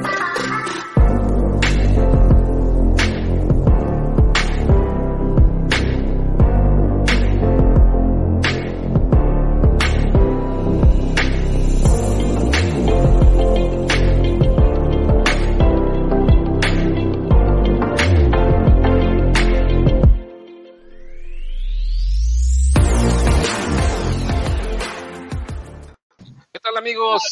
Bye. 0.00 0.31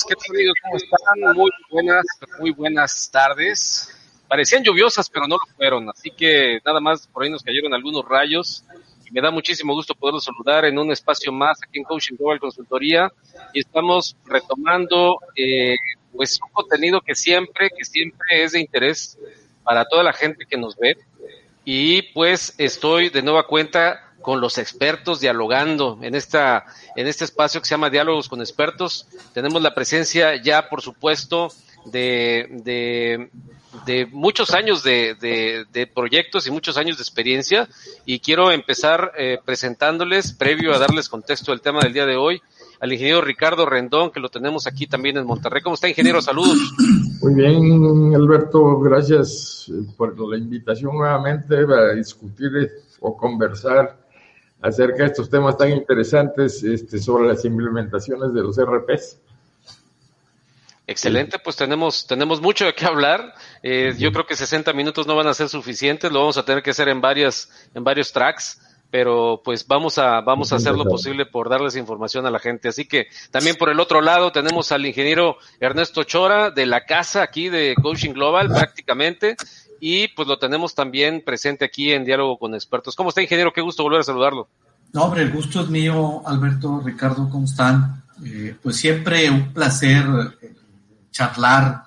¿Qué 0.09 0.15
tal 0.15 0.37
amigos? 0.37 0.55
¿Cómo 0.63 0.77
están? 0.77 1.37
Muy 1.37 1.51
buenas, 1.71 2.07
muy 2.39 2.51
buenas 2.53 3.11
tardes. 3.11 3.89
Parecían 4.29 4.63
lluviosas, 4.63 5.11
pero 5.11 5.27
no 5.27 5.35
lo 5.35 5.57
fueron, 5.57 5.89
así 5.91 6.11
que 6.11 6.61
nada 6.65 6.81
más 6.81 7.07
por 7.09 7.25
ahí 7.25 7.31
nos 7.31 7.43
cayeron 7.43 7.75
algunos 7.75 8.05
rayos 8.05 8.65
y 9.05 9.11
me 9.11 9.21
da 9.21 9.31
muchísimo 9.31 9.75
gusto 9.75 9.95
poderlos 9.95 10.25
saludar 10.25 10.65
en 10.65 10.79
un 10.79 10.93
espacio 10.93 11.33
más 11.33 11.59
aquí 11.63 11.79
en 11.79 11.85
Coaching 11.85 12.15
Global 12.17 12.39
Consultoría 12.39 13.11
y 13.53 13.61
estamos 13.61 14.17
retomando 14.27 15.19
eh, 15.35 15.77
pues 16.13 16.39
un 16.45 16.53
contenido 16.53 17.01
que 17.01 17.15
siempre, 17.15 17.71
que 17.71 17.85
siempre 17.85 18.45
es 18.45 18.53
de 18.53 18.61
interés 18.61 19.19
para 19.65 19.85
toda 19.85 20.05
la 20.05 20.13
gente 20.13 20.47
que 20.49 20.57
nos 20.57 20.77
ve 20.77 20.97
y 21.65 22.03
pues 22.13 22.55
estoy 22.59 23.11
de 23.11 23.23
nueva 23.23 23.47
cuenta 23.47 24.10
con 24.23 24.41
los 24.41 24.59
expertos 24.59 25.21
dialogando 25.21 25.99
en 26.03 26.15
esta 26.15 26.65
en 26.97 27.07
este 27.07 27.25
espacio 27.25 27.61
que 27.61 27.67
se 27.67 27.75
llama 27.75 27.91
Diálogos 27.91 28.29
con 28.29 28.41
expertos. 28.41 29.07
Tenemos 29.33 29.63
la 29.63 29.75
presencia 29.75 30.41
ya, 30.43 30.69
por 30.69 30.83
supuesto, 30.83 31.51
de, 31.85 33.29
de, 33.87 34.07
muchos 34.13 34.53
años 34.53 34.83
de, 34.83 35.17
de, 35.73 35.87
proyectos 35.87 36.47
y 36.47 36.51
muchos 36.51 36.77
años 36.77 36.97
de 36.99 37.03
experiencia 37.03 37.69
y 38.05 38.21
quiero 38.21 38.51
empezar 38.51 39.13
eh, 39.17 39.39
presentándoles, 39.45 40.33
previo 40.33 40.75
a 40.75 40.79
darles 40.79 41.09
contexto 41.09 41.53
del 41.53 41.61
tema 41.61 41.81
del 41.81 41.93
día 41.93 42.07
de 42.07 42.17
hoy, 42.17 42.43
al 42.81 42.93
ingeniero 42.93 43.21
Ricardo 43.21 43.67
Rendón, 43.67 44.11
que 44.11 44.21
lo 44.21 44.29
tenemos 44.29 44.67
aquí 44.67 44.87
también 44.87 45.17
en 45.19 45.27
Monterrey. 45.27 45.63
¿Cómo 45.63 45.75
está, 45.75 45.89
ingeniero? 45.89 46.23
Saludos. 46.23 46.59
Muy 47.21 47.35
bien, 47.35 48.15
Alberto, 48.15 48.79
gracias 48.81 49.71
por 49.97 50.19
la 50.19 50.39
invitación 50.39 50.97
nuevamente 50.97 51.57
a 51.57 51.95
discutir 51.95 52.51
o 53.01 53.17
conversar 53.17 53.99
acerca 54.63 55.05
de 55.05 55.07
estos 55.07 55.31
temas 55.31 55.57
tan 55.57 55.71
interesantes 55.71 56.63
este, 56.63 56.99
sobre 56.99 57.29
las 57.29 57.45
implementaciones 57.45 58.33
de 58.35 58.43
los 58.43 58.57
RPs. 58.59 59.19
Excelente, 60.87 61.39
pues 61.39 61.55
tenemos, 61.55 62.07
tenemos 62.07 62.41
mucho 62.41 62.65
de 62.65 62.75
qué 62.75 62.85
hablar. 62.85 63.33
Eh, 63.63 63.95
yo 63.97 64.11
creo 64.11 64.27
que 64.27 64.35
60 64.35 64.73
minutos 64.73 65.07
no 65.07 65.15
van 65.15 65.29
a 65.29 65.35
ser 65.35 65.49
suficientes, 65.49 66.11
lo 66.11 66.19
vamos 66.19 66.37
a 66.37 66.45
tener 66.45 66.65
que 66.65 66.71
hacer 66.71 66.89
en 66.89 67.01
varias, 67.01 67.49
en 67.75 67.85
varios 67.85 68.13
tracks, 68.13 68.61
pero 68.91 69.41
pues 69.45 69.65
vamos 69.69 69.99
a, 69.99 70.21
vamos 70.21 70.53
a 70.53 70.57
hacer 70.57 70.75
lo 70.75 70.85
posible 70.85 71.27
por 71.27 71.49
darles 71.49 71.77
información 71.77 72.27
a 72.27 72.31
la 72.31 72.41
gente. 72.41 72.69
Así 72.69 72.87
que 72.87 73.07
también 73.31 73.55
por 73.55 73.71
el 73.71 73.79
otro 73.79 74.01
lado 74.01 74.33
tenemos 74.33 74.73
al 74.73 74.85
ingeniero 74.85 75.37
Ernesto 75.61 76.03
Chora 76.03 76.51
de 76.51 76.67
la 76.67 76.85
casa 76.85 77.23
aquí 77.23 77.49
de 77.49 77.77
Coaching 77.81 78.13
Global 78.13 78.49
prácticamente 78.49 79.37
y 79.81 80.09
pues 80.09 80.29
lo 80.29 80.39
tenemos 80.39 80.75
también 80.75 81.23
presente 81.25 81.65
aquí 81.65 81.91
en 81.91 82.05
Diálogo 82.05 82.39
con 82.39 82.55
Expertos. 82.55 82.95
¿Cómo 82.95 83.09
está, 83.09 83.23
ingeniero? 83.23 83.53
Qué 83.53 83.63
gusto 83.63 83.83
volver 83.83 84.01
a 84.01 84.05
saludarlo. 84.05 84.47
No, 84.93 85.05
hombre, 85.05 85.23
el 85.23 85.33
gusto 85.33 85.63
es 85.63 85.71
mío, 85.71 86.23
Alberto, 86.27 86.83
Ricardo, 86.85 87.29
¿cómo 87.31 87.45
están? 87.45 88.03
Eh, 88.25 88.57
pues 88.63 88.77
siempre 88.77 89.31
un 89.31 89.53
placer 89.53 90.05
eh, 90.43 90.55
charlar 91.11 91.85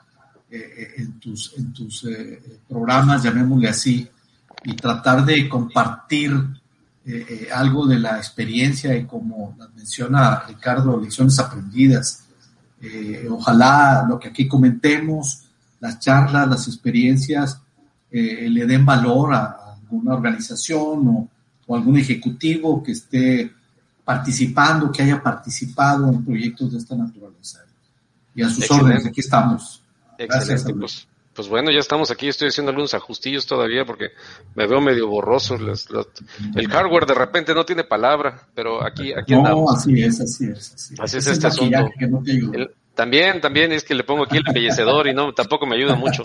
eh, 0.50 0.94
en 0.98 1.20
tus, 1.20 1.54
en 1.58 1.72
tus 1.74 2.08
programas, 2.68 3.22
llamémosle 3.24 3.70
así, 3.70 4.08
y 4.64 4.76
tratar 4.76 5.24
de 5.26 5.48
compartir 5.48 6.34
algo 7.54 7.86
de 7.86 8.00
la 8.00 8.16
experiencia 8.18 8.96
y 8.96 9.06
como 9.06 9.58
menciona 9.76 10.46
Ricardo, 10.48 11.02
lecciones 11.02 11.38
aprendidas. 11.38 12.24
ojalá 13.30 14.06
lo 14.08 14.18
que 14.18 14.30
aquí 14.30 14.48
comentemos, 14.48 15.44
las 15.82 16.00
charlas, 16.00 16.48
las 16.48 16.68
experiencias, 16.70 17.60
eh, 18.16 18.48
le 18.48 18.68
den 18.68 18.86
valor 18.86 19.34
a 19.34 19.76
alguna 19.82 20.14
organización 20.14 21.08
o, 21.08 21.30
algún 21.76 21.98
ejecutivo 21.98 22.84
que 22.84 22.92
esté 22.92 23.52
participando, 24.06 24.92
que 24.92 25.02
haya 25.02 25.24
participado 25.24 26.08
en 26.10 26.24
proyectos 26.24 26.74
de 26.74 26.78
esta 26.78 26.96
naturaleza. 26.96 27.66
Y 28.36 28.44
a 28.44 28.50
sus 28.50 28.70
órdenes, 28.70 29.08
aquí 29.08 29.22
estamos. 29.22 29.82
Gracias. 30.20 30.66
Pues, 30.78 31.08
pues, 31.34 31.50
bueno, 31.50 31.72
ya 31.72 31.80
estamos 31.80 32.12
aquí, 32.12 32.28
estoy 32.28 32.50
haciendo 32.50 32.70
algunos 32.70 32.94
ajustillos 32.94 33.48
todavía 33.48 33.86
porque 33.86 34.10
me 34.54 34.68
veo 34.68 34.82
medio 34.82 35.08
borroso. 35.08 35.56
el 35.56 36.68
hardware 36.68 37.08
de 37.08 37.16
repente 37.16 37.56
no 37.56 37.66
tiene 37.66 37.86
palabra, 37.86 38.48
pero 38.54 38.86
aquí, 38.86 39.12
aquí 39.14 39.34
no, 39.34 39.72
así 39.72 40.04
es, 40.04 40.22
así 40.22 40.46
es. 40.46 40.94
Así, 41.00 41.18
es, 41.18 41.26
este 41.26 41.48
asunto. 41.48 41.90
También, 42.96 43.42
también 43.42 43.72
es 43.72 43.84
que 43.84 43.96
le 43.96 44.04
pongo 44.04 44.24
aquí 44.24 44.38
el 44.38 44.48
embellecedor 44.48 45.08
y 45.08 45.14
no, 45.14 45.34
tampoco 45.34 45.66
me 45.66 45.76
ayuda 45.76 45.96
mucho. 45.96 46.22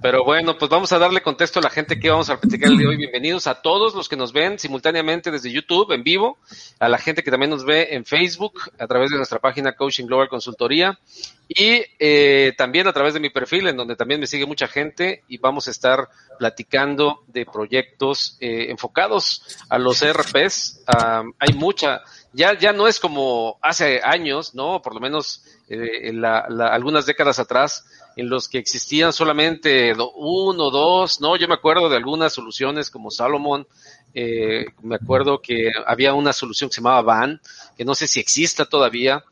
Pero 0.00 0.22
bueno, 0.22 0.56
pues 0.56 0.70
vamos 0.70 0.92
a 0.92 0.98
darle 0.98 1.22
contexto 1.22 1.58
a 1.58 1.62
la 1.62 1.70
gente 1.70 1.98
que 1.98 2.08
vamos 2.08 2.30
a 2.30 2.38
platicar 2.38 2.70
el 2.70 2.78
día 2.78 2.86
de 2.86 2.90
hoy. 2.92 2.96
Bienvenidos 2.96 3.48
a 3.48 3.60
todos 3.60 3.94
los 3.94 4.08
que 4.08 4.16
nos 4.16 4.32
ven 4.32 4.60
simultáneamente 4.60 5.32
desde 5.32 5.50
YouTube 5.50 5.90
en 5.90 6.04
vivo, 6.04 6.38
a 6.78 6.88
la 6.88 6.98
gente 6.98 7.24
que 7.24 7.32
también 7.32 7.50
nos 7.50 7.64
ve 7.64 7.88
en 7.90 8.04
Facebook 8.04 8.60
a 8.78 8.86
través 8.86 9.10
de 9.10 9.16
nuestra 9.16 9.40
página 9.40 9.72
Coaching 9.72 10.06
Global 10.06 10.28
Consultoría 10.28 11.00
y 11.48 11.82
eh, 11.98 12.52
también 12.56 12.86
a 12.86 12.92
través 12.92 13.14
de 13.14 13.20
mi 13.20 13.30
perfil 13.30 13.66
en 13.66 13.76
donde 13.76 13.96
también 13.96 14.20
me 14.20 14.26
sigue 14.26 14.46
mucha 14.46 14.68
gente 14.68 15.24
y 15.28 15.38
vamos 15.38 15.66
a 15.66 15.72
estar 15.72 16.08
platicando 16.38 17.24
de 17.26 17.44
proyectos 17.44 18.36
eh, 18.40 18.70
enfocados 18.70 19.42
a 19.68 19.78
los 19.78 20.00
ERPs. 20.02 20.84
hay 20.86 21.54
mucha, 21.54 22.02
ya, 22.34 22.58
ya 22.58 22.72
no 22.72 22.88
es 22.88 22.98
como 22.98 23.58
hace 23.62 24.00
años, 24.02 24.54
¿no? 24.54 24.82
Por 24.82 24.94
lo 24.94 25.00
menos 25.00 25.44
eh, 25.68 26.12
la, 26.12 26.40
algunas 26.40 27.06
décadas 27.06 27.38
atrás, 27.38 27.86
en 28.16 28.28
los 28.28 28.48
que 28.48 28.58
existían 28.58 29.12
solamente 29.12 29.94
uno, 30.16 30.70
dos, 30.70 31.20
¿no? 31.20 31.36
Yo 31.36 31.46
me 31.46 31.54
acuerdo 31.54 31.88
de 31.88 31.96
algunas 31.96 32.32
soluciones 32.32 32.90
como 32.90 33.10
Salomon, 33.10 33.66
eh, 34.14 34.66
me 34.82 34.96
acuerdo 34.96 35.40
que 35.40 35.70
había 35.86 36.14
una 36.14 36.32
solución 36.32 36.70
que 36.70 36.74
se 36.74 36.80
llamaba 36.80 37.02
Van, 37.02 37.40
que 37.76 37.84
no 37.84 37.94
sé 37.94 38.08
si 38.08 38.18
exista 38.18 38.64
todavía, 38.64 39.24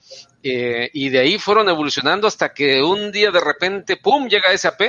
eh, 0.45 0.89
y 0.93 1.09
de 1.09 1.19
ahí 1.19 1.39
fueron 1.39 1.69
evolucionando 1.69 2.29
hasta 2.29 2.53
que 2.55 2.83
un 2.83 3.11
día 3.11 3.31
de 3.33 3.41
repente, 3.41 3.97
¡pum!, 3.97 4.29
llega 4.29 4.57
SAP 4.57 4.81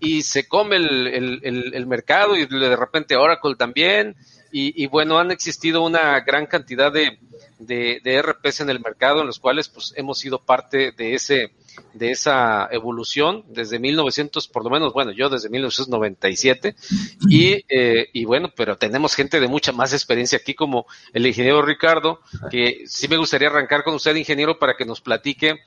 y 0.00 0.22
se 0.22 0.48
come 0.48 0.76
el, 0.76 1.40
el 1.42 1.86
mercado 1.86 2.36
y 2.36 2.46
de 2.46 2.76
repente 2.76 3.16
Oracle 3.16 3.54
también, 3.56 4.16
y, 4.52 4.82
y, 4.82 4.86
bueno, 4.86 5.18
han 5.18 5.30
existido 5.30 5.82
una 5.82 6.20
gran 6.20 6.46
cantidad 6.46 6.92
de, 6.92 7.18
de, 7.60 8.22
RPs 8.22 8.60
en 8.60 8.70
el 8.70 8.80
mercado 8.80 9.20
en 9.20 9.26
los 9.26 9.38
cuales 9.38 9.68
pues 9.68 9.92
hemos 9.96 10.18
sido 10.18 10.38
parte 10.44 10.92
de 10.92 11.14
ese 11.14 11.52
de 11.94 12.10
esa 12.10 12.68
evolución 12.72 13.44
desde 13.48 13.78
1900 13.78 14.48
por 14.48 14.64
lo 14.64 14.70
menos 14.70 14.92
bueno 14.92 15.12
yo 15.12 15.28
desde 15.28 15.48
1997 15.48 16.74
y 17.28 17.64
eh, 17.68 18.08
y 18.12 18.24
bueno 18.24 18.50
pero 18.54 18.76
tenemos 18.76 19.14
gente 19.14 19.40
de 19.40 19.48
mucha 19.48 19.72
más 19.72 19.92
experiencia 19.92 20.38
aquí 20.38 20.54
como 20.54 20.86
el 21.12 21.26
ingeniero 21.26 21.62
Ricardo 21.62 22.20
que 22.50 22.84
sí 22.86 23.08
me 23.08 23.16
gustaría 23.16 23.48
arrancar 23.48 23.84
con 23.84 23.94
usted 23.94 24.16
ingeniero 24.16 24.58
para 24.58 24.76
que 24.76 24.84
nos 24.84 25.00
platique 25.00 25.60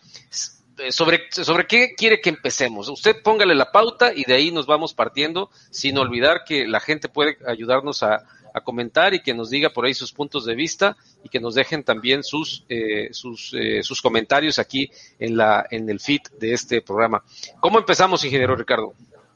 sobre, 0.89 1.31
sobre 1.31 1.67
qué 1.67 1.93
quiere 1.95 2.19
que 2.19 2.29
empecemos. 2.29 2.89
Usted 2.89 3.21
póngale 3.21 3.53
la 3.53 3.71
pauta 3.71 4.11
y 4.13 4.23
de 4.23 4.33
ahí 4.33 4.51
nos 4.51 4.65
vamos 4.65 4.95
partiendo, 4.95 5.51
sin 5.69 5.99
olvidar 5.99 6.43
que 6.45 6.67
la 6.67 6.79
gente 6.79 7.09
puede 7.09 7.37
ayudarnos 7.47 8.01
a, 8.01 8.25
a 8.53 8.61
comentar 8.61 9.13
y 9.13 9.21
que 9.21 9.33
nos 9.33 9.49
diga 9.49 9.69
por 9.69 9.85
ahí 9.85 9.93
sus 9.93 10.13
puntos 10.13 10.45
de 10.45 10.55
vista 10.55 10.95
y 11.23 11.29
que 11.29 11.39
nos 11.39 11.55
dejen 11.55 11.83
también 11.83 12.23
sus, 12.23 12.65
eh, 12.69 13.09
sus, 13.11 13.53
eh, 13.53 13.81
sus 13.81 14.01
comentarios 14.01 14.59
aquí 14.59 14.89
en, 15.19 15.35
la, 15.35 15.65
en 15.69 15.89
el 15.89 15.99
feed 15.99 16.21
de 16.39 16.53
este 16.53 16.81
programa. 16.81 17.23
¿Cómo 17.59 17.79
empezamos, 17.79 18.23
ingeniero 18.23 18.55
Ricardo? 18.55 18.93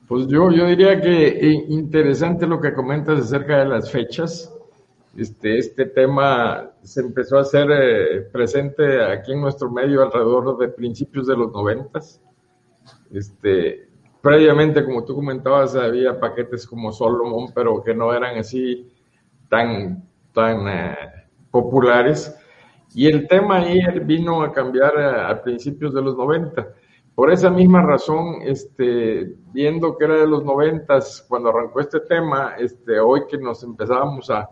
Pues 0.07 0.27
yo, 0.27 0.51
yo 0.51 0.67
diría 0.67 1.01
que 1.01 1.27
eh, 1.27 1.65
interesante 1.69 2.45
lo 2.45 2.61
que 2.61 2.73
comentas 2.73 3.19
acerca 3.19 3.59
de 3.59 3.65
las 3.65 3.91
fechas. 3.91 4.53
Este, 5.17 5.57
este 5.57 5.85
tema 5.85 6.69
se 6.83 7.01
empezó 7.01 7.37
a 7.37 7.41
hacer 7.41 8.29
presente 8.31 9.03
aquí 9.03 9.33
en 9.33 9.41
nuestro 9.41 9.71
medio 9.71 10.03
alrededor 10.03 10.57
de 10.59 10.67
principios 10.67 11.25
de 11.25 11.35
los 11.35 11.51
noventas. 11.51 12.21
Este, 13.11 13.87
previamente, 14.21 14.85
como 14.85 15.03
tú 15.03 15.15
comentabas, 15.15 15.75
había 15.75 16.19
paquetes 16.19 16.67
como 16.67 16.91
Solomon, 16.91 17.51
pero 17.53 17.83
que 17.83 17.95
no 17.95 18.13
eran 18.13 18.37
así 18.37 18.87
tan, 19.49 20.03
tan 20.33 20.67
eh, 20.67 20.95
populares. 21.51 22.35
Y 22.93 23.07
el 23.07 23.27
tema 23.27 23.57
ahí 23.57 23.81
vino 24.05 24.41
a 24.41 24.51
cambiar 24.51 24.97
a, 24.97 25.41
principios 25.41 25.93
de 25.93 26.01
los 26.01 26.17
90. 26.17 26.67
Por 27.15 27.31
esa 27.31 27.49
misma 27.49 27.81
razón, 27.81 28.37
este, 28.43 29.35
viendo 29.51 29.97
que 29.97 30.05
era 30.05 30.15
de 30.15 30.27
los 30.27 30.43
90 30.43 30.99
cuando 31.27 31.49
arrancó 31.49 31.79
este 31.79 31.99
tema, 32.01 32.55
este, 32.57 32.99
hoy 32.99 33.21
que 33.27 33.37
nos 33.37 33.63
empezábamos 33.63 34.29
a, 34.29 34.49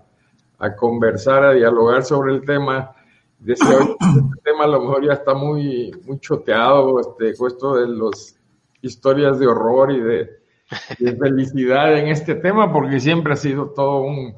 a 0.59 0.75
conversar, 0.75 1.43
a 1.43 1.53
dialogar 1.53 2.03
sobre 2.03 2.33
el 2.33 2.45
tema, 2.45 2.95
decía, 3.39 3.77
hoy 3.77 3.95
este 3.99 4.41
tema 4.43 4.63
a 4.63 4.67
lo 4.67 4.81
mejor 4.81 5.05
ya 5.05 5.13
está 5.13 5.33
muy, 5.33 5.91
muy 6.05 6.19
choteado, 6.19 6.99
este, 6.99 7.29
esto 7.31 7.75
de 7.75 7.87
los 7.87 8.35
historias 8.81 9.39
de 9.39 9.47
horror 9.47 9.91
y 9.91 9.99
de, 9.99 10.29
felicidad 11.19 11.97
en 11.97 12.07
este 12.07 12.35
tema, 12.35 12.73
porque 12.73 12.99
siempre 12.99 13.33
ha 13.33 13.35
sido 13.35 13.69
todo 13.69 14.01
un, 14.01 14.35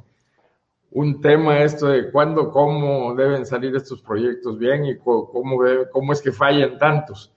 un 0.98 1.22
tema 1.22 1.60
esto 1.60 1.90
de 1.90 2.12
cuándo, 2.12 2.50
cómo 2.50 3.14
deben 3.14 3.46
salir 3.46 3.76
estos 3.76 4.02
proyectos 4.02 4.58
bien 4.58 4.84
y 4.84 4.98
cómo, 4.98 6.12
es 6.12 6.22
que 6.24 6.32
fallan 6.32 6.80
tantos. 6.80 7.32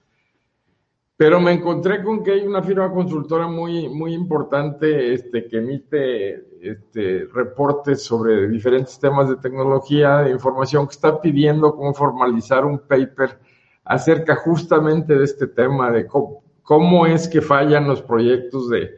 Pero 1.15 1.39
me 1.39 1.51
encontré 1.51 2.03
con 2.03 2.23
que 2.23 2.31
hay 2.31 2.41
una 2.41 2.63
firma 2.63 2.91
consultora 2.91 3.45
muy, 3.45 3.87
muy 3.87 4.15
importante 4.15 5.13
este, 5.13 5.47
que 5.47 5.57
emite 5.59 6.43
este, 6.59 7.27
reportes 7.31 8.03
sobre 8.03 8.47
diferentes 8.47 8.99
temas 8.99 9.29
de 9.29 9.35
tecnología, 9.35 10.23
de 10.23 10.31
información, 10.31 10.87
que 10.87 10.93
está 10.93 11.21
pidiendo 11.21 11.75
cómo 11.75 11.93
formalizar 11.93 12.65
un 12.65 12.79
paper 12.79 13.37
acerca 13.83 14.37
justamente 14.37 15.15
de 15.15 15.23
este 15.23 15.45
tema, 15.45 15.91
de 15.91 16.07
cómo, 16.07 17.05
es 17.05 17.27
que 17.27 17.41
fallan 17.41 17.87
los 17.87 18.01
proyectos 18.01 18.71
de, 18.71 18.97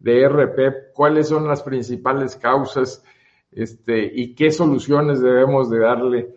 de 0.00 0.28
RP, 0.28 0.92
cuáles 0.92 1.28
son 1.28 1.46
las 1.46 1.62
principales 1.62 2.34
causas 2.34 3.04
este, 3.52 4.10
y 4.14 4.34
qué 4.34 4.50
soluciones 4.50 5.20
debemos 5.20 5.70
de 5.70 5.78
darle 5.78 6.34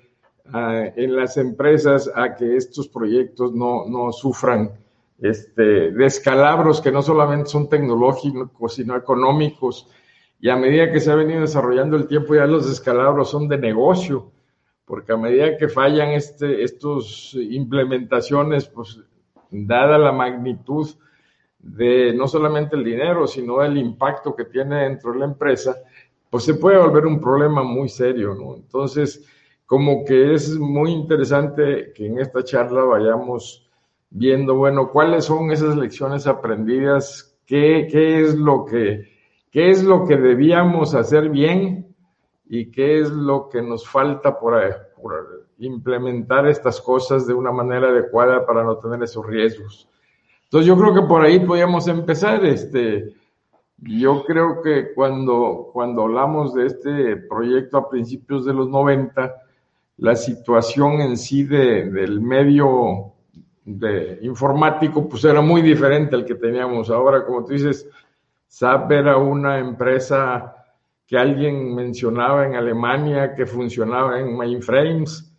en 0.53 1.15
las 1.15 1.38
empresas 1.38 2.12
a 2.13 2.35
que 2.35 2.56
estos 2.56 2.88
proyectos 2.88 3.53
no, 3.53 3.85
no 3.88 4.12
sufran 4.12 4.71
este, 5.19 5.91
descalabros 5.91 6.81
que 6.81 6.91
no 6.91 7.01
solamente 7.01 7.50
son 7.50 7.67
tecnológicos, 7.67 8.75
sino 8.75 8.95
económicos. 8.95 9.89
Y 10.39 10.50
a 10.50 10.56
medida 10.56 10.91
que 10.91 11.00
se 11.00 11.12
ha 11.12 11.15
venido 11.15 11.41
desarrollando 11.41 11.97
el 11.97 12.07
tiempo, 12.07 12.35
ya 12.35 12.45
los 12.45 12.69
descalabros 12.69 13.29
son 13.31 13.47
de 13.47 13.57
negocio, 13.57 14.31
porque 14.85 15.13
a 15.13 15.17
medida 15.17 15.57
que 15.57 15.67
fallan 15.67 16.09
este, 16.09 16.63
estos 16.63 17.33
implementaciones, 17.33 18.67
pues 18.67 19.00
dada 19.50 19.97
la 19.97 20.12
magnitud 20.12 20.88
de 21.57 22.13
no 22.13 22.27
solamente 22.27 22.75
el 22.75 22.83
dinero, 22.83 23.25
sino 23.25 23.63
el 23.63 23.77
impacto 23.77 24.35
que 24.35 24.45
tiene 24.45 24.83
dentro 24.83 25.13
de 25.13 25.19
la 25.19 25.25
empresa, 25.25 25.75
pues 26.30 26.44
se 26.44 26.56
puede 26.56 26.77
volver 26.77 27.06
un 27.06 27.19
problema 27.19 27.63
muy 27.63 27.89
serio, 27.89 28.36
¿no? 28.36 28.56
Entonces, 28.56 29.25
como 29.66 30.04
que 30.06 30.33
es 30.33 30.57
muy 30.57 30.92
interesante 30.92 31.92
que 31.94 32.07
en 32.07 32.19
esta 32.19 32.44
charla 32.44 32.83
vayamos 32.83 33.69
viendo, 34.10 34.56
bueno, 34.56 34.92
cuáles 34.92 35.25
son 35.25 35.51
esas 35.51 35.75
lecciones 35.75 36.27
aprendidas, 36.27 37.38
qué, 37.45 37.88
qué 37.92 38.22
es 38.22 38.36
lo 38.36 38.66
que, 38.66 39.12
qué 39.51 39.69
es 39.69 39.83
lo 39.83 40.06
que 40.06 40.18
debíamos 40.18 40.94
hacer 40.95 41.30
bien 41.30 41.95
y 42.48 42.72
qué 42.72 43.00
es 43.00 43.10
lo 43.10 43.50
que 43.50 43.62
nos 43.62 43.88
falta 43.88 44.39
por, 44.39 44.56
por 45.01 45.48
implementar 45.57 46.48
estas 46.48 46.80
cosas 46.81 47.25
de 47.27 47.33
una 47.33 47.51
manera 47.51 47.89
adecuada 47.89 48.45
para 48.45 48.63
no 48.63 48.77
tener 48.77 49.01
esos 49.04 49.25
riesgos. 49.25 49.89
Entonces 50.44 50.68
yo 50.68 50.77
creo 50.77 50.94
que 50.94 51.07
por 51.07 51.24
ahí 51.24 51.39
podíamos 51.39 51.88
empezar. 51.88 52.45
Este, 52.45 53.13
yo 53.77 54.24
creo 54.24 54.62
que 54.62 54.94
cuando, 54.94 55.69
cuando 55.74 56.04
hablamos 56.04 56.54
de 56.54 56.68
este 56.68 57.18
proyecto 57.18 57.77
a 57.77 57.89
principios 57.89 58.45
de 58.45 58.54
los 58.54 58.69
90, 58.69 59.36
la 59.98 60.16
situación 60.16 61.01
en 61.01 61.18
sí 61.18 61.44
de, 61.44 61.89
del 61.89 62.22
medio 62.22 63.13
informático, 64.22 65.10
pues 65.10 65.24
era 65.25 65.42
muy 65.42 65.62
diferente 65.62 66.16
al 66.16 66.25
que 66.25 66.36
teníamos 66.36 66.89
ahora. 66.89 67.25
Como 67.25 67.44
tú 67.45 67.54
dices, 67.54 67.89
SAP 68.48 68.92
era 68.92 69.18
una 69.18 69.60
empresa 69.60 70.56
que 71.07 71.18
alguien 71.18 71.74
mencionaba 71.75 72.45
en 72.45 72.56
Alemania 72.56 73.36
que 73.36 73.45
funcionaba 73.45 74.19
en 74.19 74.36
mainframes, 74.36 75.31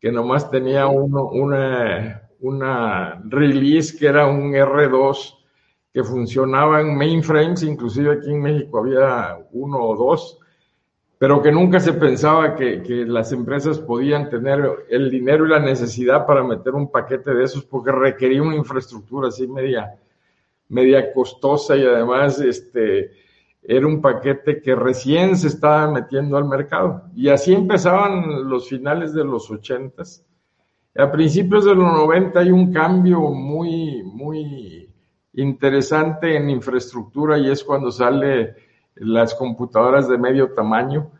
que 0.00 0.12
nomás 0.12 0.50
tenía 0.50 0.86
uno, 0.86 1.24
una, 1.30 2.22
una 2.40 3.22
release 3.24 3.96
que 3.96 4.06
era 4.06 4.26
un 4.26 4.52
R2 4.52 5.34
que 5.96 6.04
funcionaba 6.04 6.82
en 6.82 6.94
mainframes, 6.94 7.62
inclusive 7.62 8.12
aquí 8.12 8.30
en 8.30 8.42
México 8.42 8.80
había 8.80 9.38
uno 9.52 9.78
o 9.78 9.96
dos, 9.96 10.38
pero 11.16 11.40
que 11.40 11.50
nunca 11.50 11.80
se 11.80 11.94
pensaba 11.94 12.54
que, 12.54 13.06
las 13.08 13.32
empresas 13.32 13.78
podían 13.78 14.28
tener 14.28 14.84
el 14.90 15.10
dinero 15.10 15.46
y 15.46 15.48
la 15.48 15.58
necesidad 15.58 16.26
para 16.26 16.44
meter 16.44 16.74
un 16.74 16.90
paquete 16.90 17.32
de 17.32 17.44
esos 17.44 17.64
porque 17.64 17.92
requería 17.92 18.42
una 18.42 18.56
infraestructura 18.56 19.28
así 19.28 19.48
media, 19.48 19.98
media 20.68 21.14
costosa 21.14 21.74
y 21.78 21.86
además 21.86 22.40
este, 22.40 23.12
era 23.62 23.86
un 23.86 24.02
paquete 24.02 24.60
que 24.60 24.74
recién 24.74 25.34
se 25.34 25.48
estaba 25.48 25.90
metiendo 25.90 26.36
al 26.36 26.44
mercado. 26.44 27.04
Y 27.14 27.30
así 27.30 27.54
empezaban 27.54 28.50
los 28.50 28.68
finales 28.68 29.14
de 29.14 29.24
los 29.24 29.50
ochentas. 29.50 30.22
A 30.94 31.10
principios 31.10 31.64
de 31.64 31.74
los 31.74 31.90
noventa 31.90 32.40
hay 32.40 32.50
un 32.50 32.70
cambio 32.70 33.18
muy, 33.30 34.02
muy 34.02 34.85
interesante 35.36 36.36
en 36.36 36.50
infraestructura 36.50 37.38
y 37.38 37.50
es 37.50 37.62
cuando 37.62 37.92
sale 37.92 38.56
las 38.96 39.34
computadoras 39.34 40.08
de 40.08 40.18
medio 40.18 40.52
tamaño 40.52 41.10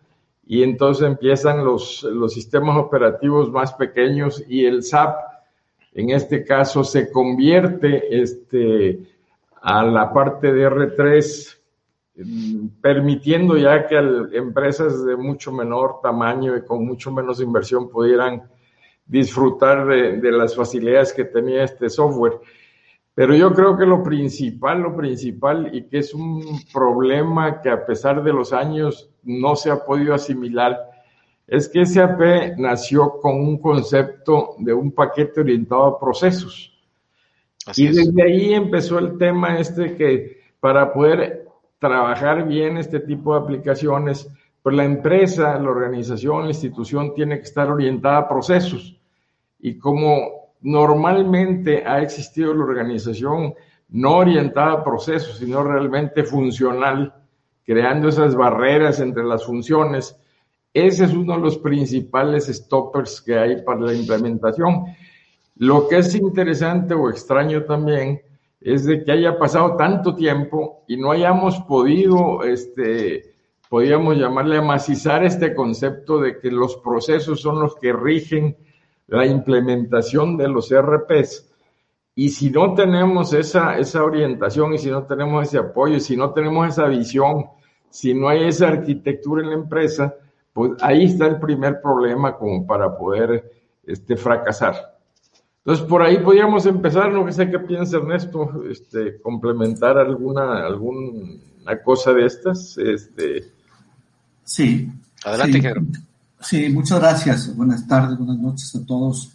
y 0.47 0.63
entonces 0.63 1.07
empiezan 1.07 1.65
los, 1.65 2.03
los 2.03 2.33
sistemas 2.33 2.77
operativos 2.79 3.51
más 3.51 3.75
pequeños 3.75 4.43
y 4.49 4.65
el 4.65 4.83
SAP 4.83 5.17
en 5.93 6.11
este 6.11 6.45
caso 6.45 6.85
se 6.85 7.11
convierte 7.11 8.21
este, 8.21 9.01
a 9.63 9.83
la 9.83 10.13
parte 10.13 10.53
de 10.53 10.69
R3 10.69 11.57
permitiendo 12.81 13.57
ya 13.59 13.87
que 13.87 13.97
empresas 14.33 15.05
de 15.05 15.17
mucho 15.17 15.53
menor 15.53 16.01
tamaño 16.03 16.57
y 16.57 16.65
con 16.65 16.87
mucho 16.87 17.13
menos 17.13 17.41
inversión 17.41 17.91
pudieran 17.91 18.43
disfrutar 19.05 19.87
de, 19.87 20.17
de 20.19 20.33
las 20.33 20.57
facilidades 20.57 21.13
que 21.13 21.25
tenía 21.25 21.65
este 21.65 21.91
software. 21.91 22.41
Pero 23.17 23.35
yo 23.35 23.55
creo 23.55 23.79
que 23.79 23.87
lo 23.87 24.03
principal, 24.03 24.83
lo 24.83 24.95
principal, 24.95 25.75
y 25.75 25.85
que 25.85 26.01
es 26.01 26.13
un 26.13 26.61
problema 26.71 27.63
que 27.63 27.71
a 27.71 27.87
pesar 27.87 28.23
de 28.23 28.31
los 28.31 28.53
años 28.53 29.09
no 29.23 29.57
se 29.57 29.71
ha 29.71 29.87
podido 29.87 30.13
asimilar, 30.13 30.79
es 31.47 31.67
que 31.67 31.87
SAP 31.87 32.59
nació 32.59 33.19
con 33.23 33.41
un 33.41 33.57
concepto 33.57 34.57
de 34.59 34.75
un 34.75 34.93
paquete 34.93 35.41
orientado 35.41 35.85
a 35.85 35.99
procesos. 35.99 36.75
y 37.75 37.87
desde 37.89 38.23
ahí 38.23 38.53
empezó 38.53 38.99
el 38.99 39.17
tema 39.17 39.59
este 39.59 39.97
que 39.97 40.43
para 40.61 40.93
poder 40.93 41.49
trabajar 41.79 42.47
bien 42.47 42.77
este 42.77 43.01
tipo 43.01 43.33
de 43.33 43.41
aplicaciones, 43.41 44.29
pues 44.63 44.77
la 44.77 44.85
empresa, 44.85 45.59
la 45.59 45.71
organización, 45.71 46.43
la 46.43 46.49
institución 46.49 47.15
tiene 47.15 47.39
que 47.39 47.45
estar 47.45 47.71
orientada 47.71 48.19
a 48.19 48.29
procesos. 48.29 49.01
Y 49.59 49.79
como 49.79 50.36
normalmente 50.67 51.85
ha 51.87 52.03
existido 52.03 52.53
la 52.53 52.65
organización 52.65 53.55
no 53.91 54.17
orientada 54.17 54.73
a 54.73 54.85
procesos, 54.85 55.39
sino 55.39 55.63
realmente 55.63 56.25
funcional, 56.25 57.15
creando 57.65 58.09
esas 58.09 58.35
barreras 58.35 58.99
entre 58.99 59.23
las 59.23 59.45
funciones. 59.45 60.19
Ese 60.75 61.05
es 61.05 61.13
uno 61.13 61.37
de 61.37 61.41
los 61.41 61.59
principales 61.59 62.47
stoppers 62.47 63.21
que 63.21 63.39
hay 63.39 63.63
para 63.63 63.83
la 63.83 63.95
implementación. 63.95 64.87
Lo 65.55 65.87
que 65.87 65.99
es 65.99 66.13
interesante 66.17 66.95
o 66.95 67.11
extraño 67.11 67.63
también 67.63 68.21
es 68.61 68.85
de 68.87 69.05
que 69.05 69.13
haya 69.13 69.39
pasado 69.39 69.77
tanto 69.77 70.17
tiempo 70.17 70.83
y 70.89 70.97
no 70.97 71.13
hayamos 71.13 71.61
podido, 71.61 72.43
este, 72.43 73.37
podríamos 73.69 74.17
llamarle 74.17 74.57
amacizar 74.57 75.25
este 75.25 75.55
concepto 75.55 76.19
de 76.19 76.41
que 76.41 76.51
los 76.51 76.77
procesos 76.79 77.41
son 77.41 77.61
los 77.61 77.77
que 77.77 77.93
rigen 77.93 78.57
la 79.09 79.27
implementación 79.27 80.37
de 80.37 80.49
los 80.49 80.73
RPs. 80.75 81.49
Y 82.15 82.31
si 82.31 82.51
no 82.51 82.75
tenemos 82.75 83.33
esa, 83.33 83.79
esa 83.79 84.03
orientación 84.03 84.75
y 84.75 84.79
si 84.79 84.91
no 84.91 85.05
tenemos 85.05 85.47
ese 85.47 85.59
apoyo, 85.59 85.97
y 85.97 86.01
si 86.01 86.17
no 86.17 86.31
tenemos 86.31 86.69
esa 86.69 86.87
visión, 86.87 87.47
si 87.91 88.15
no 88.15 88.29
hay 88.29 88.45
esa 88.45 88.69
arquitectura 88.69 89.43
en 89.43 89.51
la 89.51 89.57
empresa, 89.57 90.15
pues 90.53 90.73
ahí 90.81 91.05
está 91.05 91.27
el 91.27 91.39
primer 91.39 91.81
problema 91.83 92.37
como 92.37 92.67
para 92.67 92.97
poder 92.97 93.53
este, 93.85 94.17
fracasar. 94.17 94.97
Entonces, 95.59 95.85
por 95.85 96.01
ahí 96.01 96.19
podríamos 96.19 96.65
empezar, 96.65 97.13
no 97.13 97.31
sé 97.33 97.51
qué 97.51 97.59
piensa 97.59 97.97
Ernesto, 97.97 98.63
este, 98.71 99.21
complementar 99.21 99.99
alguna, 99.99 100.65
alguna 100.65 101.83
cosa 101.85 102.13
de 102.13 102.25
estas. 102.25 102.79
Este. 102.79 103.51
Sí. 104.45 104.89
Adelante, 105.25 105.61
sí. 105.61 106.01
Sí, 106.49 106.69
muchas 106.69 107.01
gracias. 107.01 107.57
Buenas 107.57 107.89
tardes, 107.89 108.17
buenas 108.17 108.39
noches 108.39 108.73
a 108.77 108.87
todos. 108.87 109.33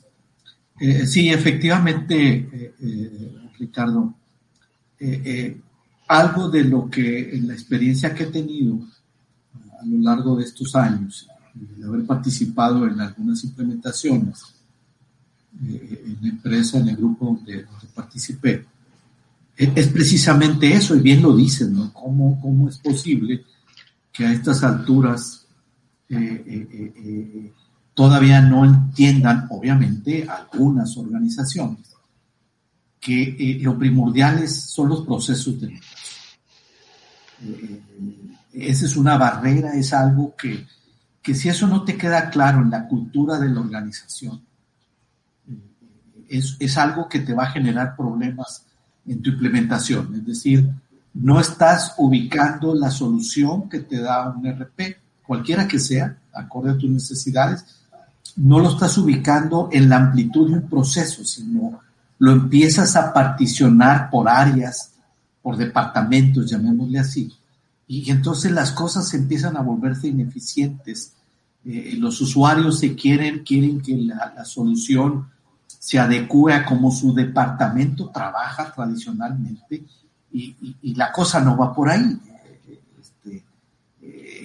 Eh, 0.80 1.06
sí, 1.06 1.30
efectivamente, 1.30 2.34
eh, 2.38 2.76
eh, 2.80 3.50
Ricardo, 3.60 4.14
algo 6.08 6.50
de 6.50 6.64
lo 6.64 6.90
que 6.90 7.36
en 7.36 7.50
la 7.50 7.54
experiencia 7.54 8.14
que 8.14 8.24
he 8.24 8.28
tenido 8.28 8.80
a 9.82 9.86
lo 9.86 9.98
largo 9.98 10.38
de 10.38 10.46
estos 10.46 10.74
años, 10.74 11.28
de 11.54 11.86
haber 11.86 12.06
participado 12.06 12.88
en 12.88 13.02
algunas 13.02 13.44
implementaciones 13.44 14.46
en 15.62 16.18
la 16.22 16.30
empresa, 16.30 16.78
en 16.78 16.90
el 16.90 16.96
grupo 16.96 17.26
donde, 17.26 17.66
participé, 17.94 18.66
es 19.58 19.88
precisamente 19.88 20.72
eso, 20.72 20.96
y 20.96 21.02
bien 21.02 21.22
lo 21.22 21.36
dicen, 21.36 21.74
¿no? 21.74 21.92
¿Cómo, 21.92 22.40
¿Cómo 22.40 22.70
es 22.70 22.78
posible 22.78 23.44
que 24.14 24.26
a 24.26 24.32
estas 24.32 24.64
alturas 24.64 25.41
eh, 26.12 26.44
eh, 26.46 26.94
eh, 26.96 27.54
todavía 27.94 28.42
no 28.42 28.66
entiendan, 28.66 29.48
obviamente, 29.50 30.28
algunas 30.28 30.98
organizaciones, 30.98 31.96
que 33.00 33.58
lo 33.62 33.78
primordial 33.78 34.46
son 34.50 34.90
los 34.90 35.06
procesos 35.06 35.60
de 35.62 35.68
negocio. 35.68 35.98
esa 38.54 38.86
es 38.86 38.98
una 38.98 39.18
barrera, 39.18 39.74
es 39.74 39.94
algo 39.94 40.36
que, 40.36 40.68
que 41.22 41.34
si 41.34 41.48
eso 41.48 41.66
no 41.68 41.84
te 41.84 41.98
queda 41.98 42.30
claro 42.30 42.62
en 42.62 42.70
la 42.70 42.88
cultura 42.88 43.40
de 43.40 43.50
la 43.50 43.62
organización, 43.62 44.44
es, 46.28 46.58
es, 46.60 46.78
algo 46.78 47.08
que 47.08 47.20
te 47.20 47.34
va 47.34 47.44
a 47.44 47.52
generar 47.52 47.96
problemas 47.96 48.66
en 49.06 49.22
tu 49.22 49.32
implementación. 49.32 50.14
Es 50.16 50.26
decir, 50.26 50.70
no 51.14 51.40
estás 51.40 51.96
ubicando 51.98 52.76
la 52.76 52.92
solución 52.92 53.70
que 53.70 53.80
te 53.80 54.00
da 54.00 54.30
un 54.30 54.46
RP, 54.46 55.01
cualquiera 55.32 55.66
que 55.66 55.80
sea, 55.80 56.18
acorde 56.34 56.72
a 56.72 56.78
tus 56.78 56.90
necesidades, 56.90 57.64
no 58.36 58.60
lo 58.60 58.72
estás 58.72 58.98
ubicando 58.98 59.70
en 59.72 59.88
la 59.88 59.96
amplitud 59.96 60.50
de 60.50 60.56
un 60.58 60.70
proceso, 60.70 61.24
sino 61.24 61.80
lo 62.20 62.34
empiezas 62.34 62.98
a 62.98 63.14
particionar 63.14 64.10
por 64.10 64.28
áreas, 64.28 64.92
por 65.42 65.56
departamentos, 65.56 66.52
llamémosle 66.52 67.00
así. 67.00 67.34
Y 67.88 68.12
entonces 68.12 68.52
las 68.52 68.74
cosas 68.74 69.14
empiezan 69.14 69.56
a 69.56 69.62
volverse 69.62 70.10
ineficientes. 70.10 71.14
Eh, 71.64 71.96
los 71.98 72.20
usuarios 72.20 72.80
se 72.80 72.94
quieren, 72.94 73.46
quieren 73.46 73.80
que 73.80 73.96
la, 73.96 74.44
solución 74.44 75.30
se 75.66 75.98
adecue 75.98 76.54
a 76.54 76.66
cómo 76.66 76.92
su 76.92 77.14
departamento 77.14 78.10
trabaja 78.10 78.74
tradicionalmente 78.74 79.86
y, 80.34 80.94
la 80.94 81.10
cosa 81.10 81.40
no 81.40 81.56
va 81.56 81.74
por 81.74 81.88
ahí. 81.88 82.20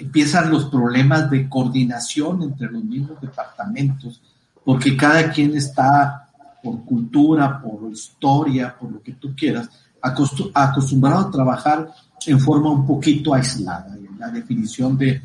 Empiezan 0.00 0.50
los 0.50 0.66
problemas 0.66 1.30
de 1.30 1.48
coordinación 1.48 2.42
entre 2.42 2.70
los 2.70 2.84
mismos 2.84 3.20
departamentos, 3.20 4.20
porque 4.64 4.96
cada 4.96 5.30
quien 5.30 5.56
está 5.56 6.28
por 6.62 6.84
cultura, 6.84 7.60
por 7.60 7.90
historia, 7.90 8.76
por 8.78 8.92
lo 8.92 9.02
que 9.02 9.12
tú 9.12 9.34
quieras, 9.36 9.68
acostumbrado 10.00 11.28
a 11.28 11.30
trabajar 11.30 11.92
en 12.26 12.40
forma 12.40 12.70
un 12.70 12.86
poquito 12.86 13.34
aislada. 13.34 13.96
la 14.18 14.28
definición 14.30 14.96
de, 14.96 15.22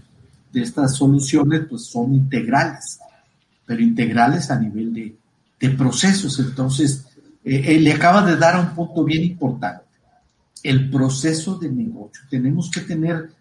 de 0.51 0.61
estas 0.61 0.95
soluciones 0.95 1.61
pues 1.69 1.85
son 1.85 2.13
integrales, 2.13 2.99
pero 3.65 3.81
integrales 3.81 4.51
a 4.51 4.59
nivel 4.59 4.93
de, 4.93 5.15
de 5.59 5.69
procesos. 5.69 6.39
Entonces, 6.39 7.05
eh, 7.43 7.63
eh, 7.65 7.79
le 7.79 7.93
acaba 7.93 8.23
de 8.23 8.35
dar 8.35 8.59
un 8.59 8.75
punto 8.75 9.03
bien 9.03 9.23
importante 9.23 9.91
el 10.63 10.89
proceso 10.89 11.57
de 11.57 11.69
negocio. 11.69 12.23
Tenemos 12.29 12.69
que 12.69 12.81
tener 12.81 13.31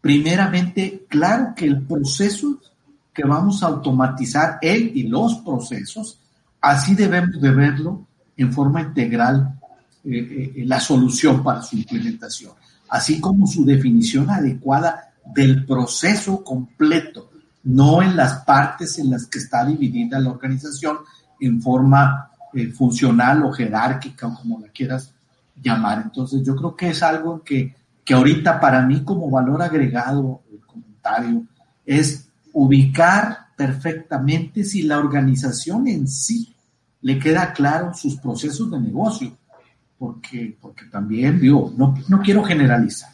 primeramente 0.00 1.06
claro 1.08 1.52
que 1.54 1.66
el 1.66 1.82
proceso 1.82 2.58
que 3.12 3.24
vamos 3.24 3.62
a 3.62 3.66
automatizar, 3.66 4.58
él 4.62 4.92
y 4.94 5.04
los 5.04 5.36
procesos, 5.36 6.18
así 6.60 6.94
debemos 6.94 7.40
de 7.40 7.50
verlo 7.50 8.06
en 8.36 8.52
forma 8.52 8.80
integral 8.80 9.58
eh, 10.04 10.54
eh, 10.56 10.64
la 10.64 10.80
solución 10.80 11.42
para 11.42 11.60
su 11.62 11.76
implementación, 11.76 12.52
así 12.88 13.20
como 13.20 13.46
su 13.46 13.64
definición 13.64 14.30
adecuada 14.30 15.12
del 15.34 15.66
proceso 15.66 16.42
completo, 16.42 17.30
no 17.64 18.00
en 18.00 18.16
las 18.16 18.44
partes 18.44 18.98
en 18.98 19.10
las 19.10 19.26
que 19.26 19.38
está 19.38 19.64
dividida 19.64 20.18
la 20.18 20.30
organización 20.30 20.98
en 21.38 21.60
forma 21.60 22.30
eh, 22.54 22.68
funcional 22.68 23.44
o 23.44 23.52
jerárquica 23.52 24.26
o 24.26 24.34
como 24.34 24.60
la 24.60 24.68
quieras 24.68 25.12
llamar. 25.62 26.02
Entonces 26.04 26.42
yo 26.42 26.56
creo 26.56 26.74
que 26.74 26.88
es 26.90 27.02
algo 27.02 27.42
que, 27.42 27.74
que 28.04 28.14
ahorita 28.14 28.60
para 28.60 28.82
mí 28.82 29.02
como 29.04 29.30
valor 29.30 29.62
agregado, 29.62 30.42
el 30.52 30.60
comentario, 30.60 31.44
es 31.84 32.28
ubicar 32.52 33.48
perfectamente 33.56 34.64
si 34.64 34.82
la 34.82 34.98
organización 34.98 35.86
en 35.88 36.08
sí 36.08 36.54
le 37.02 37.18
queda 37.18 37.52
claro 37.52 37.94
sus 37.94 38.16
procesos 38.16 38.70
de 38.70 38.80
negocio, 38.80 39.36
porque, 39.98 40.56
porque 40.60 40.86
también, 40.86 41.40
digo, 41.40 41.72
no, 41.76 41.94
no 42.08 42.20
quiero 42.20 42.42
generalizar. 42.42 43.10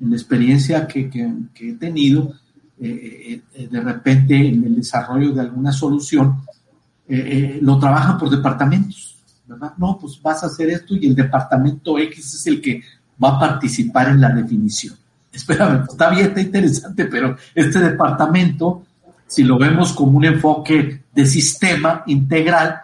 En 0.00 0.10
la 0.10 0.16
experiencia 0.16 0.86
que, 0.86 1.10
que, 1.10 1.68
he 1.68 1.74
tenido, 1.74 2.34
eh, 2.78 3.42
eh, 3.54 3.68
de 3.68 3.80
repente 3.80 4.36
en 4.36 4.64
el 4.64 4.76
desarrollo 4.76 5.32
de 5.32 5.42
alguna 5.42 5.72
solución, 5.72 6.42
eh, 7.06 7.58
lo 7.60 7.78
trabajan 7.78 8.16
por 8.18 8.30
departamentos 8.30 9.10
no, 9.76 9.98
pues 10.00 10.20
vas 10.22 10.42
a 10.42 10.46
hacer 10.46 10.70
esto 10.70 10.94
y 10.94 11.06
el 11.06 11.14
departamento 11.14 11.98
X 11.98 12.34
es 12.34 12.46
el 12.46 12.60
que 12.60 12.82
va 13.22 13.36
a 13.36 13.38
participar 13.38 14.08
en 14.08 14.20
la 14.20 14.30
definición. 14.30 14.94
Espérame, 15.32 15.84
está 15.88 16.10
bien, 16.10 16.26
está 16.26 16.40
interesante, 16.40 17.04
pero 17.04 17.36
este 17.54 17.78
departamento, 17.78 18.82
si 19.26 19.44
lo 19.44 19.58
vemos 19.58 19.92
como 19.92 20.18
un 20.18 20.24
enfoque 20.24 21.02
de 21.12 21.26
sistema 21.26 22.02
integral, 22.06 22.80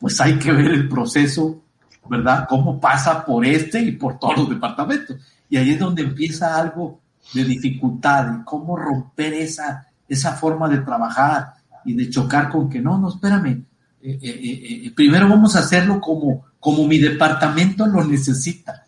pues 0.00 0.20
hay 0.20 0.38
que 0.38 0.52
ver 0.52 0.66
el 0.66 0.88
proceso, 0.88 1.62
¿verdad? 2.08 2.46
Cómo 2.48 2.80
pasa 2.80 3.24
por 3.24 3.44
este 3.44 3.80
y 3.80 3.92
por 3.92 4.18
todos 4.18 4.38
los 4.38 4.50
departamentos. 4.50 5.16
Y 5.48 5.56
ahí 5.56 5.70
es 5.70 5.78
donde 5.78 6.02
empieza 6.02 6.58
algo 6.58 7.00
de 7.34 7.44
dificultad, 7.44 8.24
de 8.26 8.44
cómo 8.44 8.76
romper 8.76 9.32
esa, 9.34 9.86
esa 10.08 10.32
forma 10.32 10.68
de 10.68 10.78
trabajar 10.78 11.54
y 11.84 11.94
de 11.94 12.10
chocar 12.10 12.48
con 12.48 12.68
que 12.68 12.80
no, 12.80 12.98
no, 12.98 13.08
espérame, 13.08 13.64
eh, 14.02 14.18
eh, 14.22 14.86
eh, 14.86 14.92
primero 14.94 15.28
vamos 15.28 15.56
a 15.56 15.60
hacerlo 15.60 16.00
como, 16.00 16.46
como 16.60 16.86
mi 16.86 16.98
departamento 16.98 17.86
lo 17.86 18.04
necesita. 18.04 18.85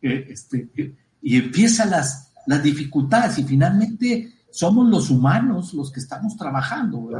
Este, 0.00 0.96
y 1.22 1.36
empiezan 1.36 1.90
las, 1.90 2.32
las 2.46 2.62
dificultades 2.62 3.38
y 3.38 3.44
finalmente 3.44 4.32
somos 4.50 4.88
los 4.88 5.10
humanos 5.10 5.74
los 5.74 5.92
que 5.92 6.00
estamos 6.00 6.36
trabajando. 6.36 7.10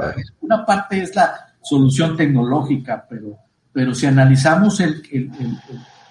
Una 0.41 0.65
parte 0.65 1.01
es 1.01 1.15
la 1.15 1.33
solución 1.61 2.17
tecnológica, 2.17 3.05
pero, 3.09 3.37
pero 3.71 3.93
si 3.93 4.05
analizamos 4.07 4.79
el, 4.79 5.01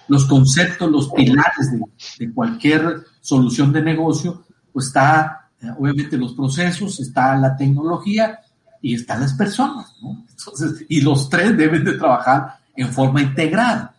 los 0.07 0.25
conceptos, 0.25 0.89
los 0.89 1.11
pilares 1.11 1.71
de, 1.71 2.25
de, 2.25 2.33
cualquier 2.33 3.01
solución 3.19 3.71
de 3.73 3.81
negocio, 3.81 4.45
pues 4.71 4.87
está 4.87 5.41
obviamente 5.77 6.17
los 6.17 6.33
procesos, 6.33 6.99
está 6.99 7.35
la 7.35 7.55
tecnología 7.55 8.39
y 8.81 8.95
están 8.95 9.21
las 9.21 9.33
personas, 9.33 9.95
¿no? 10.01 10.25
Entonces, 10.29 10.85
y 10.89 11.01
los 11.01 11.29
tres 11.29 11.55
deben 11.55 11.83
de 11.83 11.93
trabajar 11.93 12.55
en 12.75 12.91
forma 12.91 13.21
integrada. 13.21 13.93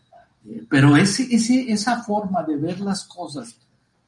Eh, 0.46 0.64
pero 0.68 0.96
ese, 0.96 1.34
ese, 1.34 1.70
esa 1.70 2.02
forma 2.02 2.42
de 2.42 2.56
ver 2.56 2.80
las 2.80 3.04
cosas, 3.04 3.56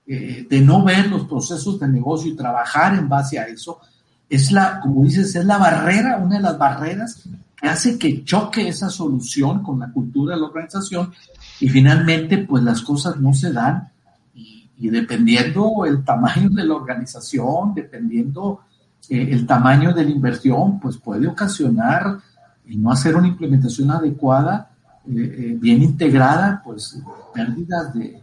eh, 0.07 0.47
de 0.49 0.61
no 0.61 0.85
ver 0.85 1.09
los 1.09 1.27
procesos 1.27 1.79
de 1.81 1.89
negocio 1.89 2.31
y 2.31 2.37
trabajar 2.37 2.95
en 2.95 3.09
base 3.09 3.39
a 3.39 3.47
eso, 3.47 3.81
es 4.29 4.51
la, 4.51 4.81
como 4.81 5.05
dices, 5.05 5.35
es 5.35 5.45
la 5.45 5.59
barrera, 5.59 6.19
una 6.19 6.37
de 6.37 6.43
las 6.43 6.59
barreras 6.59 7.23
que 7.57 7.69
hace 7.69 7.99
que 7.99 8.25
choque 8.25 8.69
esa 8.69 8.91
solución 8.91 9.63
con 9.63 9.79
la 9.79 9.93
cultura 9.93 10.35
de 10.35 10.41
la 10.41 10.47
organización 10.47 11.13
y 11.61 11.69
finalmente 11.69 12.39
pues 12.39 12.65
las 12.65 12.83
cosas 12.83 13.17
no 13.17 13.33
se 13.33 13.53
dan. 13.53 13.89
Y, 14.35 14.69
y 14.79 14.89
dependiendo 14.89 15.85
el 15.87 16.05
tamaño 16.05 16.51
de 16.51 16.65
la 16.65 16.75
organización, 16.75 17.75
dependiendo 17.75 18.61
eh, 19.09 19.29
el 19.31 19.47
tamaño 19.47 19.93
de 19.93 20.05
la 20.05 20.11
inversión 20.11 20.81
pues 20.81 20.97
puede 20.97 21.29
ocasionar 21.29 22.19
y 22.67 22.77
no 22.77 22.91
hacer 22.91 23.15
una 23.15 23.29
implementación 23.29 23.91
adecuada, 23.91 24.71
eh, 25.07 25.13
eh, 25.17 25.57
bien 25.59 25.83
integrada, 25.83 26.63
pues 26.65 26.99
pérdidas 27.35 27.93
de, 27.95 28.21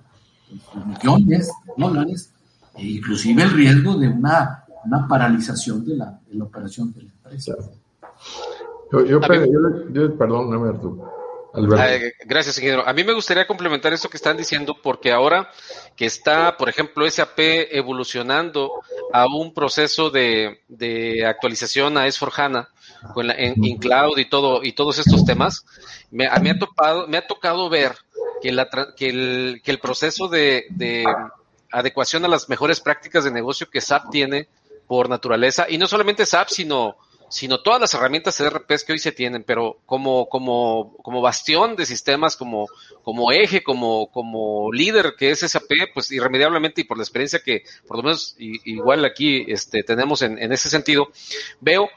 millones 0.86 1.48
de 1.66 1.74
dólares 1.78 2.34
e 2.76 2.86
inclusive 2.88 3.44
el 3.44 3.52
riesgo 3.52 3.98
de 3.98 4.08
una, 4.08 4.64
una 4.86 5.08
paralización 5.08 5.86
de 5.86 5.96
la, 5.98 6.20
de 6.28 6.38
la, 6.38 6.44
operación 6.46 6.92
de 6.94 7.04
la 7.04 7.12
empresa. 7.12 7.54
Yo, 8.92 9.06
yo, 9.06 9.22
yo, 9.94 10.18
perdón, 10.18 10.50
no 10.50 10.60
me 10.60 10.72
gracias, 12.26 12.58
ingeniero. 12.58 12.88
A 12.88 12.94
mí 12.94 13.04
me 13.04 13.14
gustaría 13.14 13.46
complementar 13.46 13.94
esto 13.94 14.10
que 14.10 14.18
están 14.18 14.38
diciendo 14.38 14.76
porque 14.82 15.12
ahora 15.12 15.50
que 15.96 16.06
está, 16.06 16.58
por 16.58 16.70
ejemplo, 16.70 17.10
SAP 17.10 17.40
evolucionando 17.72 18.72
a 19.14 19.28
un 19.28 19.54
proceso 19.54 20.10
de, 20.10 20.62
de 20.68 21.26
actualización 21.26 21.98
a 21.98 22.08
S4HANA 22.08 22.70
con 23.14 23.28
la, 23.28 23.34
en, 23.34 23.78
cloud 23.78 24.18
y 24.18 24.26
todo 24.26 24.64
y 24.64 24.74
todos 24.74 25.00
estos 25.00 25.26
temas, 25.26 25.66
me, 26.12 26.30
me, 26.42 26.52
ha, 26.52 26.60
topado, 26.60 27.08
me 27.08 27.18
ha 27.18 27.28
tocado 27.28 27.70
ver 27.70 27.96
que, 28.42 28.52
la, 28.52 28.70
que, 28.96 29.10
el, 29.10 29.62
que 29.64 29.72
el 29.72 29.80
proceso 29.80 30.28
de, 30.28 30.66
de 30.70 31.06
adecuación 31.72 32.26
a 32.26 32.28
las 32.28 32.50
mejores 32.50 32.80
prácticas 32.80 33.24
de 33.24 33.32
negocio 33.32 33.70
que 33.70 33.82
SAP 33.82 34.10
tiene 34.12 34.48
por 34.88 35.10
naturaleza, 35.10 35.68
y 35.70 35.78
no 35.78 35.88
solamente 35.88 36.26
SAP, 36.26 36.50
sino 36.50 36.98
sino 37.32 37.62
todas 37.62 37.80
las 37.80 37.94
herramientas 37.94 38.38
ERPs 38.42 38.84
que 38.84 38.92
hoy 38.92 39.00
se 39.00 39.14
tienen, 39.14 39.44
pero 39.46 39.80
como, 39.86 40.28
como, 40.28 40.98
como 41.02 41.22
bastión 41.22 41.78
de 41.78 41.86
sistemas, 41.86 42.36
como, 42.36 42.68
como 43.04 43.32
eje, 43.32 43.64
como, 43.64 44.12
como 44.12 44.72
líder 44.74 45.14
que 45.18 45.32
es 45.32 45.40
SAP, 45.40 45.94
pues 45.94 46.12
irremediablemente 46.12 46.82
y 46.82 46.84
por 46.84 46.98
la 46.98 47.04
experiencia 47.04 47.40
que 47.40 47.64
por 47.88 47.98
lo 47.98 48.04
menos 48.04 48.36
igual 48.38 49.06
aquí 49.06 49.46
este, 49.48 49.82
tenemos 49.84 50.22
en, 50.24 50.38
en 50.40 50.52
ese 50.52 50.70
sentido, 50.70 51.08
veo 51.62 51.90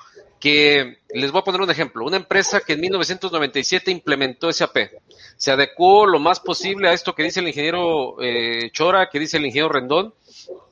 que 0.44 0.98
les 1.08 1.32
voy 1.32 1.40
a 1.40 1.44
poner 1.44 1.62
un 1.62 1.70
ejemplo. 1.70 2.04
Una 2.04 2.18
empresa 2.18 2.60
que 2.60 2.74
en 2.74 2.80
1997 2.82 3.90
implementó 3.90 4.52
SAP, 4.52 4.76
se 5.38 5.50
adecuó 5.50 6.04
lo 6.04 6.18
más 6.18 6.38
posible 6.38 6.86
a 6.86 6.92
esto 6.92 7.14
que 7.14 7.22
dice 7.22 7.40
el 7.40 7.48
ingeniero 7.48 8.20
eh, 8.20 8.70
Chora, 8.70 9.08
que 9.08 9.18
dice 9.18 9.38
el 9.38 9.46
ingeniero 9.46 9.70
Rendón, 9.70 10.12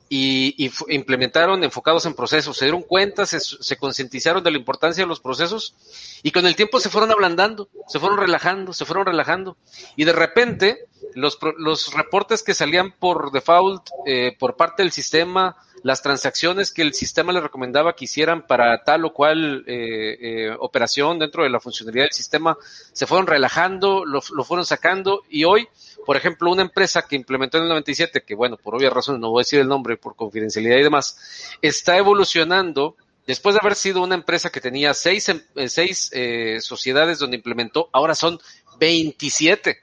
y, 0.09 0.69
implementaron 0.89 1.63
enfocados 1.63 2.05
en 2.05 2.13
procesos, 2.13 2.55
se 2.55 2.65
dieron 2.65 2.83
cuenta, 2.83 3.25
se, 3.25 3.77
concientizaron 3.77 4.43
de 4.43 4.51
la 4.51 4.59
importancia 4.59 5.05
de 5.05 5.07
los 5.07 5.19
procesos 5.19 5.73
y 6.21 6.29
con 6.29 6.45
el 6.45 6.55
tiempo 6.55 6.79
se 6.79 6.89
fueron 6.89 7.09
ablandando, 7.09 7.67
se 7.87 7.99
fueron 7.99 8.19
relajando, 8.19 8.73
se 8.73 8.85
fueron 8.85 9.07
relajando 9.07 9.57
y 9.95 10.03
de 10.03 10.13
repente 10.13 10.85
los, 11.15 11.39
los 11.57 11.91
reportes 11.95 12.43
que 12.43 12.53
salían 12.53 12.91
por 12.91 13.31
default 13.31 13.89
eh, 14.05 14.35
por 14.37 14.55
parte 14.55 14.83
del 14.83 14.91
sistema, 14.91 15.57
las 15.83 16.01
transacciones 16.01 16.71
que 16.71 16.81
el 16.81 16.93
sistema 16.93 17.31
les 17.31 17.43
recomendaba 17.43 17.93
que 17.93 18.05
hicieran 18.05 18.47
para 18.47 18.83
tal 18.83 19.05
o 19.05 19.13
cual 19.13 19.63
eh, 19.67 20.17
eh, 20.19 20.55
operación 20.59 21.19
dentro 21.19 21.43
de 21.43 21.49
la 21.49 21.59
funcionalidad 21.59 22.05
del 22.05 22.13
sistema, 22.13 22.57
se 22.91 23.05
fueron 23.05 23.27
relajando, 23.27 24.05
lo, 24.05 24.21
lo 24.33 24.43
fueron 24.43 24.65
sacando 24.65 25.23
y 25.29 25.43
hoy 25.43 25.67
por 26.05 26.17
ejemplo, 26.17 26.51
una 26.51 26.61
empresa 26.61 27.03
que 27.03 27.15
implementó 27.15 27.57
en 27.57 27.63
el 27.63 27.69
97, 27.69 28.23
que 28.23 28.35
bueno, 28.35 28.57
por 28.57 28.75
obvias 28.75 28.93
razones 28.93 29.21
no 29.21 29.29
voy 29.29 29.41
a 29.41 29.45
decir 29.45 29.59
el 29.59 29.67
nombre 29.67 29.97
por 29.97 30.15
confidencialidad 30.15 30.77
y 30.77 30.83
demás, 30.83 31.55
está 31.61 31.97
evolucionando. 31.97 32.95
Después 33.25 33.55
de 33.55 33.59
haber 33.61 33.75
sido 33.75 34.03
una 34.03 34.15
empresa 34.15 34.49
que 34.49 34.59
tenía 34.59 34.93
seis, 34.93 35.29
em, 35.29 35.41
eh, 35.55 35.69
seis 35.69 36.09
eh, 36.11 36.57
sociedades 36.59 37.19
donde 37.19 37.37
implementó, 37.37 37.89
ahora 37.93 38.15
son 38.15 38.39
27. 38.79 39.79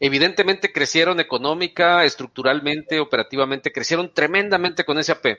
Evidentemente 0.00 0.72
crecieron 0.72 1.20
económica, 1.20 2.04
estructuralmente, 2.04 3.00
operativamente, 3.00 3.72
crecieron 3.72 4.12
tremendamente 4.14 4.84
con 4.84 5.02
SAP. 5.02 5.38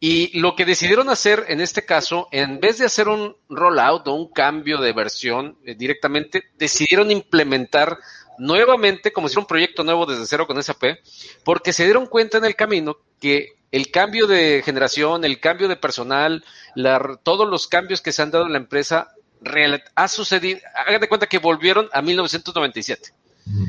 Y 0.00 0.38
lo 0.38 0.54
que 0.54 0.64
decidieron 0.64 1.08
hacer 1.08 1.46
en 1.48 1.60
este 1.60 1.84
caso, 1.84 2.28
en 2.30 2.60
vez 2.60 2.78
de 2.78 2.86
hacer 2.86 3.08
un 3.08 3.36
rollout 3.48 4.06
o 4.06 4.14
un 4.14 4.30
cambio 4.30 4.78
de 4.78 4.92
versión 4.92 5.58
eh, 5.64 5.74
directamente, 5.74 6.44
decidieron 6.56 7.10
implementar 7.10 7.98
nuevamente 8.38 9.12
como 9.12 9.28
si 9.28 9.34
fuera 9.34 9.42
un 9.42 9.48
proyecto 9.48 9.82
nuevo 9.82 10.06
desde 10.06 10.26
cero 10.26 10.46
con 10.46 10.62
SAP, 10.62 10.98
porque 11.42 11.72
se 11.72 11.84
dieron 11.84 12.06
cuenta 12.06 12.38
en 12.38 12.44
el 12.44 12.54
camino 12.54 12.98
que 13.20 13.54
el 13.72 13.90
cambio 13.90 14.28
de 14.28 14.62
generación, 14.64 15.24
el 15.24 15.40
cambio 15.40 15.66
de 15.66 15.74
personal, 15.74 16.44
todos 17.24 17.48
los 17.48 17.66
cambios 17.66 18.00
que 18.00 18.12
se 18.12 18.22
han 18.22 18.30
dado 18.30 18.46
en 18.46 18.52
la 18.52 18.58
empresa, 18.58 19.12
ha 19.96 20.08
sucedido, 20.08 20.60
hagan 20.86 21.00
de 21.00 21.08
cuenta 21.08 21.26
que 21.26 21.38
volvieron 21.38 21.88
a 21.92 22.00
1997 22.00 23.12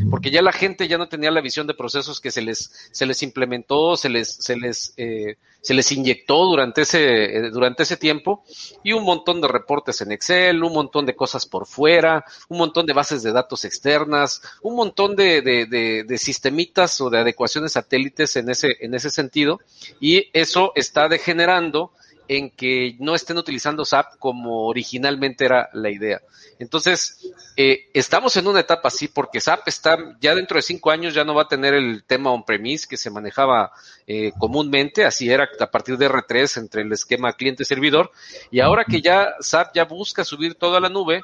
porque 0.09 0.31
ya 0.31 0.41
la 0.41 0.51
gente 0.51 0.88
ya 0.88 0.98
no 0.98 1.07
tenía 1.07 1.31
la 1.31 1.41
visión 1.41 1.67
de 1.67 1.74
procesos 1.74 2.19
que 2.19 2.31
se 2.31 2.41
les, 2.41 2.71
se 2.91 3.05
les 3.05 3.24
implementó, 3.24 3.95
se 3.95 4.09
les, 4.09 4.36
se 4.36 4.55
les, 4.55 4.93
eh, 4.98 5.38
se 5.62 5.74
les 5.74 5.91
inyectó 5.91 6.45
durante 6.45 6.81
ese, 6.81 7.38
eh, 7.38 7.50
durante 7.51 7.83
ese 7.83 7.98
tiempo, 7.98 8.43
y 8.83 8.93
un 8.93 9.03
montón 9.03 9.41
de 9.41 9.48
reportes 9.48 10.01
en 10.01 10.12
Excel, 10.12 10.63
un 10.63 10.74
montón 10.74 11.05
de 11.05 11.15
cosas 11.15 11.45
por 11.45 11.65
fuera, 11.65 12.24
un 12.48 12.57
montón 12.57 12.86
de 12.86 12.93
bases 12.93 13.24
de 13.24 13.31
datos 13.31 13.65
externas, 13.65 14.41
un 14.62 14.75
montón 14.75 15.15
de, 15.15 15.41
de, 15.41 15.65
de, 15.65 16.03
de 16.03 16.17
sistemitas 16.17 17.00
o 17.01 17.09
de 17.09 17.19
adecuaciones 17.19 17.74
satélites 17.74 18.36
en 18.36 18.50
ese, 18.50 18.77
en 18.79 18.93
ese 18.93 19.09
sentido, 19.09 19.59
y 20.00 20.29
eso 20.33 20.71
está 20.75 21.07
degenerando 21.07 21.91
en 22.29 22.51
que 22.51 22.95
no 23.00 23.15
estén 23.15 23.39
utilizando 23.39 23.83
SAP 23.83 24.17
como 24.19 24.67
originalmente 24.67 25.45
era 25.45 25.67
la 25.74 25.89
idea. 25.89 26.21
Entonces, 26.59 27.27
eh, 27.57 27.89
estamos 27.91 28.38
en 28.38 28.45
una 28.48 28.59
etapa 28.59 28.89
así 28.89 29.07
porque 29.07 29.41
SAP 29.41 29.67
está 29.67 29.98
ya 30.21 30.36
dentro 30.36 30.57
de 30.57 30.62
cinco 30.62 30.91
años 30.91 31.15
ya 31.15 31.24
no 31.24 31.33
va 31.33 31.43
a 31.43 31.48
tener 31.48 31.74
el 31.74 32.03
tema 32.03 32.31
on-premise 32.31 32.88
que 32.88 32.98
se 32.98 33.09
manejaba 33.09 33.71
eh, 34.05 34.31
comúnmente, 34.38 35.05
así 35.05 35.27
era 35.27 35.50
a 35.59 35.71
partir 35.71 35.98
de 35.98 36.07
R3 36.07 36.57
entre 36.57 36.83
el 36.83 36.91
esquema 36.91 37.33
cliente-servidor, 37.33 38.12
y 38.51 38.59
ahora 38.59 38.86
que 38.86 39.01
ya 39.01 39.33
SAP 39.39 39.74
ya 39.74 39.86
busca 39.86 40.24
subir 40.24 40.53
todo 40.53 40.77
a 40.77 40.79
la 40.79 40.89
nube, 40.89 41.24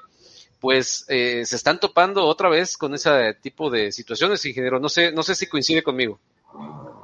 pues 0.60 1.06
eh, 1.08 1.46
se 1.46 1.56
están 1.56 1.80
topando 1.80 2.26
otra 2.26 2.50
vez 2.50 2.78
con 2.78 2.96
ese 2.96 3.36
tipo 3.44 3.70
de 3.70 3.92
situaciones, 3.92 4.44
ingeniero. 4.48 4.80
No 4.80 4.90
sé, 4.90 5.12
no 5.12 5.22
sé 5.22 5.36
si 5.36 5.46
coincide 5.46 5.84
conmigo. 5.84 6.20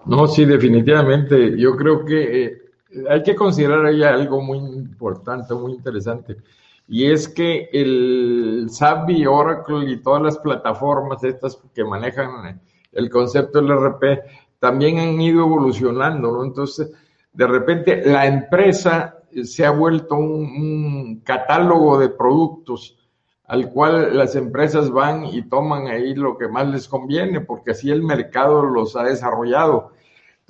No, 0.08 0.25
sí, 0.25 0.46
definitivamente. 0.46 1.55
Yo 1.55 1.75
creo 1.75 2.03
que 2.03 2.71
hay 3.10 3.24
que 3.24 3.36
considerar 3.36 3.86
ahí 3.86 4.03
algo 4.03 4.41
muy 4.41 4.57
importante, 4.57 5.53
muy 5.53 5.74
interesante, 5.74 6.38
y 6.88 7.05
es 7.05 7.29
que 7.29 7.69
el 7.71 8.67
SAP 8.69 9.12
y 9.12 9.25
Oracle 9.25 9.89
y 9.89 10.01
todas 10.01 10.21
las 10.21 10.38
plataformas 10.38 11.24
estas 11.24 11.57
que 11.74 11.83
manejan 11.83 12.62
el 12.91 13.10
concepto 13.10 13.62
del 13.62 13.71
RP 13.71 14.03
también 14.60 15.00
han 15.00 15.21
ido 15.21 15.45
evolucionando, 15.45 16.31
¿no? 16.31 16.43
Entonces, 16.43 16.91
de 17.33 17.48
repente 17.48 18.05
la 18.05 18.27
empresa 18.27 19.17
se 19.43 19.65
ha 19.65 19.71
vuelto 19.71 20.15
un 20.15 21.21
catálogo 21.23 21.97
de 21.97 22.10
productos 22.10 22.97
al 23.45 23.69
cual 23.69 24.17
las 24.17 24.36
empresas 24.36 24.89
van 24.91 25.25
y 25.25 25.41
toman 25.43 25.88
ahí 25.88 26.15
lo 26.15 26.38
que 26.38 26.47
más 26.47 26.67
les 26.67 26.88
conviene, 26.88 27.41
porque 27.41 27.71
así 27.71 27.89
el 27.89 28.01
mercado 28.01 28.63
los 28.63 28.95
ha 28.95 29.04
desarrollado. 29.04 29.91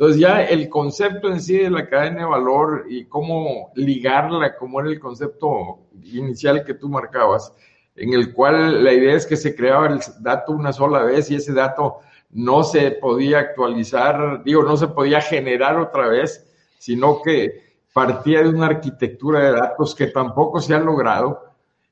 Entonces 0.02 0.20
ya 0.20 0.42
el 0.42 0.68
concepto 0.68 1.28
en 1.28 1.40
sí 1.40 1.58
de 1.58 1.70
la 1.70 1.88
cadena 1.88 2.22
de 2.22 2.26
valor 2.26 2.86
y 2.90 3.06
cómo 3.06 3.72
ligarla, 3.76 4.56
como 4.56 4.80
era 4.80 4.90
el 4.90 5.00
concepto 5.00 5.82
inicial 6.02 6.66
que 6.66 6.74
tú 6.74 6.90
marcabas, 6.90 7.54
en 7.96 8.12
el 8.16 8.34
cual 8.34 8.84
la 8.84 8.94
idea 8.94 9.14
es 9.14 9.28
que 9.28 9.36
se 9.36 9.56
creaba 9.56 9.90
el 9.90 10.00
dato 10.22 10.54
una 10.54 10.74
sola 10.74 11.04
vez 11.04 11.30
y 11.30 11.36
ese 11.36 11.54
dato 11.54 12.00
no 12.32 12.64
se 12.64 12.94
podía 12.94 13.38
actualizar, 13.38 14.44
digo, 14.44 14.64
no 14.64 14.76
se 14.76 14.88
podía 14.88 15.22
generar 15.22 15.78
otra 15.78 16.08
vez, 16.08 16.52
sino 16.80 17.22
que 17.22 17.76
partía 17.94 18.42
de 18.42 18.50
una 18.50 18.66
arquitectura 18.66 19.40
de 19.44 19.52
datos 19.52 19.94
que 19.94 20.08
tampoco 20.08 20.62
se 20.62 20.74
ha 20.74 20.80
logrado. 20.80 21.44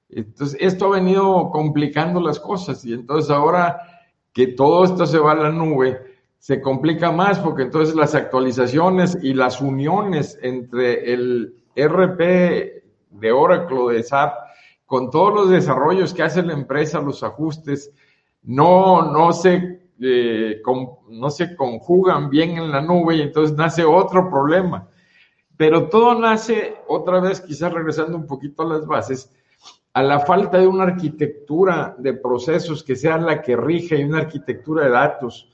Entonces, 0.09 0.57
esto 0.59 0.87
ha 0.87 0.97
venido 0.97 1.51
complicando 1.51 2.19
las 2.19 2.39
cosas 2.39 2.83
y 2.85 2.91
entonces 2.91 3.29
ahora 3.29 3.79
que 4.33 4.47
todo 4.47 4.83
esto 4.83 5.05
se 5.05 5.19
va 5.19 5.33
a 5.33 5.35
la 5.35 5.51
nube, 5.51 6.08
se 6.39 6.61
complica 6.61 7.11
más 7.11 7.37
porque 7.39 7.63
entonces 7.63 7.95
las 7.95 8.15
actualizaciones 8.15 9.17
y 9.21 9.33
las 9.33 9.61
uniones 9.61 10.39
entre 10.41 11.13
el 11.13 11.53
RP 11.75 12.81
de 13.11 13.31
Oracle, 13.31 13.93
de 13.93 14.03
SAP, 14.03 14.33
con 14.85 15.11
todos 15.11 15.33
los 15.33 15.49
desarrollos 15.49 16.13
que 16.13 16.23
hace 16.23 16.41
la 16.41 16.53
empresa, 16.53 17.01
los 17.01 17.23
ajustes, 17.23 17.91
no, 18.43 19.11
no, 19.11 19.33
se, 19.33 19.81
eh, 19.99 20.61
no 21.09 21.29
se 21.29 21.55
conjugan 21.55 22.29
bien 22.29 22.51
en 22.51 22.71
la 22.71 22.81
nube 22.81 23.17
y 23.17 23.21
entonces 23.21 23.55
nace 23.55 23.83
otro 23.83 24.29
problema. 24.29 24.87
Pero 25.57 25.89
todo 25.89 26.17
nace, 26.17 26.77
otra 26.87 27.19
vez, 27.19 27.41
quizás 27.41 27.73
regresando 27.73 28.15
un 28.17 28.25
poquito 28.25 28.63
a 28.63 28.67
las 28.67 28.87
bases, 28.87 29.29
a 29.93 30.01
la 30.01 30.21
falta 30.21 30.57
de 30.57 30.67
una 30.67 30.83
arquitectura 30.85 31.95
de 31.97 32.13
procesos 32.13 32.81
que 32.81 32.95
sea 32.95 33.17
la 33.17 33.41
que 33.41 33.57
rige 33.57 33.99
y 33.99 34.05
una 34.05 34.19
arquitectura 34.19 34.85
de 34.85 34.91
datos 34.91 35.49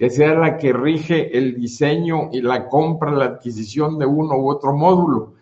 que 0.00 0.08
sea 0.08 0.32
la 0.32 0.56
que 0.56 0.72
rige 0.72 1.36
el 1.36 1.56
diseño 1.56 2.30
y 2.32 2.40
la 2.40 2.68
compra, 2.68 3.10
la 3.12 3.26
adquisición 3.26 3.98
de 3.98 4.06
uno 4.06 4.34
u 4.38 4.48
otro 4.48 4.72
módulo. 4.72 5.34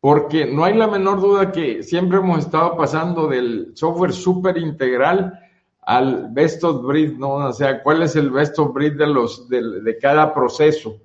Porque 0.00 0.44
no 0.44 0.64
hay 0.64 0.74
la 0.74 0.88
menor 0.88 1.20
duda 1.20 1.52
que 1.52 1.84
siempre 1.84 2.18
hemos 2.18 2.40
estado 2.40 2.76
pasando 2.76 3.28
del 3.28 3.70
software 3.74 4.12
súper 4.12 4.58
integral 4.58 5.38
al 5.82 6.30
best 6.32 6.64
of 6.64 6.84
breed, 6.84 7.12
¿no? 7.12 7.34
O 7.34 7.52
sea, 7.52 7.80
cuál 7.80 8.02
es 8.02 8.16
el 8.16 8.30
best 8.30 8.58
of 8.58 8.74
breed 8.74 8.98
de, 8.98 9.06
los, 9.06 9.48
de, 9.48 9.98
cada 10.02 10.34
proceso. 10.34 10.96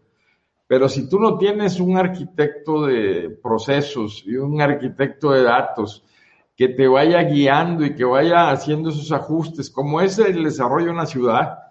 Pero 0.65 0.89
si 0.89 1.07
tú 1.07 1.19
no 1.19 1.37
tienes 1.37 1.79
un 1.79 1.97
arquitecto 1.97 2.87
de 2.87 3.29
procesos 3.43 4.23
y 4.25 4.37
un 4.37 4.59
arquitecto 4.59 5.33
de 5.33 5.43
datos 5.43 6.03
que 6.55 6.69
te 6.69 6.87
vaya 6.87 7.21
guiando 7.21 7.85
y 7.85 7.93
que 7.93 8.05
vaya 8.05 8.49
haciendo 8.49 8.89
esos 8.89 9.11
ajustes, 9.11 9.69
como 9.69 10.01
es 10.01 10.17
el 10.17 10.43
desarrollo 10.43 10.85
de 10.87 10.93
una 10.93 11.05
ciudad, 11.05 11.64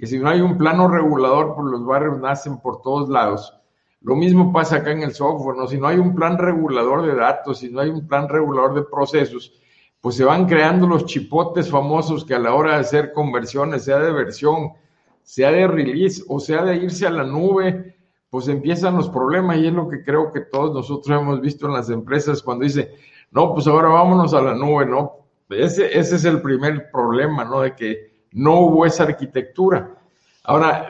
que 0.00 0.06
si 0.06 0.18
no 0.18 0.30
hay 0.30 0.40
un 0.40 0.56
plano 0.56 0.88
regulador, 0.88 1.54
pues 1.54 1.66
los 1.70 1.84
barrios 1.84 2.18
nacen 2.18 2.58
por 2.58 2.80
todos 2.80 3.10
lados. 3.10 3.54
Lo 4.00 4.16
mismo 4.16 4.50
pasa 4.50 4.76
acá 4.76 4.92
en 4.92 5.02
el 5.02 5.12
software, 5.12 5.58
¿no? 5.58 5.66
Si 5.66 5.76
no 5.76 5.88
hay 5.88 5.98
un 5.98 6.14
plan 6.14 6.38
regulador 6.38 7.06
de 7.06 7.14
datos, 7.14 7.58
si 7.58 7.68
no 7.70 7.82
hay 7.82 7.90
un 7.90 8.08
plan 8.08 8.26
regulador 8.26 8.72
de 8.72 8.82
procesos, 8.84 9.52
pues 10.00 10.16
se 10.16 10.24
van 10.24 10.46
creando 10.46 10.86
los 10.86 11.04
chipotes 11.04 11.70
famosos 11.70 12.24
que 12.24 12.34
a 12.34 12.38
la 12.38 12.54
hora 12.54 12.76
de 12.76 12.80
hacer 12.80 13.12
conversiones, 13.12 13.84
sea 13.84 13.98
de 13.98 14.10
versión, 14.10 14.72
sea 15.22 15.52
de 15.52 15.66
release 15.66 16.24
o 16.28 16.40
sea 16.40 16.64
de 16.64 16.76
irse 16.76 17.06
a 17.06 17.10
la 17.10 17.24
nube, 17.24 17.94
pues 18.30 18.48
empiezan 18.48 18.96
los 18.96 19.10
problemas 19.10 19.58
y 19.58 19.66
es 19.66 19.72
lo 19.74 19.86
que 19.86 20.02
creo 20.02 20.32
que 20.32 20.40
todos 20.40 20.72
nosotros 20.72 21.20
hemos 21.20 21.42
visto 21.42 21.66
en 21.66 21.74
las 21.74 21.90
empresas 21.90 22.42
cuando 22.42 22.64
dice, 22.64 22.94
no, 23.32 23.52
pues 23.52 23.66
ahora 23.66 23.88
vámonos 23.88 24.32
a 24.32 24.40
la 24.40 24.54
nube, 24.54 24.86
¿no? 24.86 25.26
Ese, 25.50 25.98
ese 25.98 26.16
es 26.16 26.24
el 26.24 26.40
primer 26.40 26.90
problema, 26.90 27.44
¿no? 27.44 27.60
De 27.60 27.76
que 27.76 28.09
no 28.32 28.60
hubo 28.60 28.86
esa 28.86 29.04
arquitectura. 29.04 29.96
Ahora, 30.44 30.88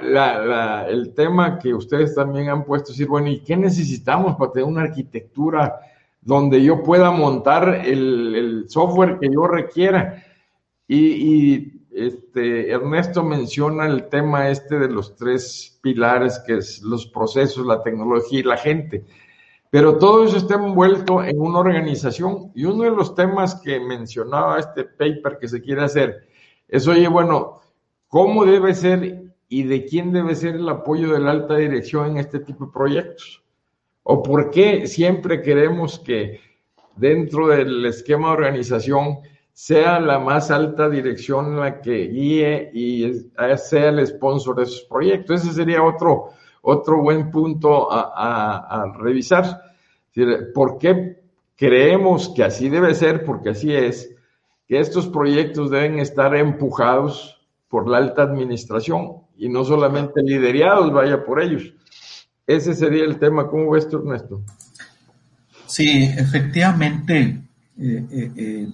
el 0.88 1.12
tema 1.14 1.58
que 1.58 1.74
ustedes 1.74 2.14
también 2.14 2.48
han 2.48 2.64
puesto 2.64 2.92
es 2.92 2.98
decir, 2.98 3.08
bueno, 3.08 3.28
¿y 3.28 3.40
qué 3.40 3.56
necesitamos 3.56 4.36
para 4.36 4.52
tener 4.52 4.68
una 4.68 4.82
arquitectura 4.82 5.80
donde 6.20 6.62
yo 6.62 6.82
pueda 6.82 7.10
montar 7.10 7.82
el, 7.84 8.64
software 8.68 9.18
que 9.18 9.28
yo 9.30 9.46
requiera? 9.46 10.24
Y, 10.86 11.80
este, 11.90 12.70
Ernesto 12.70 13.24
menciona 13.24 13.86
el 13.86 14.08
tema 14.08 14.48
este 14.48 14.78
de 14.78 14.88
los 14.88 15.16
tres 15.16 15.78
pilares, 15.82 16.38
que 16.46 16.58
es 16.58 16.82
los 16.82 17.06
procesos, 17.06 17.66
la 17.66 17.82
tecnología 17.82 18.38
y 18.38 18.44
la 18.44 18.56
gente. 18.56 19.04
Pero 19.70 19.98
todo 19.98 20.24
eso 20.24 20.36
está 20.36 20.54
envuelto 20.54 21.22
en 21.22 21.40
una 21.40 21.58
organización 21.58 22.52
y 22.54 22.64
uno 22.64 22.84
de 22.84 22.90
los 22.90 23.14
temas 23.14 23.56
que 23.56 23.80
mencionaba 23.80 24.58
este 24.58 24.84
paper 24.84 25.38
que 25.40 25.48
se 25.48 25.60
quiere 25.60 25.82
hacer 25.82 26.29
es, 26.70 26.86
oye, 26.86 27.08
bueno, 27.08 27.60
¿cómo 28.06 28.44
debe 28.44 28.74
ser 28.74 29.24
y 29.48 29.64
de 29.64 29.84
quién 29.84 30.12
debe 30.12 30.36
ser 30.36 30.54
el 30.54 30.68
apoyo 30.68 31.12
de 31.12 31.18
la 31.18 31.32
alta 31.32 31.56
dirección 31.56 32.12
en 32.12 32.16
este 32.18 32.38
tipo 32.38 32.66
de 32.66 32.72
proyectos? 32.72 33.42
¿O 34.04 34.22
por 34.22 34.50
qué 34.50 34.86
siempre 34.86 35.42
queremos 35.42 35.98
que 35.98 36.40
dentro 36.96 37.48
del 37.48 37.84
esquema 37.86 38.28
de 38.28 38.34
organización 38.34 39.18
sea 39.52 39.98
la 39.98 40.20
más 40.20 40.50
alta 40.52 40.88
dirección 40.88 41.58
la 41.58 41.80
que 41.80 42.06
guíe 42.06 42.70
y 42.72 43.12
sea 43.56 43.88
el 43.88 44.06
sponsor 44.06 44.56
de 44.56 44.62
esos 44.62 44.82
proyectos? 44.82 45.42
Ese 45.42 45.52
sería 45.52 45.82
otro, 45.82 46.30
otro 46.62 47.02
buen 47.02 47.32
punto 47.32 47.90
a, 47.90 48.82
a 48.82 48.92
revisar. 48.96 49.60
¿Por 50.54 50.78
qué 50.78 51.16
creemos 51.56 52.28
que 52.28 52.44
así 52.44 52.68
debe 52.68 52.94
ser? 52.94 53.24
Porque 53.24 53.50
así 53.50 53.74
es, 53.74 54.14
que 54.70 54.78
estos 54.78 55.08
proyectos 55.08 55.68
deben 55.68 55.98
estar 55.98 56.32
empujados 56.36 57.40
por 57.68 57.88
la 57.88 57.98
alta 57.98 58.22
administración 58.22 59.14
y 59.36 59.48
no 59.48 59.64
solamente 59.64 60.22
liderados 60.22 60.92
vaya 60.92 61.24
por 61.24 61.42
ellos. 61.42 61.74
Ese 62.46 62.74
sería 62.74 63.02
el 63.02 63.18
tema. 63.18 63.48
¿Cómo 63.48 63.72
ves 63.72 63.88
tú, 63.88 63.96
Ernesto? 63.98 64.44
Sí, 65.66 66.04
efectivamente, 66.16 67.42
eh, 67.80 68.06
eh, 68.12 68.32
eh, 68.36 68.68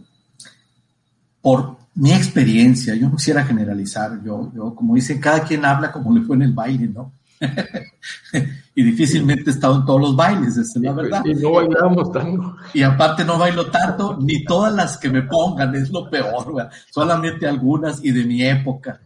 por 1.41 1.79
mi 1.95 2.13
experiencia, 2.13 2.95
yo 2.95 3.09
no 3.09 3.17
quisiera 3.17 3.43
generalizar, 3.43 4.23
yo, 4.23 4.53
yo, 4.55 4.75
como 4.75 4.97
dice, 4.97 5.19
cada 5.19 5.45
quien 5.45 5.65
habla 5.65 5.91
como 5.93 6.15
le 6.15 6.21
fue 6.27 6.37
en 6.37 6.43
el 6.43 6.53
baile, 6.53 6.89
¿no? 6.89 7.11
y 8.79 8.83
difícilmente 8.83 9.49
he 9.49 9.55
estado 9.55 9.77
en 9.77 9.87
todos 9.87 10.01
los 10.03 10.17
bailes, 10.17 10.59
es 10.59 10.77
la 10.77 10.93
verdad. 10.93 11.25
Y 11.25 11.33
no 11.33 11.53
bailamos 11.53 12.13
tanto. 12.13 12.57
Y 12.75 12.83
aparte 12.83 13.25
no 13.25 13.39
bailo 13.39 13.71
tanto, 13.71 14.19
ni 14.21 14.45
todas 14.45 14.71
las 14.75 14.99
que 14.99 15.09
me 15.09 15.23
pongan, 15.23 15.75
es 15.75 15.89
lo 15.89 16.11
peor, 16.11 16.69
solamente 16.91 17.49
algunas 17.49 18.05
y 18.05 18.11
de 18.11 18.25
mi 18.25 18.45
época. 18.45 19.01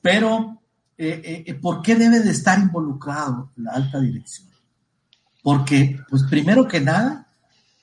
Pero 0.00 0.62
eh, 0.96 1.20
eh, 1.22 1.44
eh, 1.46 1.54
¿por 1.54 1.82
qué 1.82 1.94
debe 1.94 2.20
de 2.20 2.30
estar 2.30 2.58
involucrado 2.58 3.50
la 3.56 3.72
alta 3.72 4.00
dirección? 4.00 4.48
Porque, 5.42 6.00
pues 6.08 6.22
primero 6.22 6.66
que 6.66 6.80
nada, 6.80 7.26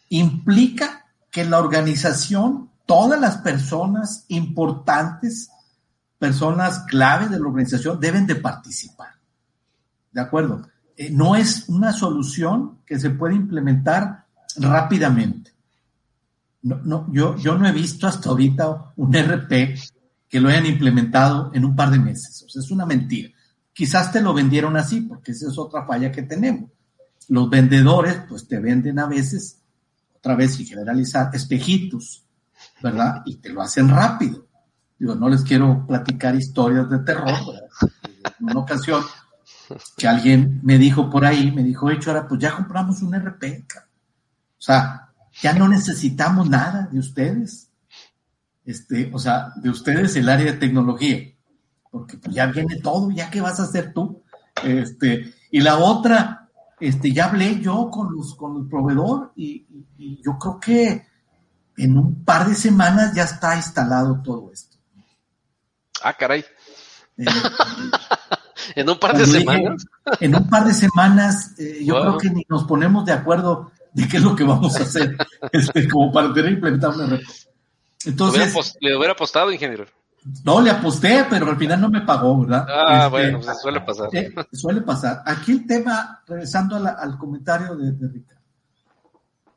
implica 0.09 1.05
que 1.29 1.45
la 1.45 1.59
organización, 1.59 2.71
todas 2.87 3.21
las 3.21 3.37
personas 3.37 4.25
importantes, 4.29 5.51
personas 6.17 6.85
clave 6.87 7.27
de 7.27 7.39
la 7.39 7.47
organización, 7.47 7.99
deben 7.99 8.25
de 8.25 8.33
participar. 8.33 9.09
¿De 10.11 10.21
acuerdo? 10.21 10.67
No 11.11 11.35
es 11.35 11.69
una 11.69 11.93
solución 11.93 12.79
que 12.85 12.99
se 12.99 13.11
puede 13.11 13.35
implementar 13.35 14.25
rápidamente. 14.57 15.51
No, 16.61 16.81
no, 16.83 17.07
yo, 17.13 17.37
yo 17.37 17.57
no 17.57 17.67
he 17.67 17.71
visto 17.71 18.05
hasta 18.05 18.29
ahorita 18.29 18.93
un 18.97 19.13
RP 19.13 19.79
que 20.27 20.39
lo 20.41 20.49
hayan 20.49 20.65
implementado 20.65 21.51
en 21.53 21.63
un 21.63 21.75
par 21.75 21.89
de 21.89 21.99
meses. 21.99 22.43
O 22.43 22.49
sea, 22.49 22.61
es 22.61 22.69
una 22.69 22.85
mentira. 22.85 23.29
Quizás 23.71 24.11
te 24.11 24.21
lo 24.21 24.33
vendieron 24.33 24.75
así, 24.75 25.01
porque 25.01 25.31
esa 25.31 25.47
es 25.47 25.57
otra 25.57 25.85
falla 25.85 26.11
que 26.11 26.23
tenemos. 26.23 26.69
Los 27.29 27.49
vendedores, 27.49 28.21
pues 28.27 28.47
te 28.47 28.59
venden 28.59 28.99
a 28.99 29.05
veces, 29.05 29.61
otra 30.17 30.35
vez 30.35 30.59
y 30.59 30.65
generalizar, 30.65 31.29
espejitos, 31.33 32.25
¿verdad? 32.83 33.21
Y 33.25 33.37
te 33.37 33.49
lo 33.49 33.61
hacen 33.61 33.87
rápido. 33.87 34.47
Digo, 34.97 35.15
no 35.15 35.29
les 35.29 35.43
quiero 35.43 35.85
platicar 35.87 36.35
historias 36.35 36.89
de 36.89 36.99
terror. 36.99 37.29
En 38.39 38.49
una 38.49 38.59
ocasión 38.59 39.01
que 39.97 40.07
alguien 40.07 40.59
me 40.63 40.77
dijo 40.77 41.09
por 41.09 41.25
ahí, 41.25 41.51
me 41.51 41.63
dijo, 41.63 41.89
hecho, 41.89 42.11
ahora 42.11 42.27
pues 42.27 42.39
ya 42.39 42.55
compramos 42.55 43.01
un 43.01 43.13
RP. 43.13 43.65
O 44.57 44.61
sea, 44.61 45.09
ya 45.41 45.53
no 45.53 45.67
necesitamos 45.67 46.49
nada 46.49 46.89
de 46.91 46.99
ustedes 46.99 47.69
este, 48.69 49.09
o 49.11 49.17
sea, 49.17 49.51
de 49.55 49.71
ustedes 49.71 50.15
el 50.15 50.29
área 50.29 50.51
de 50.51 50.59
tecnología, 50.59 51.33
porque 51.89 52.17
pues 52.17 52.35
ya 52.35 52.45
viene 52.45 52.75
todo, 52.75 53.09
ya 53.09 53.31
qué 53.31 53.41
vas 53.41 53.59
a 53.59 53.63
hacer 53.63 53.93
tú. 53.93 54.21
Este, 54.63 55.33
y 55.49 55.61
la 55.61 55.79
otra, 55.79 56.49
este, 56.79 57.11
ya 57.11 57.25
hablé 57.25 57.59
yo 57.61 57.89
con 57.89 58.13
los, 58.15 58.35
con 58.35 58.57
el 58.57 58.69
proveedor 58.69 59.33
y, 59.35 59.65
yo 60.21 60.37
creo 60.37 60.59
que 60.59 61.07
en 61.77 61.97
un 61.97 62.23
par 62.23 62.47
de 62.47 62.53
semanas 62.53 63.13
ya 63.15 63.23
está 63.23 63.55
instalado 63.55 64.21
todo 64.21 64.51
esto. 64.53 64.77
Ah, 66.03 66.13
caray. 66.13 66.45
Eh, 67.17 67.25
en 68.75 68.89
un 68.89 68.99
par 68.99 69.17
de 69.17 69.25
semanas. 69.25 69.85
en 70.19 70.35
un 70.35 70.49
par 70.49 70.65
de 70.65 70.73
semanas, 70.73 71.53
eh, 71.59 71.79
yo 71.83 71.99
creo 71.99 72.17
que 72.17 72.29
ni 72.29 72.45
nos 72.49 72.63
ponemos 72.65 73.05
de 73.05 73.13
acuerdo 73.13 73.71
de 73.93 74.07
qué 74.07 74.17
es 74.17 74.23
lo 74.23 74.35
que 74.35 74.43
vamos 74.43 74.75
a 74.75 74.83
hacer, 74.83 75.15
este, 75.51 75.87
como 75.87 76.11
para 76.11 76.33
tener 76.33 76.53
implementado 76.53 76.95
una 76.95 77.17
red. 77.17 77.21
Entonces, 78.05 78.77
¿Le 78.79 78.95
hubiera 78.95 79.13
apostado, 79.13 79.51
ingeniero? 79.51 79.85
No, 80.43 80.61
le 80.61 80.69
aposté, 80.69 81.25
pero 81.29 81.49
al 81.49 81.57
final 81.57 81.81
no 81.81 81.89
me 81.89 82.01
pagó, 82.01 82.41
¿verdad? 82.41 82.65
Ah, 82.69 83.05
este, 83.05 83.09
bueno, 83.09 83.39
pues 83.39 83.61
suele 83.61 83.81
pasar. 83.81 84.09
Eh, 84.13 84.33
suele 84.51 84.81
pasar. 84.81 85.23
Aquí 85.25 85.51
el 85.53 85.65
tema, 85.65 86.21
regresando 86.27 86.75
al 86.75 87.17
comentario 87.17 87.75
de, 87.75 88.07
Ricardo. 88.07 88.41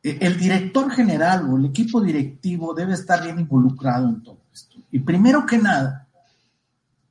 Eh, 0.03 0.18
el 0.20 0.38
director 0.38 0.90
general 0.90 1.48
o 1.51 1.57
el 1.57 1.66
equipo 1.66 2.01
directivo 2.01 2.75
debe 2.75 2.94
estar 2.94 3.22
bien 3.22 3.40
involucrado 3.40 4.09
en 4.09 4.22
todo 4.22 4.38
esto. 4.53 4.77
Y 4.90 5.01
primero 5.01 5.44
que 5.44 5.59
nada, 5.59 6.09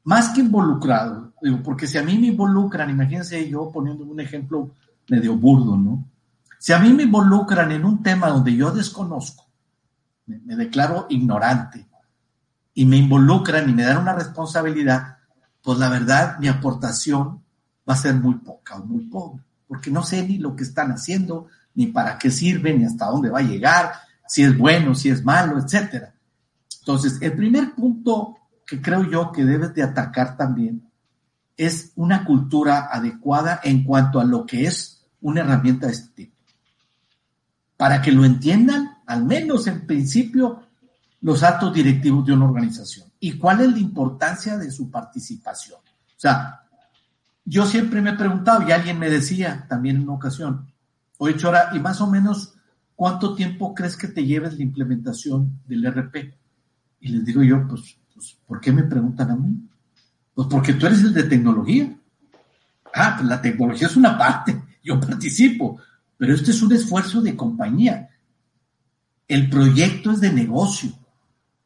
más 0.04 0.30
que 0.30 0.42
involucrado, 0.42 1.31
porque 1.64 1.88
si 1.88 1.98
a 1.98 2.04
mí 2.04 2.18
me 2.18 2.28
involucran, 2.28 2.90
imagínense 2.90 3.50
yo 3.50 3.72
poniendo 3.72 4.04
un 4.04 4.20
ejemplo 4.20 4.72
medio 5.10 5.36
burdo, 5.36 5.76
¿no? 5.76 6.06
Si 6.60 6.74
a 6.74 6.80
mí 6.80 6.94
me 6.94 7.04
involucran 7.04 7.72
en 7.72 7.84
un 7.84 8.04
tema 8.04 8.30
donde 8.30 8.56
yo 8.56 8.72
desconozco, 8.72 9.48
me, 10.28 10.56
declaro 10.56 11.08
ignorante 11.10 11.88
y 12.76 12.86
me 12.86 12.98
involucran 12.98 13.68
y 13.68 13.74
me 13.74 13.84
dan 13.84 13.98
una 13.98 14.14
responsabilidad, 14.14 15.18
pues 15.64 15.80
la 15.80 15.90
verdad 15.90 16.38
mi 16.40 16.48
aportación 16.48 17.42
va 17.90 17.94
a 17.94 17.98
ser 17.98 18.14
muy 18.14 18.36
poca 18.36 18.76
o 18.76 18.86
muy 18.86 19.06
pobre, 19.06 19.44
porque 19.68 19.90
no 19.90 20.04
sé 20.04 20.26
ni 20.28 20.38
lo 20.38 20.56
que 20.56 20.64
están 20.64 20.92
haciendo, 20.92 21.48
ni 21.74 21.88
para 21.88 22.20
qué 22.20 22.30
sirve, 22.30 22.78
ni 22.78 22.86
hasta 22.86 23.08
dónde 23.08 23.32
va 23.32 23.40
a 23.40 23.44
llegar, 23.44 23.94
si 24.28 24.44
es 24.44 24.56
bueno, 24.56 24.94
si 24.94 25.10
es 25.10 25.26
malo, 25.26 25.58
etcétera. 25.58 26.14
Entonces, 26.80 27.20
el 27.22 27.34
primer 27.34 27.74
punto 27.74 28.38
que 28.68 28.82
creo 28.82 29.04
yo 29.10 29.32
que 29.32 29.44
debes 29.44 29.74
de 29.74 29.84
atacar 29.84 30.38
también 30.38 30.91
es 31.66 31.92
una 31.96 32.26
cultura 32.26 32.90
adecuada 32.92 33.60
en 33.64 33.84
cuanto 33.84 34.20
a 34.20 34.26
lo 34.26 34.46
que 34.46 34.66
es 34.66 35.06
una 35.22 35.42
herramienta 35.42 35.88
de 35.88 35.94
este 35.94 36.10
tipo. 36.10 36.36
Para 37.78 38.02
que 38.02 38.12
lo 38.12 38.26
entiendan 38.26 38.98
al 39.06 39.26
menos 39.26 39.68
en 39.68 39.86
principio, 39.86 40.64
los 41.22 41.44
actos 41.44 41.74
directivos 41.74 42.26
de 42.26 42.34
una 42.34 42.46
organización 42.46 43.12
y 43.20 43.38
cuál 43.38 43.62
es 43.62 43.72
la 43.72 43.80
importancia 43.80 44.58
de 44.58 44.72
su 44.72 44.90
participación. 44.90 45.80
O 45.80 46.20
sea, 46.20 46.64
yo 47.46 47.66
siempre 47.66 48.02
me 48.02 48.12
he 48.12 48.18
preguntado 48.18 48.68
y 48.68 48.72
alguien 48.72 48.98
me 48.98 49.10
decía 49.10 49.66
también 49.70 49.98
en 49.98 50.04
una 50.04 50.14
ocasión, 50.14 50.72
oye 51.20 51.38
Chora, 51.38 51.70
¿y 51.74 51.80
más 51.80 52.02
o 52.02 52.08
menos 52.08 52.56
cuánto 52.96 53.36
tiempo 53.36 53.76
crees 53.76 53.98
que 53.98 54.08
te 54.08 54.26
lleves 54.26 54.56
la 54.56 54.64
implementación 54.64 55.60
del 55.68 55.86
RP? 55.86 56.34
Y 57.02 57.10
les 57.10 57.26
digo 57.26 57.44
yo, 57.44 57.68
pues, 57.68 57.98
pues 58.14 58.38
¿por 58.48 58.60
qué 58.60 58.72
me 58.72 58.84
preguntan 58.84 59.30
a 59.30 59.36
mí? 59.36 59.70
Pues 60.34 60.48
porque 60.50 60.74
tú 60.74 60.88
eres 60.88 61.02
el 61.02 61.14
de 61.14 61.24
tecnología. 61.24 61.94
Ah, 62.94 63.16
pues 63.18 63.28
la 63.28 63.42
tecnología 63.42 63.88
es 63.88 63.96
una 63.96 64.18
parte, 64.18 64.62
yo 64.84 65.00
participo, 65.00 65.80
pero 66.18 66.36
este 66.36 66.52
es 66.52 66.62
un 66.62 66.74
esfuerzo 66.74 67.22
de 67.22 67.36
compañía 67.36 68.10
el 69.32 69.50
proyecto 69.50 70.12
es 70.12 70.20
de 70.20 70.30
negocio. 70.34 70.92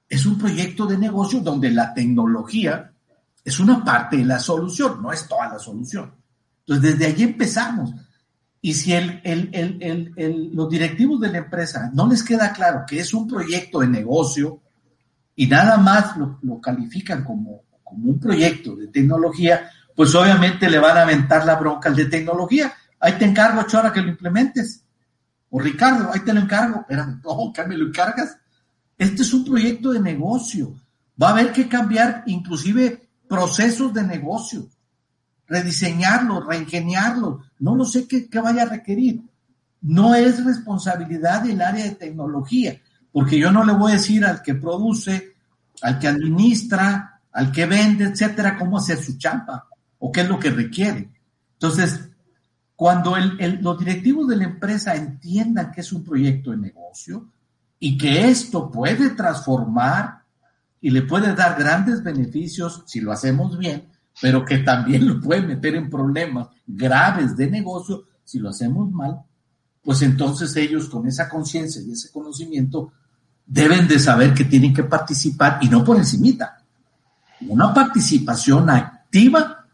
Es 0.08 0.28
un 0.28 0.38
proyecto 0.38 0.86
de 0.86 1.00
negocio 1.00 1.40
donde 1.40 1.72
la 1.72 1.96
tecnología 1.96 2.92
es 3.44 3.60
una 3.60 3.84
parte 3.84 4.18
de 4.18 4.26
la 4.26 4.38
solución, 4.38 5.02
no 5.02 5.12
es 5.12 5.28
toda 5.28 5.50
la 5.50 5.58
solución. 5.58 6.14
Entonces, 6.60 6.92
desde 6.92 7.12
allí 7.12 7.24
empezamos. 7.24 7.92
Y 8.62 8.76
si 8.76 8.94
los 10.54 10.70
directivos 10.70 11.20
de 11.20 11.30
la 11.30 11.40
empresa 11.40 11.90
no 11.92 12.08
les 12.08 12.22
queda 12.22 12.54
claro 12.54 12.84
que 12.88 13.00
es 13.00 13.12
un 13.16 13.28
proyecto 13.28 13.80
de 13.80 13.88
negocio 13.88 14.62
y 15.36 15.48
nada 15.48 15.78
más 15.78 16.16
lo, 16.18 16.62
califican 16.62 17.24
como, 17.24 17.64
como 17.96 18.12
un 18.12 18.20
proyecto 18.20 18.76
de 18.76 18.88
tecnología, 18.88 19.72
pues 19.96 20.14
obviamente 20.14 20.70
le 20.70 20.80
van 20.80 20.98
a 20.98 21.04
aventar 21.04 21.46
la 21.46 21.56
bronca 21.56 21.90
al 21.90 21.96
de 21.96 22.06
tecnología. 22.06 22.74
Ahí 23.00 23.14
te 23.14 23.26
encargo, 23.26 23.64
Chora, 23.64 23.94
que 23.94 24.02
lo 24.02 24.10
implementes. 24.10 24.84
O 25.50 25.60
Ricardo, 25.60 26.12
ahí 26.14 26.20
te 26.20 26.34
lo 26.34 26.42
encargo. 26.42 26.82
Espérame, 26.82 27.22
no, 27.24 27.54
que 27.54 27.64
me 27.64 27.78
lo 27.78 27.88
encargas. 27.88 28.38
Este 28.98 29.22
es 29.22 29.34
un 29.34 29.46
proyecto 29.46 29.94
de 29.94 30.02
negocio. 30.02 30.76
Va 31.22 31.30
a 31.30 31.32
haber 31.32 31.54
que 31.54 31.70
cambiar 31.70 32.24
inclusive 32.28 33.08
procesos 33.30 33.94
de 33.94 34.04
negocio, 34.04 34.68
rediseñarlo, 35.48 36.42
reingeniarlo. 36.42 37.44
No 37.60 37.76
lo 37.76 37.86
sé 37.86 38.08
qué, 38.08 38.28
qué 38.28 38.40
vaya 38.42 38.64
a 38.64 38.70
requerir. 38.70 39.22
No 39.82 40.14
es 40.14 40.44
responsabilidad 40.44 41.44
del 41.44 41.62
área 41.62 41.86
de 41.86 41.96
tecnología, 41.96 42.82
porque 43.14 43.40
yo 43.40 43.52
no 43.52 43.64
le 43.64 43.74
voy 43.74 43.94
a 43.94 43.96
decir 43.96 44.26
al 44.26 44.42
que 44.42 44.56
produce, 44.56 45.36
al 45.82 46.00
que 46.00 46.10
administra, 46.10 47.15
al 47.36 47.52
que 47.52 47.66
vende, 47.66 48.06
etcétera, 48.06 48.58
cómo 48.58 48.78
hacer 48.78 48.98
su 48.98 49.18
champa 49.18 49.68
o 50.00 50.10
qué 50.10 50.22
es 50.22 50.30
lo 50.30 50.40
que 50.40 50.50
requiere. 50.50 51.12
Entonces, 51.54 52.00
cuando 52.78 53.16
los 53.18 53.78
directivos 53.78 54.30
de 54.30 54.38
la 54.38 54.46
empresa 54.46 54.96
entiendan 54.96 55.72
que 55.74 55.82
es 55.82 55.92
un 55.92 56.02
proyecto 56.02 56.52
de 56.52 56.58
negocio 56.58 57.28
y 57.78 57.98
que 57.98 58.30
esto 58.30 58.72
puede 58.72 59.10
transformar 59.12 60.24
y 60.80 60.92
le 60.92 61.02
puede 61.02 61.36
dar 61.36 61.60
grandes 61.60 62.02
beneficios 62.02 62.84
si 62.86 63.02
lo 63.02 63.12
hacemos 63.12 63.58
bien, 63.58 63.90
pero 64.22 64.46
que 64.46 64.60
también 64.60 65.06
lo 65.06 65.20
puede 65.20 65.42
meter 65.42 65.76
en 65.76 65.90
problemas 65.90 66.48
graves 66.66 67.36
de 67.36 67.52
negocio 67.52 68.06
si 68.24 68.40
lo 68.40 68.50
hacemos 68.50 68.90
mal, 68.92 69.20
pues 69.84 70.02
entonces 70.02 70.56
ellos 70.56 70.88
con 70.88 71.06
esa 71.06 71.28
conciencia 71.28 71.82
y 71.82 71.92
ese 71.92 72.12
conocimiento 72.14 72.94
deben 73.46 73.90
de 73.90 74.00
saber 74.00 74.34
que 74.34 74.46
tienen 74.46 74.74
que 74.74 74.84
participar 74.84 75.60
y 75.62 75.68
no 75.68 75.84
por 75.84 75.98
encimita, 75.98 76.65
una 77.42 77.74
participación 77.74 78.70
activa 78.70 79.66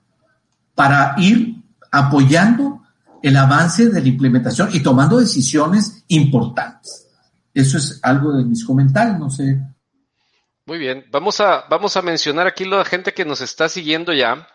para 0.75 1.15
ir 1.17 1.55
apoyando 1.91 2.81
el 3.21 3.37
avance 3.37 3.89
de 3.89 4.01
la 4.01 4.07
implementación 4.07 4.69
y 4.73 4.81
tomando 4.81 5.17
decisiones 5.19 6.03
importantes. 6.07 7.07
Eso 7.53 7.77
es 7.77 7.99
algo 8.03 8.33
de 8.33 8.43
mis 8.43 8.65
comentarios, 8.65 9.19
no 9.19 9.29
sé. 9.29 9.59
Muy 10.65 10.77
bien, 10.77 11.05
vamos 11.11 11.39
a, 11.39 11.65
vamos 11.69 11.97
a 11.97 12.01
mencionar 12.01 12.47
aquí 12.47 12.65
la 12.65 12.85
gente 12.85 13.13
que 13.13 13.25
nos 13.25 13.41
está 13.41 13.67
siguiendo 13.67 14.13
ya. 14.13 14.47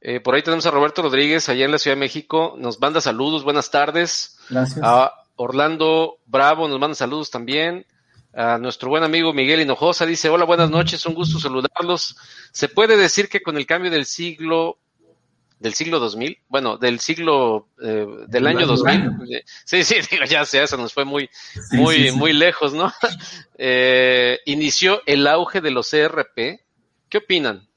Eh, 0.00 0.20
por 0.20 0.34
ahí 0.34 0.42
tenemos 0.42 0.66
a 0.66 0.70
Roberto 0.70 1.02
Rodríguez, 1.02 1.48
allá 1.48 1.64
en 1.64 1.72
la 1.72 1.78
Ciudad 1.78 1.96
de 1.96 2.00
México. 2.00 2.54
Nos 2.58 2.80
manda 2.80 3.00
saludos, 3.00 3.44
buenas 3.44 3.70
tardes. 3.70 4.38
Gracias. 4.48 4.80
A 4.82 5.12
Orlando 5.36 6.18
Bravo 6.26 6.68
nos 6.68 6.80
manda 6.80 6.94
saludos 6.94 7.30
también. 7.30 7.86
A 8.34 8.58
nuestro 8.58 8.90
buen 8.90 9.02
amigo 9.02 9.32
Miguel 9.32 9.60
Hinojosa 9.60 10.04
dice, 10.06 10.28
hola, 10.28 10.44
buenas 10.44 10.70
noches, 10.70 11.04
un 11.06 11.14
gusto 11.14 11.38
saludarlos. 11.38 12.16
¿Se 12.52 12.68
puede 12.68 12.96
decir 12.96 13.28
que 13.28 13.40
con 13.40 13.56
el 13.56 13.66
cambio 13.66 13.90
del 13.90 14.04
siglo 14.04 14.78
del 15.60 15.74
siglo 15.74 15.98
2000, 15.98 16.38
bueno, 16.48 16.76
del 16.78 17.00
siglo, 17.00 17.68
eh, 17.82 18.06
del 18.28 18.46
año 18.46 18.66
2000. 18.66 19.42
Sí, 19.64 19.82
sí, 19.82 19.96
digo, 20.10 20.24
ya 20.24 20.44
sé, 20.44 20.62
eso 20.62 20.76
nos 20.76 20.92
fue 20.92 21.04
muy, 21.04 21.28
muy, 21.72 22.12
muy 22.12 22.32
lejos, 22.32 22.72
¿no? 22.72 22.92
eh, 23.58 24.38
inició 24.46 25.02
el 25.06 25.26
auge 25.26 25.60
de 25.60 25.70
los 25.70 25.92
ERP. 25.92 26.60
¿Qué 27.08 27.18
opinan? 27.18 27.67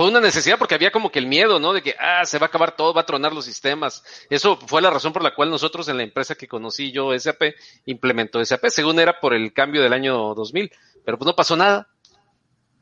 Fue 0.00 0.08
una 0.08 0.22
necesidad 0.22 0.56
porque 0.58 0.74
había 0.74 0.90
como 0.90 1.10
que 1.10 1.18
el 1.18 1.26
miedo, 1.26 1.60
¿no? 1.60 1.74
De 1.74 1.82
que, 1.82 1.94
ah, 2.00 2.24
se 2.24 2.38
va 2.38 2.46
a 2.46 2.48
acabar 2.48 2.74
todo, 2.74 2.94
va 2.94 3.02
a 3.02 3.04
tronar 3.04 3.34
los 3.34 3.44
sistemas. 3.44 4.02
Eso 4.30 4.56
fue 4.56 4.80
la 4.80 4.88
razón 4.88 5.12
por 5.12 5.22
la 5.22 5.34
cual 5.34 5.50
nosotros 5.50 5.86
en 5.90 5.98
la 5.98 6.02
empresa 6.02 6.36
que 6.36 6.48
conocí 6.48 6.90
yo, 6.90 7.10
SAP, 7.18 7.52
implementó 7.84 8.42
SAP, 8.42 8.68
según 8.68 8.98
era 8.98 9.20
por 9.20 9.34
el 9.34 9.52
cambio 9.52 9.82
del 9.82 9.92
año 9.92 10.34
2000. 10.34 10.70
Pero 11.04 11.18
pues 11.18 11.26
no 11.26 11.36
pasó 11.36 11.54
nada. 11.54 11.86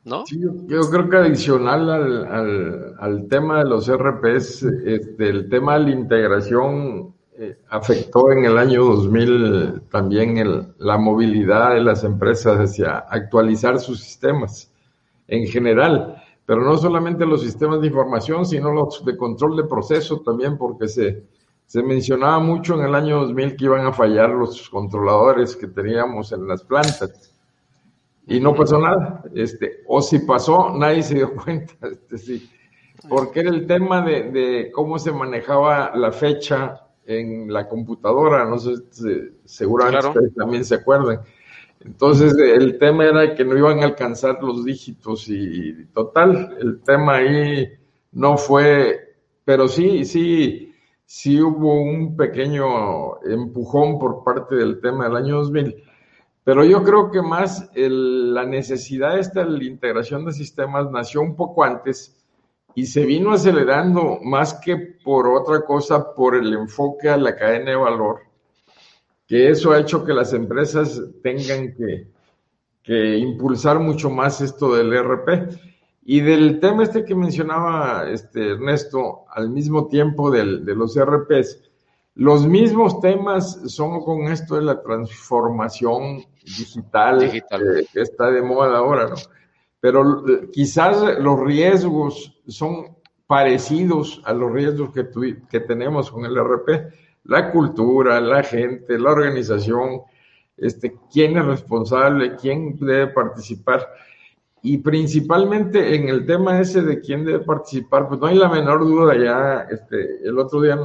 ¿no? 0.05 0.23
yo, 0.29 0.79
creo 0.89 1.09
que 1.09 1.17
adicional 1.17 1.89
al, 1.89 2.95
al, 2.97 3.27
tema 3.27 3.65
de 3.65 3.69
los 3.69 3.91
RPs, 3.91 4.63
este, 4.63 5.27
el 5.27 5.49
tema 5.49 5.77
de 5.77 5.83
la 5.83 5.91
integración 5.91 7.15
eh, 7.37 7.57
afectó 7.67 8.31
en 8.31 8.45
el 8.45 8.57
año 8.57 8.85
2000 8.85 9.89
también 9.91 10.37
el, 10.37 10.73
la 10.77 10.97
movilidad 10.97 11.73
de 11.73 11.81
las 11.81 12.05
empresas 12.05 12.59
hacia 12.59 12.99
actualizar 12.99 13.77
sus 13.77 13.99
sistemas 13.99 14.71
en 15.27 15.47
general, 15.47 16.23
pero 16.49 16.63
no 16.63 16.75
solamente 16.77 17.27
los 17.27 17.43
sistemas 17.43 17.79
de 17.79 17.85
información, 17.85 18.43
sino 18.43 18.73
los 18.73 19.05
de 19.05 19.15
control 19.15 19.55
de 19.55 19.65
proceso 19.65 20.21
también, 20.21 20.57
porque 20.57 20.87
se, 20.87 21.23
se 21.67 21.83
mencionaba 21.83 22.39
mucho 22.39 22.73
en 22.73 22.87
el 22.87 22.95
año 22.95 23.19
2000 23.19 23.55
que 23.55 23.65
iban 23.65 23.85
a 23.85 23.93
fallar 23.93 24.31
los 24.31 24.67
controladores 24.67 25.55
que 25.55 25.67
teníamos 25.67 26.31
en 26.31 26.47
las 26.47 26.63
plantas 26.63 27.35
y 28.25 28.39
no 28.39 28.55
pasó 28.55 28.79
nada. 28.79 29.21
Este, 29.35 29.83
o 29.85 30.01
si 30.01 30.17
pasó, 30.17 30.73
nadie 30.75 31.03
se 31.03 31.13
dio 31.13 31.35
cuenta. 31.43 31.87
Este, 31.87 32.17
sí. 32.17 32.49
Porque 33.07 33.41
era 33.41 33.51
el 33.51 33.67
tema 33.67 34.01
de, 34.01 34.71
cómo 34.73 34.97
se 34.97 35.11
manejaba 35.11 35.91
la 35.95 36.11
fecha 36.11 36.81
en 37.05 37.53
la 37.53 37.69
computadora. 37.69 38.45
No 38.45 38.57
sé, 38.57 38.73
seguramente 39.45 40.07
ustedes 40.07 40.33
también 40.33 40.65
se 40.65 40.73
acuerdan. 40.73 41.19
Entonces, 41.81 42.37
el 42.37 42.77
tema 42.77 43.05
era 43.05 43.35
que 43.35 43.45
no 43.45 43.57
iban 43.57 43.79
a 43.79 43.85
alcanzar 43.85 44.41
los 44.43 44.65
dígitos 44.65 45.29
y, 45.29 45.85
total, 45.93 46.57
el 46.59 46.81
tema 46.81 47.15
ahí 47.15 47.69
no 48.11 48.37
fue, 48.37 49.15
pero 49.45 49.67
sí, 49.67 50.03
sí, 50.03 50.73
sí 51.05 51.41
hubo 51.41 51.81
un 51.81 52.17
pequeño 52.17 53.21
empujón 53.23 53.97
por 53.97 54.23
parte 54.23 54.55
del 54.55 54.81
tema 54.81 55.05
del 55.05 55.15
año 55.15 55.37
2000 55.37 55.83
pero 56.49 56.63
yo 56.63 56.83
creo 56.83 57.11
que 57.11 57.21
más 57.21 57.69
la 57.75 58.43
necesidad 58.43 59.19
esta 59.19 59.43
de 59.43 59.51
la 59.51 59.63
integración 59.65 60.25
de 60.25 60.31
sistemas 60.31 60.89
nació 60.89 61.21
un 61.21 61.35
poco 61.35 61.63
antes 61.63 62.17
y 62.73 62.87
se 62.87 63.05
vino 63.05 63.33
acelerando 63.33 64.17
más 64.23 64.55
que 64.55 64.75
por 64.77 65.27
otra 65.27 65.61
cosa, 65.63 66.11
por 66.15 66.35
el 66.35 66.51
enfoque 66.53 67.07
a 67.07 67.17
la 67.17 67.35
cadena 67.35 67.69
de 67.69 67.75
valor, 67.75 68.21
que 69.29 69.49
eso 69.49 69.71
ha 69.71 69.79
hecho 69.79 70.03
que 70.03 70.13
las 70.13 70.33
empresas 70.33 70.99
tengan 71.21 71.75
que, 71.75 72.07
impulsar 73.19 73.79
mucho 73.79 74.09
más 74.09 74.41
esto 74.41 74.75
del 74.75 74.91
ERP. 74.91 75.53
Y 76.03 76.21
del 76.21 76.59
tema 76.59 76.81
este 76.81 77.05
que 77.05 77.13
mencionaba 77.13 78.09
este 78.09 78.53
Ernesto, 78.53 79.25
al 79.29 79.51
mismo 79.51 79.87
tiempo 79.87 80.31
de 80.31 80.43
los 80.73 80.97
ERPs, 80.97 81.69
los 82.15 82.47
mismos 82.47 82.99
temas 82.99 83.61
son 83.67 84.03
con 84.03 84.23
esto 84.23 84.55
de 84.55 84.63
la 84.63 84.81
transformación 84.81 86.23
digital, 86.43 87.21
eh, 87.21 87.43
que 87.93 88.01
está 88.01 88.31
de 88.31 88.41
moda 88.41 88.79
ahora, 88.79 89.09
¿no? 89.09 89.15
Pero 89.79 90.27
eh, 90.27 90.49
quizás 90.51 91.19
los 91.19 91.39
riesgos 91.39 92.41
son 92.47 92.97
parecidos 93.27 94.21
a 94.25 94.33
los 94.33 94.51
riesgos 94.51 94.91
que, 94.91 95.07
que 95.47 95.59
tenemos 95.59 96.09
con 96.09 96.25
el 96.25 96.35
RP. 96.35 96.91
La 97.23 97.51
cultura, 97.51 98.19
la 98.21 98.43
gente, 98.43 98.97
la 98.97 99.11
organización, 99.11 100.01
este, 100.57 100.95
quién 101.11 101.37
es 101.37 101.45
responsable, 101.45 102.35
quién 102.35 102.77
debe 102.79 103.07
participar. 103.07 103.87
Y 104.61 104.79
principalmente 104.79 105.95
en 105.95 106.09
el 106.09 106.25
tema 106.25 106.59
ese 106.59 106.81
de 106.81 106.99
quién 106.99 107.23
debe 107.23 107.39
participar, 107.39 108.07
pues 108.07 108.19
no 108.19 108.27
hay 108.27 108.35
la 108.35 108.49
menor 108.49 108.81
duda 108.81 109.17
ya, 109.17 109.67
este, 109.69 110.27
el 110.27 110.37
otro 110.37 110.61
día 110.61 110.77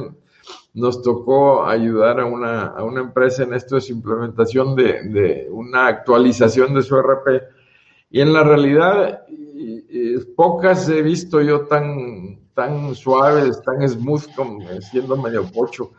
nos 0.73 1.01
tocó 1.01 1.65
ayudar 1.65 2.19
a 2.19 2.25
una, 2.25 2.67
a 2.67 2.83
una 2.83 3.01
empresa 3.01 3.43
en 3.43 3.53
esto 3.53 3.75
de 3.75 3.81
su 3.81 3.93
implementación 3.93 4.75
de, 4.75 5.03
de, 5.03 5.47
una 5.49 5.87
actualización 5.87 6.73
de 6.73 6.83
su 6.83 6.97
RP. 6.97 7.41
Y 8.11 8.21
en 8.21 8.33
la 8.33 8.43
realidad, 8.43 9.25
pocas 10.35 10.89
he 10.89 11.01
visto 11.01 11.41
yo 11.41 11.61
tan, 11.61 12.39
tan 12.53 12.93
suaves, 12.95 13.61
tan 13.61 13.87
smooth, 13.87 14.25
como 14.35 14.59
siendo 14.81 15.17
medio 15.17 15.45
pocho, 15.51 15.91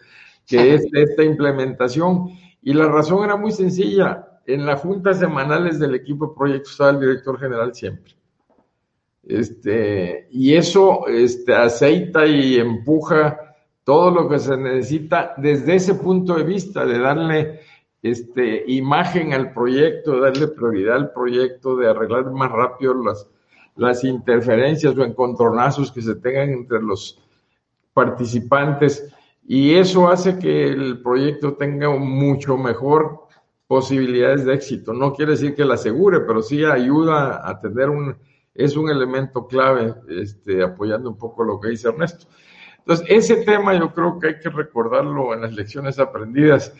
que 0.46 0.74
es 0.74 0.86
esta 0.92 1.24
implementación. 1.24 2.28
Y 2.62 2.72
la 2.72 2.86
razón 2.86 3.24
era 3.24 3.36
muy 3.36 3.52
sencilla. 3.52 4.40
En 4.46 4.64
las 4.64 4.80
juntas 4.80 5.18
semanales 5.18 5.78
del 5.78 5.94
equipo 5.94 6.28
de 6.28 6.34
proyectos 6.36 6.72
estaba 6.72 6.90
el 6.90 7.00
director 7.00 7.38
general 7.38 7.74
siempre. 7.74 8.14
Este, 9.24 10.28
y 10.30 10.54
eso 10.54 11.08
este, 11.08 11.52
aceita 11.52 12.24
y 12.26 12.56
empuja 12.56 13.40
todo 13.82 14.10
lo 14.10 14.28
que 14.28 14.38
se 14.38 14.56
necesita 14.56 15.34
desde 15.36 15.76
ese 15.76 15.94
punto 15.94 16.36
de 16.36 16.44
vista, 16.44 16.86
de 16.86 16.98
darle 16.98 17.60
este, 18.02 18.64
imagen 18.68 19.32
al 19.32 19.52
proyecto, 19.52 20.20
darle 20.20 20.48
prioridad 20.48 20.96
al 20.96 21.12
proyecto, 21.12 21.76
de 21.76 21.88
arreglar 21.88 22.30
más 22.30 22.52
rápido 22.52 22.94
las, 23.02 23.28
las 23.74 24.04
interferencias 24.04 24.96
o 24.96 25.04
encontronazos 25.04 25.90
que 25.90 26.02
se 26.02 26.14
tengan 26.16 26.50
entre 26.50 26.80
los 26.80 27.20
participantes. 27.92 29.12
Y 29.48 29.74
eso 29.74 30.08
hace 30.08 30.38
que 30.38 30.68
el 30.68 31.00
proyecto 31.02 31.54
tenga 31.54 31.88
mucho 31.90 32.56
mejor 32.56 33.26
posibilidades 33.68 34.44
de 34.44 34.54
éxito. 34.54 34.92
No 34.92 35.12
quiere 35.12 35.32
decir 35.32 35.54
que 35.54 35.64
la 35.64 35.74
asegure, 35.74 36.20
pero 36.20 36.42
sí 36.42 36.64
ayuda 36.64 37.48
a 37.48 37.60
tener 37.60 37.88
un, 37.88 38.16
es 38.54 38.76
un 38.76 38.90
elemento 38.90 39.46
clave, 39.46 39.94
este, 40.08 40.62
apoyando 40.62 41.10
un 41.10 41.18
poco 41.18 41.44
lo 41.44 41.60
que 41.60 41.68
dice 41.68 41.88
Ernesto. 41.88 42.26
Entonces, 42.78 43.06
ese 43.08 43.36
tema 43.44 43.78
yo 43.78 43.92
creo 43.92 44.18
que 44.18 44.28
hay 44.28 44.38
que 44.40 44.48
recordarlo 44.48 45.34
en 45.34 45.42
las 45.42 45.52
lecciones 45.54 45.98
aprendidas. 45.98 46.72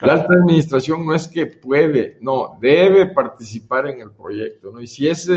La 0.00 0.14
alta 0.14 0.34
administración 0.34 1.04
no 1.04 1.14
es 1.14 1.28
que 1.28 1.46
puede, 1.46 2.16
no, 2.22 2.58
debe 2.60 3.06
participar 3.06 3.86
en 3.86 4.00
el 4.00 4.10
proyecto, 4.10 4.72
¿no? 4.72 4.80
Y 4.80 4.86
si 4.86 5.08
es 5.08 5.28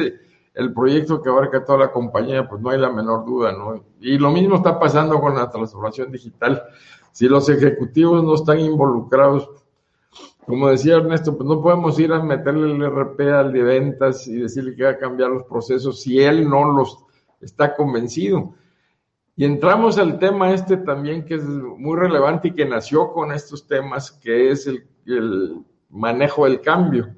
el 0.54 0.74
proyecto 0.74 1.22
que 1.22 1.30
abarca 1.30 1.66
toda 1.66 1.80
la 1.80 1.92
compañía, 1.92 2.48
pues 2.48 2.62
no 2.62 2.70
hay 2.70 2.80
la 2.80 2.92
menor 2.92 3.26
duda, 3.26 3.52
¿no? 3.52 3.84
Y 4.00 4.18
lo 4.18 4.32
mismo 4.32 4.58
está 4.58 4.80
pasando 4.80 5.20
con 5.20 5.36
la 5.36 5.50
transformación 5.50 6.12
digital. 6.12 6.64
Si 7.12 7.28
los 7.28 7.50
ejecutivos 7.50 8.24
no 8.24 8.36
están 8.36 8.60
involucrados, 8.60 9.50
como 10.46 10.70
decía 10.70 10.98
Ernesto, 10.98 11.36
pues 11.38 11.48
no 11.48 11.62
podemos 11.62 11.98
ir 12.00 12.12
a 12.12 12.22
meterle 12.22 12.72
el 12.72 12.84
RP 12.86 13.22
al 13.32 13.54
de 13.54 13.64
ventas 13.64 14.28
y 14.28 14.42
decirle 14.42 14.76
que 14.76 14.84
va 14.84 14.92
a 14.92 14.98
cambiar 14.98 15.30
los 15.30 15.44
procesos 15.44 16.02
si 16.02 16.20
él 16.22 16.50
no 16.50 16.72
los 16.72 16.98
está 17.42 17.76
convencido. 17.76 18.54
Y 19.36 19.46
entramos 19.46 19.98
al 19.98 20.20
tema 20.20 20.54
este 20.54 20.78
también 20.78 21.26
que 21.26 21.36
es 21.36 21.44
muy 21.44 21.98
relevante 21.98 22.50
y 22.50 22.54
que 22.54 22.66
nació 22.66 23.12
con 23.14 23.32
estos 23.32 23.66
temas, 23.68 24.12
que 24.12 24.52
es 24.52 24.68
el, 24.68 24.86
manejo 25.90 26.46
del 26.46 26.62
cambio. 26.62 27.16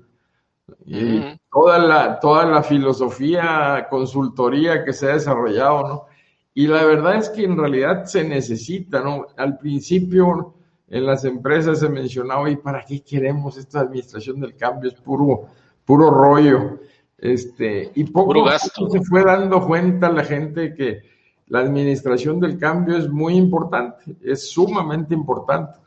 Y 0.85 1.21
toda, 1.51 1.79
la, 1.79 2.19
toda 2.19 2.45
la 2.45 2.63
filosofía, 2.63 3.87
consultoría 3.89 4.83
que 4.83 4.93
se 4.93 5.09
ha 5.09 5.13
desarrollado, 5.13 5.87
¿no? 5.87 6.05
Y 6.53 6.67
la 6.67 6.85
verdad 6.85 7.15
es 7.17 7.29
que 7.29 7.43
en 7.43 7.57
realidad 7.57 8.05
se 8.05 8.23
necesita, 8.23 9.01
¿no? 9.01 9.27
Al 9.35 9.57
principio 9.57 10.55
en 10.87 11.05
las 11.05 11.25
empresas 11.25 11.79
se 11.79 11.89
mencionaba, 11.89 12.49
¿y 12.49 12.55
para 12.55 12.83
qué 12.85 13.01
queremos 13.01 13.57
esta 13.57 13.81
administración 13.81 14.39
del 14.39 14.55
cambio? 14.55 14.89
Es 14.89 14.95
puro, 14.95 15.47
puro 15.83 16.09
rollo. 16.09 16.79
Este, 17.17 17.91
y 17.95 18.03
poco 18.05 18.45
se 18.91 19.01
fue 19.01 19.23
dando 19.23 19.65
cuenta 19.65 20.11
la 20.11 20.23
gente 20.23 20.73
que 20.73 21.01
la 21.47 21.59
administración 21.59 22.39
del 22.39 22.57
cambio 22.57 22.97
es 22.97 23.09
muy 23.09 23.35
importante, 23.35 24.15
es 24.21 24.49
sumamente 24.49 25.13
importante, 25.13 25.79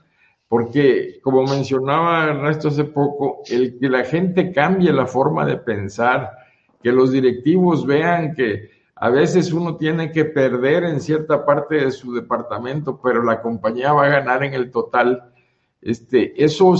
porque 0.48 1.20
como 1.22 1.44
mencionaba 1.44 2.30
Ernesto 2.30 2.68
hace 2.68 2.84
poco, 2.84 3.42
el 3.48 3.78
que 3.78 3.88
la 3.88 4.04
gente 4.04 4.50
cambie 4.52 4.92
la 4.92 5.06
forma 5.06 5.44
de 5.44 5.58
pensar, 5.58 6.32
que 6.82 6.90
los 6.90 7.12
directivos 7.12 7.86
vean 7.86 8.34
que 8.34 8.70
a 8.96 9.10
veces 9.10 9.52
uno 9.52 9.76
tiene 9.76 10.10
que 10.10 10.24
perder 10.24 10.84
en 10.84 11.00
cierta 11.00 11.44
parte 11.44 11.76
de 11.76 11.90
su 11.90 12.14
departamento, 12.14 13.00
pero 13.00 13.22
la 13.22 13.42
compañía 13.42 13.92
va 13.92 14.06
a 14.06 14.10
ganar 14.10 14.42
en 14.42 14.54
el 14.54 14.70
total. 14.70 15.32
Este, 15.80 16.42
eso 16.42 16.74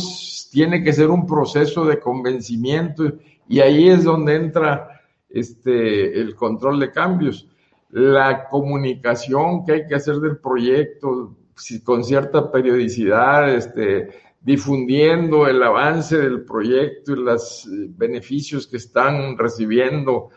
tiene 0.50 0.82
que 0.82 0.92
ser 0.92 1.10
un 1.10 1.26
proceso 1.26 1.84
de 1.84 2.00
convencimiento 2.00 3.04
y 3.46 3.60
ahí 3.60 3.88
es 3.88 4.02
donde 4.02 4.34
entra 4.34 5.02
este, 5.28 6.18
el 6.20 6.34
control 6.34 6.80
de 6.80 6.90
cambios. 6.90 7.48
La 7.90 8.48
comunicación 8.48 9.64
que 9.64 9.72
hay 9.72 9.86
que 9.86 9.94
hacer 9.94 10.16
del 10.16 10.38
proyecto 10.38 11.36
con 11.84 12.04
cierta 12.04 12.50
periodicidad, 12.50 13.54
este, 13.54 14.08
difundiendo 14.40 15.46
el 15.46 15.62
avance 15.62 16.16
del 16.18 16.44
proyecto 16.44 17.12
y 17.12 17.16
los 17.16 17.66
eh, 17.66 17.86
beneficios 17.88 18.66
que 18.66 18.76
están 18.76 19.36
recibiendo, 19.36 20.30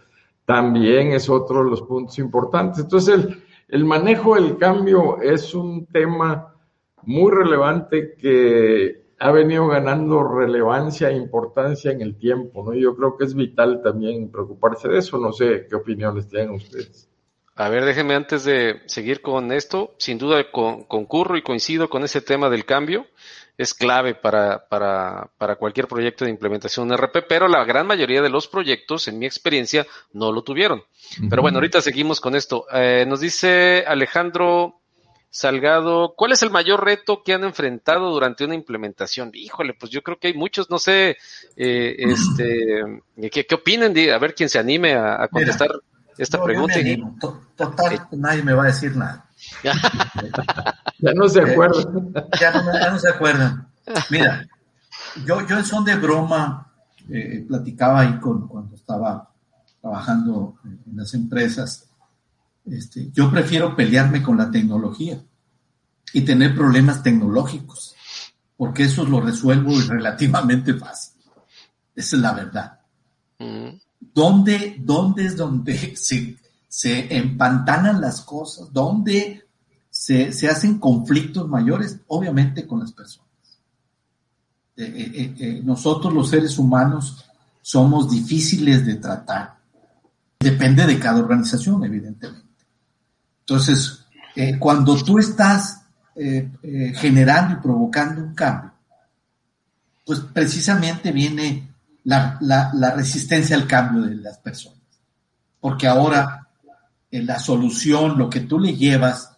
también 0.45 1.13
es 1.13 1.29
otro 1.29 1.63
de 1.63 1.69
los 1.69 1.81
puntos 1.83 2.17
importantes. 2.19 2.83
Entonces, 2.83 3.15
el, 3.15 3.43
el 3.67 3.85
manejo 3.85 4.35
del 4.35 4.57
cambio 4.57 5.21
es 5.21 5.53
un 5.53 5.85
tema 5.85 6.55
muy 7.03 7.31
relevante 7.31 8.15
que 8.15 9.01
ha 9.19 9.31
venido 9.31 9.67
ganando 9.67 10.23
relevancia 10.23 11.11
e 11.11 11.15
importancia 11.15 11.91
en 11.91 12.01
el 12.01 12.17
tiempo, 12.17 12.63
¿no? 12.63 12.73
Yo 12.73 12.95
creo 12.95 13.15
que 13.15 13.25
es 13.25 13.35
vital 13.35 13.81
también 13.83 14.31
preocuparse 14.31 14.87
de 14.87 14.97
eso. 14.97 15.19
No 15.19 15.31
sé 15.31 15.67
qué 15.69 15.75
opiniones 15.75 16.27
tienen 16.27 16.55
ustedes. 16.55 17.10
A 17.61 17.69
ver, 17.69 17.85
déjenme 17.85 18.15
antes 18.15 18.43
de 18.43 18.81
seguir 18.87 19.21
con 19.21 19.51
esto, 19.51 19.93
sin 19.99 20.17
duda 20.17 20.49
concurro 20.49 21.37
y 21.37 21.43
coincido 21.43 21.91
con 21.91 22.03
ese 22.03 22.19
tema 22.19 22.49
del 22.49 22.65
cambio. 22.65 23.05
Es 23.55 23.75
clave 23.75 24.15
para, 24.15 24.67
para, 24.67 25.29
para 25.37 25.57
cualquier 25.57 25.87
proyecto 25.87 26.25
de 26.25 26.31
implementación 26.31 26.91
RP, 26.91 27.21
pero 27.29 27.47
la 27.47 27.63
gran 27.63 27.85
mayoría 27.85 28.23
de 28.23 28.31
los 28.31 28.47
proyectos, 28.47 29.07
en 29.07 29.19
mi 29.19 29.27
experiencia, 29.27 29.85
no 30.11 30.31
lo 30.31 30.41
tuvieron. 30.41 30.81
Pero 31.29 31.43
bueno, 31.43 31.59
ahorita 31.59 31.81
seguimos 31.81 32.19
con 32.19 32.35
esto. 32.35 32.65
Eh, 32.73 33.05
nos 33.07 33.19
dice 33.19 33.83
Alejandro 33.85 34.79
Salgado, 35.29 36.15
¿cuál 36.17 36.31
es 36.31 36.41
el 36.41 36.49
mayor 36.49 36.83
reto 36.83 37.21
que 37.21 37.33
han 37.33 37.43
enfrentado 37.43 38.09
durante 38.09 38.43
una 38.43 38.55
implementación? 38.55 39.29
Híjole, 39.35 39.75
pues 39.75 39.91
yo 39.91 40.01
creo 40.01 40.17
que 40.17 40.29
hay 40.29 40.33
muchos, 40.33 40.71
no 40.71 40.79
sé, 40.79 41.15
eh, 41.55 41.95
este, 41.99 42.83
¿qué, 43.31 43.45
¿qué 43.45 43.55
opinen? 43.55 43.93
A 44.09 44.17
ver 44.17 44.33
quién 44.33 44.49
se 44.49 44.57
anime 44.57 44.95
a, 44.95 45.27
contestar 45.27 45.69
esta 46.23 46.43
pregunta. 46.43 46.75
Total, 47.55 47.93
eh, 47.93 47.99
nadie 48.11 48.43
me 48.43 48.53
va 48.53 48.63
a 48.63 48.67
decir 48.67 48.95
nada. 48.95 49.25
ya 49.63 51.13
no 51.13 51.27
se 51.27 51.39
eh, 51.39 51.51
acuerdan. 51.51 52.13
ya, 52.39 52.51
no, 52.91 52.99
se 52.99 53.09
acuerdan. 53.09 53.67
Mira, 54.09 54.47
yo, 55.25 55.45
yo 55.47 55.57
en 55.57 55.65
son 55.65 55.83
de 55.83 55.95
broma 55.95 56.67
platicaba 57.47 58.01
ahí 58.01 58.19
con, 58.19 58.47
cuando 58.47 58.75
estaba 58.75 59.29
trabajando 59.81 60.55
en 60.63 60.95
las 60.95 61.13
empresas 61.13 61.91
este, 62.65 63.09
yo 63.11 63.31
prefiero 63.31 63.75
pelearme 63.75 64.21
con 64.21 64.37
la 64.37 64.51
tecnología 64.51 65.19
y 66.13 66.21
tener 66.21 66.55
problemas 66.55 67.01
tecnológicos, 67.01 67.95
porque 68.55 68.83
eso 68.83 69.05
lo 69.05 69.21
resuelvo 69.21 69.73
relativamente 69.87 70.73
fácil. 70.73 71.21
Esa 71.95 72.15
es 72.15 72.21
la 72.21 72.33
verdad. 72.33 72.79
Mm. 73.39 73.80
¿Dónde, 74.13 74.77
¿Dónde, 74.79 75.25
es 75.25 75.37
donde 75.37 75.95
se, 75.95 76.37
se 76.67 77.15
empantanan 77.15 78.01
las 78.01 78.21
cosas? 78.21 78.71
¿Dónde 78.71 79.43
se, 79.89 80.31
se, 80.31 80.47
hacen 80.47 80.79
conflictos 80.79 81.47
mayores? 81.47 81.99
Obviamente 82.07 82.65
con 82.65 82.79
las 82.79 82.91
personas. 82.91 83.31
Eh, 84.77 85.11
eh, 85.15 85.35
eh, 85.37 85.61
nosotros 85.63 86.13
los 86.13 86.29
seres 86.29 86.57
humanos 86.57 87.25
somos 87.61 88.09
difíciles 88.09 88.85
de 88.85 88.95
tratar. 88.95 89.57
Depende 90.39 90.85
de 90.87 90.97
cada 90.97 91.19
organización, 91.19 91.83
evidentemente. 91.83 92.65
Entonces, 93.41 94.05
cuando 94.59 94.95
tú 95.03 95.19
estás 95.19 95.81
generando 96.15 97.53
y 97.53 97.61
provocando 97.61 98.23
un 98.23 98.33
cambio, 98.33 98.71
pues 100.05 100.19
precisamente 100.19 101.11
viene 101.11 101.70
la, 102.03 102.93
resistencia 102.95 103.55
al 103.55 103.67
cambio 103.67 104.03
de 104.03 104.15
las 104.15 104.37
personas. 104.39 104.79
Porque 105.59 105.87
ahora 105.87 106.47
la 107.11 107.39
solución, 107.39 108.17
lo 108.17 108.29
que 108.29 108.41
tú 108.41 108.59
le 108.59 108.75
llevas, 108.75 109.37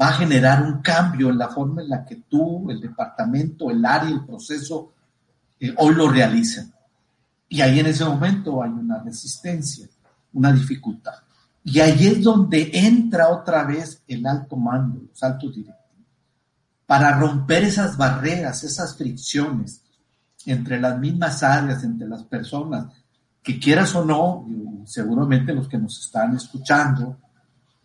va 0.00 0.08
a 0.08 0.12
generar 0.12 0.62
un 0.62 0.80
cambio 0.80 1.30
en 1.30 1.38
la 1.38 1.48
forma 1.48 1.82
en 1.82 1.90
la 1.90 2.04
que 2.04 2.16
tú, 2.28 2.70
el 2.70 2.80
departamento, 2.80 3.70
el 3.70 3.84
área, 3.84 4.10
el 4.10 4.24
proceso, 4.24 4.92
hoy 5.76 5.94
lo 5.94 6.08
realizan. 6.08 6.72
Y 7.48 7.60
ahí 7.60 7.80
en 7.80 7.86
ese 7.86 8.04
momento 8.04 8.62
hay 8.62 8.70
una 8.70 9.02
resistencia, 9.02 9.88
una 10.32 10.52
dificultad. 10.52 11.14
Y 11.64 11.80
ahí 11.80 12.06
es 12.06 12.22
donde 12.22 12.70
entra 12.72 13.28
otra 13.28 13.64
vez 13.64 14.02
el 14.06 14.26
alto 14.26 14.56
mando, 14.56 15.02
los 15.08 15.22
altos 15.22 15.54
directivos, 15.54 15.80
para 16.86 17.18
romper 17.18 17.64
esas 17.64 17.96
barreras, 17.96 18.64
esas 18.64 18.96
fricciones 18.96 19.82
entre 20.46 20.80
las 20.80 20.98
mismas 20.98 21.42
áreas, 21.42 21.84
entre 21.84 22.08
las 22.08 22.22
personas, 22.24 22.86
que 23.42 23.58
quieras 23.58 23.94
o 23.94 24.04
no, 24.04 24.46
seguramente 24.84 25.52
los 25.52 25.68
que 25.68 25.78
nos 25.78 25.98
están 26.04 26.36
escuchando 26.36 27.18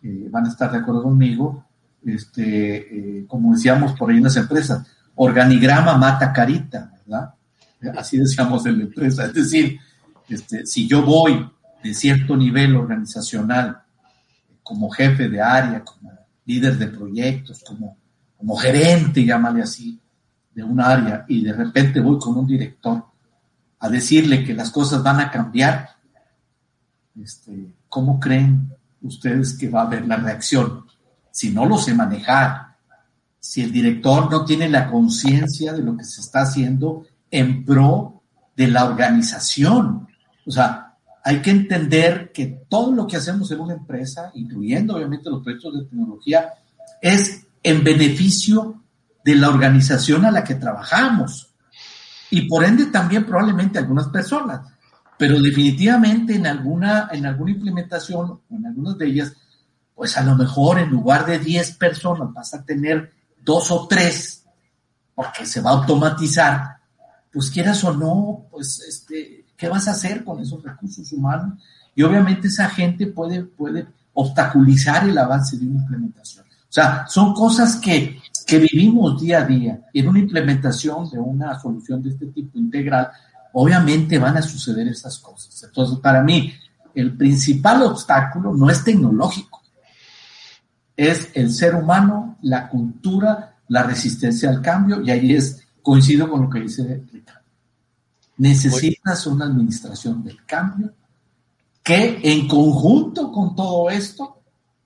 eh, 0.02 0.28
van 0.30 0.46
a 0.46 0.48
estar 0.48 0.70
de 0.70 0.78
acuerdo 0.78 1.04
conmigo, 1.04 1.64
este, 2.04 3.20
eh, 3.20 3.26
como 3.26 3.54
decíamos 3.54 3.92
por 3.92 4.10
ahí 4.10 4.18
en 4.18 4.24
las 4.24 4.36
empresas, 4.36 4.86
organigrama 5.16 5.96
mata 5.96 6.32
carita, 6.32 6.92
¿verdad? 7.06 7.34
Así 7.96 8.18
decíamos 8.18 8.64
en 8.66 8.78
la 8.78 8.84
empresa. 8.84 9.26
Es 9.26 9.34
decir, 9.34 9.78
este, 10.28 10.66
si 10.66 10.86
yo 10.86 11.02
voy 11.02 11.50
de 11.82 11.94
cierto 11.94 12.36
nivel 12.36 12.76
organizacional, 12.76 13.82
como 14.62 14.90
jefe 14.90 15.28
de 15.28 15.40
área, 15.40 15.84
como 15.84 16.12
líder 16.44 16.76
de 16.78 16.88
proyectos, 16.88 17.62
como, 17.66 17.96
como 18.36 18.56
gerente, 18.56 19.24
llámale 19.24 19.62
así, 19.62 20.00
de 20.56 20.64
un 20.64 20.80
área, 20.80 21.26
y 21.28 21.44
de 21.44 21.52
repente 21.52 22.00
voy 22.00 22.18
con 22.18 22.34
un 22.34 22.46
director 22.46 23.04
a 23.78 23.88
decirle 23.90 24.42
que 24.42 24.54
las 24.54 24.70
cosas 24.70 25.02
van 25.02 25.20
a 25.20 25.30
cambiar, 25.30 25.90
este, 27.14 27.74
¿cómo 27.90 28.18
creen 28.18 28.72
ustedes 29.02 29.58
que 29.58 29.68
va 29.68 29.82
a 29.82 29.84
haber 29.84 30.08
la 30.08 30.16
reacción? 30.16 30.86
Si 31.30 31.50
no 31.50 31.66
lo 31.66 31.76
sé 31.76 31.92
manejar, 31.92 32.74
si 33.38 33.60
el 33.60 33.70
director 33.70 34.30
no 34.30 34.46
tiene 34.46 34.70
la 34.70 34.90
conciencia 34.90 35.74
de 35.74 35.82
lo 35.82 35.94
que 35.94 36.04
se 36.04 36.22
está 36.22 36.40
haciendo 36.40 37.04
en 37.30 37.62
pro 37.62 38.22
de 38.56 38.68
la 38.68 38.86
organización. 38.86 40.08
O 40.46 40.50
sea, 40.50 40.96
hay 41.22 41.42
que 41.42 41.50
entender 41.50 42.32
que 42.32 42.64
todo 42.66 42.92
lo 42.92 43.06
que 43.06 43.18
hacemos 43.18 43.50
en 43.50 43.60
una 43.60 43.74
empresa, 43.74 44.30
incluyendo 44.32 44.96
obviamente 44.96 45.28
los 45.28 45.42
proyectos 45.42 45.74
de 45.74 45.84
tecnología, 45.84 46.48
es 47.02 47.46
en 47.62 47.84
beneficio 47.84 48.85
de 49.26 49.34
la 49.34 49.48
organización 49.48 50.24
a 50.24 50.30
la 50.30 50.44
que 50.44 50.54
trabajamos 50.54 51.52
y 52.30 52.42
por 52.42 52.64
ende 52.64 52.86
también 52.86 53.26
probablemente 53.26 53.80
algunas 53.80 54.06
personas, 54.06 54.60
pero 55.18 55.42
definitivamente 55.42 56.36
en 56.36 56.46
alguna, 56.46 57.08
en 57.10 57.26
alguna 57.26 57.50
implementación 57.50 58.30
o 58.30 58.42
en 58.50 58.66
algunas 58.66 58.96
de 58.96 59.06
ellas, 59.06 59.32
pues 59.96 60.16
a 60.16 60.22
lo 60.22 60.36
mejor 60.36 60.78
en 60.78 60.90
lugar 60.90 61.26
de 61.26 61.40
10 61.40 61.72
personas 61.72 62.32
vas 62.32 62.54
a 62.54 62.62
tener 62.62 63.12
dos 63.42 63.72
o 63.72 63.88
tres, 63.88 64.44
porque 65.12 65.44
se 65.44 65.60
va 65.60 65.70
a 65.70 65.74
automatizar, 65.74 66.76
pues 67.32 67.50
quieras 67.50 67.82
o 67.82 67.92
no, 67.92 68.46
pues 68.48 68.80
este, 68.88 69.46
¿Qué 69.56 69.68
vas 69.68 69.88
a 69.88 69.92
hacer 69.92 70.22
con 70.22 70.40
esos 70.40 70.62
recursos 70.62 71.10
humanos? 71.12 71.58
Y 71.94 72.02
obviamente 72.02 72.48
esa 72.48 72.68
gente 72.68 73.06
puede, 73.06 73.42
puede 73.42 73.86
obstaculizar 74.12 75.08
el 75.08 75.16
avance 75.16 75.56
de 75.56 75.66
una 75.66 75.80
implementación. 75.80 76.44
O 76.44 76.72
sea, 76.76 77.06
son 77.08 77.32
cosas 77.32 77.76
que, 77.76 78.20
que 78.46 78.58
vivimos 78.60 79.20
día 79.20 79.40
a 79.40 79.44
día. 79.44 79.80
En 79.92 80.08
una 80.08 80.20
implementación 80.20 81.10
de 81.10 81.18
una 81.18 81.58
solución 81.58 82.00
de 82.02 82.10
este 82.10 82.26
tipo 82.26 82.58
integral, 82.58 83.10
obviamente 83.52 84.18
van 84.18 84.36
a 84.36 84.42
suceder 84.42 84.86
esas 84.86 85.18
cosas. 85.18 85.64
Entonces, 85.64 85.98
para 85.98 86.22
mí, 86.22 86.52
el 86.94 87.16
principal 87.16 87.82
obstáculo 87.82 88.54
no 88.54 88.70
es 88.70 88.84
tecnológico, 88.84 89.62
es 90.96 91.30
el 91.34 91.50
ser 91.52 91.74
humano, 91.74 92.38
la 92.42 92.68
cultura, 92.68 93.56
la 93.68 93.82
resistencia 93.82 94.48
al 94.48 94.62
cambio, 94.62 95.02
y 95.02 95.10
ahí 95.10 95.34
es, 95.34 95.62
coincido 95.82 96.28
con 96.28 96.42
lo 96.42 96.50
que 96.50 96.60
dice 96.60 97.04
Ricardo. 97.12 97.46
Necesitas 98.38 99.26
una 99.26 99.46
administración 99.46 100.22
del 100.22 100.44
cambio 100.44 100.92
que 101.82 102.20
en 102.22 102.48
conjunto 102.48 103.30
con 103.30 103.54
todo 103.54 103.88
esto 103.88 104.42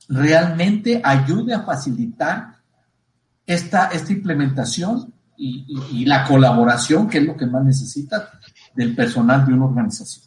realmente 0.09 1.01
ayude 1.03 1.55
a 1.55 1.63
facilitar 1.63 2.60
esta, 3.51 3.89
esta 3.89 4.13
implementación 4.13 5.13
y, 5.37 6.05
la 6.05 6.25
colaboración, 6.25 7.09
que 7.09 7.19
es 7.19 7.25
lo 7.25 7.37
que 7.37 7.47
más 7.47 7.65
necesita 7.65 8.31
del 8.75 8.95
personal 8.95 9.47
de 9.47 9.55
una 9.55 9.65
organización. 9.67 10.27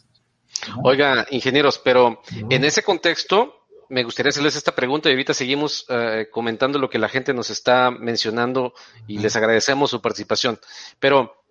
Oiga, 0.82 1.24
ingenieros, 1.30 1.78
pero 1.78 2.20
en 2.50 2.64
ese 2.64 2.82
contexto, 2.82 3.66
me 3.88 4.02
gustaría 4.02 4.30
hacerles 4.30 4.56
esta 4.56 4.74
pregunta 4.74 5.08
y 5.08 5.12
ahorita 5.12 5.32
seguimos 5.32 5.86
eh, 5.88 6.26
comentando 6.30 6.78
lo 6.78 6.90
que 6.90 6.98
la 6.98 7.08
gente 7.08 7.32
nos 7.32 7.48
está 7.50 7.90
mencionando 7.90 8.74
y 9.06 9.18
les 9.18 9.36
agradecemos 9.36 9.90
su 9.90 10.02
participación. 10.02 10.58
Pero 10.98 11.44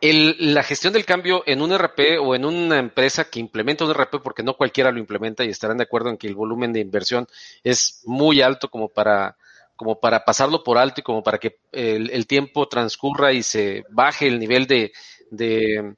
el, 0.00 0.54
la 0.54 0.62
gestión 0.62 0.92
del 0.92 1.06
cambio 1.06 1.44
en 1.46 1.62
un 1.62 1.76
RP 1.76 2.18
o 2.20 2.34
en 2.34 2.44
una 2.44 2.78
empresa 2.78 3.24
que 3.24 3.38
implementa 3.38 3.84
un 3.84 3.94
RP, 3.94 4.20
porque 4.22 4.42
no 4.42 4.56
cualquiera 4.56 4.90
lo 4.90 4.98
implementa 4.98 5.44
y 5.44 5.48
estarán 5.48 5.78
de 5.78 5.84
acuerdo 5.84 6.10
en 6.10 6.18
que 6.18 6.26
el 6.26 6.34
volumen 6.34 6.72
de 6.72 6.80
inversión 6.80 7.28
es 7.62 8.02
muy 8.04 8.42
alto 8.42 8.68
como 8.68 8.88
para, 8.88 9.36
como 9.82 9.98
para 9.98 10.24
pasarlo 10.24 10.62
por 10.62 10.78
alto 10.78 11.00
y 11.00 11.02
como 11.02 11.24
para 11.24 11.38
que 11.38 11.58
el, 11.72 12.24
tiempo 12.28 12.68
transcurra 12.68 13.32
y 13.32 13.42
se 13.42 13.82
baje 13.90 14.28
el 14.28 14.38
nivel 14.38 14.68
de, 14.68 14.92
de, 15.28 15.96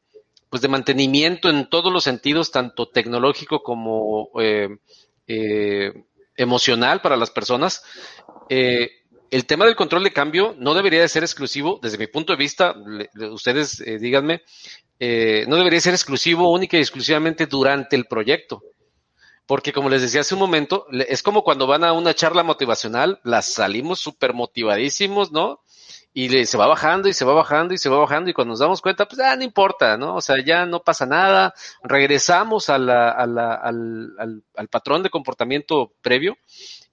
pues 0.48 0.62
de 0.62 0.68
mantenimiento 0.68 1.50
en 1.50 1.68
todos 1.68 1.92
los 1.92 2.02
sentidos, 2.02 2.50
tanto 2.50 2.88
tecnológico 2.88 3.62
como 3.62 4.30
eh, 4.40 4.70
eh, 5.26 5.92
emocional 6.34 7.02
para 7.02 7.18
las 7.18 7.30
personas. 7.30 7.84
Eh, 8.48 8.88
el 9.30 9.44
tema 9.44 9.66
del 9.66 9.76
control 9.76 10.04
de 10.04 10.14
cambio 10.14 10.56
no 10.58 10.72
debería 10.72 11.02
de 11.02 11.08
ser 11.10 11.22
exclusivo, 11.22 11.78
desde 11.82 11.98
mi 11.98 12.06
punto 12.06 12.32
de 12.32 12.38
vista, 12.38 12.74
ustedes 13.32 13.84
díganme, 14.00 14.40
no 14.98 15.56
debería 15.56 15.80
ser 15.82 15.92
exclusivo 15.92 16.50
única 16.50 16.78
y 16.78 16.80
exclusivamente 16.80 17.44
durante 17.44 17.96
el 17.96 18.06
proyecto. 18.06 18.62
Porque 19.46 19.72
como 19.72 19.88
les 19.88 20.02
decía 20.02 20.22
hace 20.22 20.34
un 20.34 20.40
momento, 20.40 20.86
es 20.90 21.22
como 21.22 21.44
cuando 21.44 21.66
van 21.66 21.84
a 21.84 21.92
una 21.92 22.14
charla 22.14 22.42
motivacional, 22.42 23.20
las 23.24 23.46
salimos 23.46 24.00
súper 24.00 24.32
motivadísimos, 24.32 25.32
¿no? 25.32 25.60
y 26.16 26.46
se 26.46 26.56
va 26.56 26.68
bajando 26.68 27.08
y 27.08 27.12
se 27.12 27.24
va 27.24 27.34
bajando 27.34 27.74
y 27.74 27.78
se 27.78 27.88
va 27.88 27.98
bajando 27.98 28.30
y 28.30 28.32
cuando 28.32 28.52
nos 28.52 28.60
damos 28.60 28.80
cuenta, 28.80 29.06
pues 29.06 29.20
ah, 29.20 29.34
no 29.34 29.42
importa, 29.42 29.96
¿no? 29.96 30.14
O 30.14 30.20
sea, 30.20 30.36
ya 30.42 30.64
no 30.64 30.80
pasa 30.80 31.06
nada, 31.06 31.52
regresamos 31.82 32.70
a 32.70 32.78
la, 32.78 33.10
a 33.10 33.26
la, 33.26 33.54
al, 33.54 34.44
al, 34.54 34.68
patrón 34.68 35.02
de 35.02 35.10
comportamiento 35.10 35.92
previo 36.00 36.38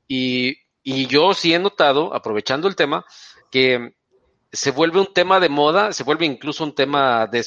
y, 0.08 0.58
y 0.82 1.06
yo 1.06 1.36
sí 1.36 1.54
he 1.54 1.60
notado, 1.60 2.16
aprovechando 2.16 2.68
el 2.68 2.76
tema, 2.76 3.06
que 3.52 3.94
se 4.54 4.72
vuelve 4.72 5.00
un 5.00 5.14
tema 5.14 5.40
de 5.40 5.48
moda, 5.48 5.94
se 5.94 6.04
vuelve 6.04 6.26
incluso 6.26 6.64
un 6.64 6.76
tema 6.76 7.28
de, 7.28 7.44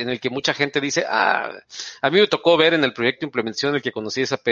en 0.00 0.10
el 0.10 0.20
que 0.20 0.28
mucha 0.28 0.52
gente 0.52 0.80
dice, 0.80 1.04
ah, 1.08 1.50
a 2.02 2.10
mí 2.10 2.20
me 2.20 2.26
tocó 2.26 2.56
ver 2.56 2.74
en 2.74 2.84
el 2.84 2.92
proyecto 2.92 3.20
de 3.20 3.28
implementación 3.28 3.70
en 3.70 3.76
el 3.76 3.82
que 3.82 3.92
conocí 3.92 4.24
SAP, 4.26 4.48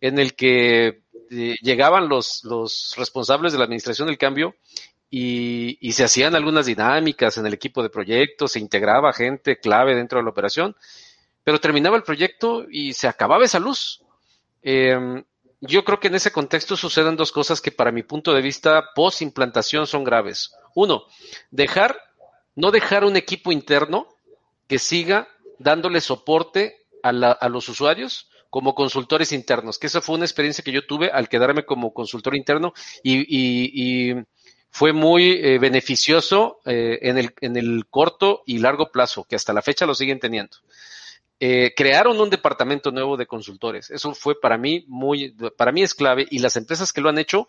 en 0.00 0.18
el 0.18 0.34
que 0.34 1.02
eh, 1.30 1.56
llegaban 1.62 2.08
los, 2.08 2.42
los 2.44 2.94
responsables 2.96 3.52
de 3.52 3.58
la 3.58 3.64
administración 3.64 4.08
del 4.08 4.18
cambio 4.18 4.56
y, 5.08 5.78
y, 5.80 5.92
se 5.92 6.02
hacían 6.02 6.34
algunas 6.34 6.66
dinámicas 6.66 7.38
en 7.38 7.46
el 7.46 7.54
equipo 7.54 7.84
de 7.84 7.90
proyectos, 7.90 8.52
se 8.52 8.58
integraba 8.58 9.12
gente 9.12 9.60
clave 9.60 9.94
dentro 9.94 10.18
de 10.18 10.24
la 10.24 10.30
operación, 10.30 10.74
pero 11.44 11.60
terminaba 11.60 11.96
el 11.96 12.02
proyecto 12.02 12.66
y 12.68 12.92
se 12.94 13.06
acababa 13.06 13.44
esa 13.44 13.60
luz. 13.60 14.02
Eh, 14.62 15.22
yo 15.60 15.84
creo 15.84 16.00
que 16.00 16.08
en 16.08 16.14
ese 16.14 16.32
contexto 16.32 16.76
suceden 16.76 17.16
dos 17.16 17.32
cosas 17.32 17.60
que 17.60 17.72
para 17.72 17.92
mi 17.92 18.02
punto 18.02 18.32
de 18.34 18.42
vista 18.42 18.90
post 18.94 19.22
implantación 19.22 19.86
son 19.86 20.04
graves. 20.04 20.52
Uno, 20.74 21.04
dejar, 21.50 21.98
no 22.54 22.70
dejar 22.70 23.04
un 23.04 23.16
equipo 23.16 23.52
interno 23.52 24.08
que 24.66 24.78
siga 24.78 25.28
dándole 25.58 26.00
soporte 26.00 26.86
a, 27.02 27.12
la, 27.12 27.32
a 27.32 27.48
los 27.48 27.68
usuarios 27.68 28.28
como 28.50 28.74
consultores 28.74 29.32
internos, 29.32 29.78
que 29.78 29.86
esa 29.86 30.00
fue 30.00 30.14
una 30.14 30.24
experiencia 30.24 30.64
que 30.64 30.72
yo 30.72 30.86
tuve 30.86 31.10
al 31.10 31.28
quedarme 31.28 31.64
como 31.64 31.92
consultor 31.92 32.36
interno 32.36 32.72
y, 33.02 33.18
y, 33.20 34.10
y 34.10 34.14
fue 34.70 34.92
muy 34.92 35.32
eh, 35.32 35.58
beneficioso 35.58 36.60
eh, 36.64 36.98
en, 37.02 37.18
el, 37.18 37.34
en 37.40 37.56
el 37.56 37.86
corto 37.88 38.42
y 38.46 38.58
largo 38.58 38.90
plazo, 38.90 39.24
que 39.24 39.36
hasta 39.36 39.52
la 39.52 39.62
fecha 39.62 39.86
lo 39.86 39.94
siguen 39.94 40.20
teniendo. 40.20 40.56
Eh, 41.38 41.74
crearon 41.76 42.18
un 42.18 42.30
departamento 42.30 42.90
nuevo 42.90 43.16
de 43.16 43.26
consultores. 43.26 43.90
Eso 43.90 44.14
fue 44.14 44.40
para 44.40 44.56
mí 44.56 44.84
muy, 44.88 45.34
para 45.56 45.72
mí 45.72 45.82
es 45.82 45.94
clave 45.94 46.26
y 46.30 46.38
las 46.38 46.56
empresas 46.56 46.92
que 46.92 47.00
lo 47.00 47.10
han 47.10 47.18
hecho, 47.18 47.46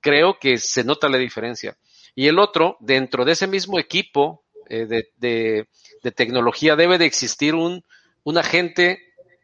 creo 0.00 0.38
que 0.40 0.58
se 0.58 0.84
nota 0.84 1.08
la 1.08 1.18
diferencia. 1.18 1.76
Y 2.14 2.26
el 2.26 2.38
otro, 2.38 2.76
dentro 2.80 3.24
de 3.24 3.32
ese 3.32 3.46
mismo 3.46 3.78
equipo 3.78 4.44
de, 4.68 4.86
de, 5.16 5.68
de, 6.02 6.12
tecnología, 6.12 6.76
debe 6.76 6.98
de 6.98 7.06
existir 7.06 7.54
un, 7.54 7.84
un 8.24 8.38
agente 8.38 9.00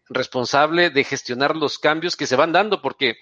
responsable 0.09 0.91
de 0.91 1.05
gestionar 1.05 1.57
los 1.57 1.79
cambios 1.79 2.17
que 2.17 2.27
se 2.27 2.37
van 2.37 2.53
dando, 2.53 2.83
porque 2.83 3.17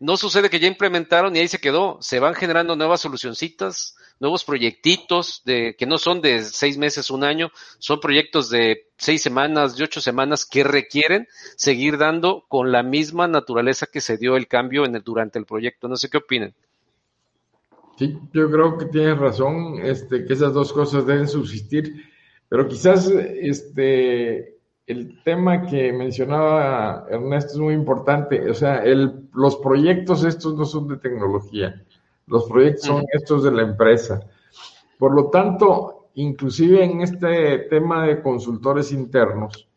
no 0.00 0.16
sucede 0.16 0.50
que 0.50 0.60
ya 0.60 0.66
implementaron 0.66 1.34
y 1.34 1.40
ahí 1.40 1.48
se 1.48 1.60
quedó. 1.60 1.98
Se 2.00 2.18
van 2.18 2.34
generando 2.34 2.76
nuevas 2.76 3.00
solucioncitas, 3.00 3.96
nuevos 4.20 4.44
proyectitos 4.44 5.42
de, 5.44 5.76
que 5.78 5.86
no 5.86 5.98
son 5.98 6.20
de 6.20 6.42
seis 6.42 6.78
meses, 6.78 7.10
un 7.10 7.24
año, 7.24 7.50
son 7.78 8.00
proyectos 8.00 8.50
de 8.50 8.86
seis 8.96 9.22
semanas, 9.22 9.76
de 9.76 9.84
ocho 9.84 10.00
semanas 10.00 10.46
que 10.46 10.64
requieren 10.64 11.28
seguir 11.56 11.98
dando 11.98 12.44
con 12.48 12.72
la 12.72 12.82
misma 12.82 13.28
naturaleza 13.28 13.86
que 13.86 14.00
se 14.00 14.16
dio 14.16 14.36
el 14.36 14.48
cambio 14.48 14.84
en 14.84 14.96
el, 14.96 15.02
durante 15.02 15.38
el 15.38 15.46
proyecto. 15.46 15.88
No 15.88 15.96
sé 15.96 16.08
qué 16.08 16.18
opinen. 16.18 16.54
Sí, 17.96 18.18
yo 18.32 18.50
creo 18.50 18.76
que 18.76 18.86
tienes 18.86 19.18
razón, 19.18 19.78
este, 19.82 20.24
que 20.24 20.32
esas 20.32 20.52
dos 20.52 20.72
cosas 20.72 21.06
deben 21.06 21.28
subsistir, 21.28 22.10
pero 22.48 22.66
quizás 22.66 23.08
este, 23.08 24.53
el 24.86 25.22
tema 25.22 25.66
que 25.66 25.92
mencionaba 25.92 27.06
Ernesto 27.08 27.52
es 27.54 27.58
muy 27.58 27.74
importante. 27.74 28.50
O 28.50 28.54
sea, 28.54 28.82
el, 28.84 29.28
los 29.32 29.56
proyectos 29.56 30.24
estos 30.24 30.54
no 30.54 30.64
son 30.64 30.88
de 30.88 30.96
tecnología, 30.98 31.82
los 32.26 32.44
proyectos 32.44 32.86
son 32.86 33.04
estos 33.12 33.44
de 33.44 33.52
la 33.52 33.62
empresa. 33.62 34.20
Por 34.98 35.14
lo 35.14 35.30
tanto, 35.30 36.08
inclusive 36.14 36.84
en 36.84 37.00
este 37.00 37.58
tema 37.70 38.06
de 38.06 38.22
consultores 38.22 38.92
internos, 38.92 39.68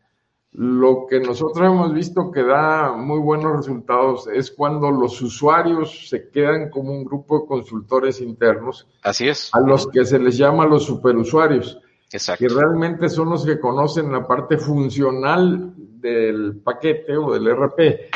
lo 0.52 1.06
que 1.06 1.20
nosotros 1.20 1.66
hemos 1.66 1.92
visto 1.92 2.30
que 2.32 2.42
da 2.42 2.92
muy 2.92 3.20
buenos 3.20 3.56
resultados 3.56 4.26
es 4.28 4.50
cuando 4.50 4.90
los 4.90 5.20
usuarios 5.20 6.08
se 6.08 6.30
quedan 6.30 6.70
como 6.70 6.92
un 6.92 7.04
grupo 7.04 7.40
de 7.40 7.46
consultores 7.46 8.20
internos. 8.20 8.86
Así 9.02 9.28
es. 9.28 9.54
A 9.54 9.60
los 9.60 9.86
que 9.88 10.04
se 10.04 10.18
les 10.18 10.36
llama 10.38 10.66
los 10.66 10.84
superusuarios 10.84 11.78
que 12.10 12.48
realmente 12.48 13.08
son 13.08 13.30
los 13.30 13.44
que 13.44 13.60
conocen 13.60 14.10
la 14.10 14.26
parte 14.26 14.56
funcional 14.56 15.74
del 15.76 16.60
paquete 16.62 17.16
o 17.16 17.32
del 17.32 17.54
RP, 17.54 18.10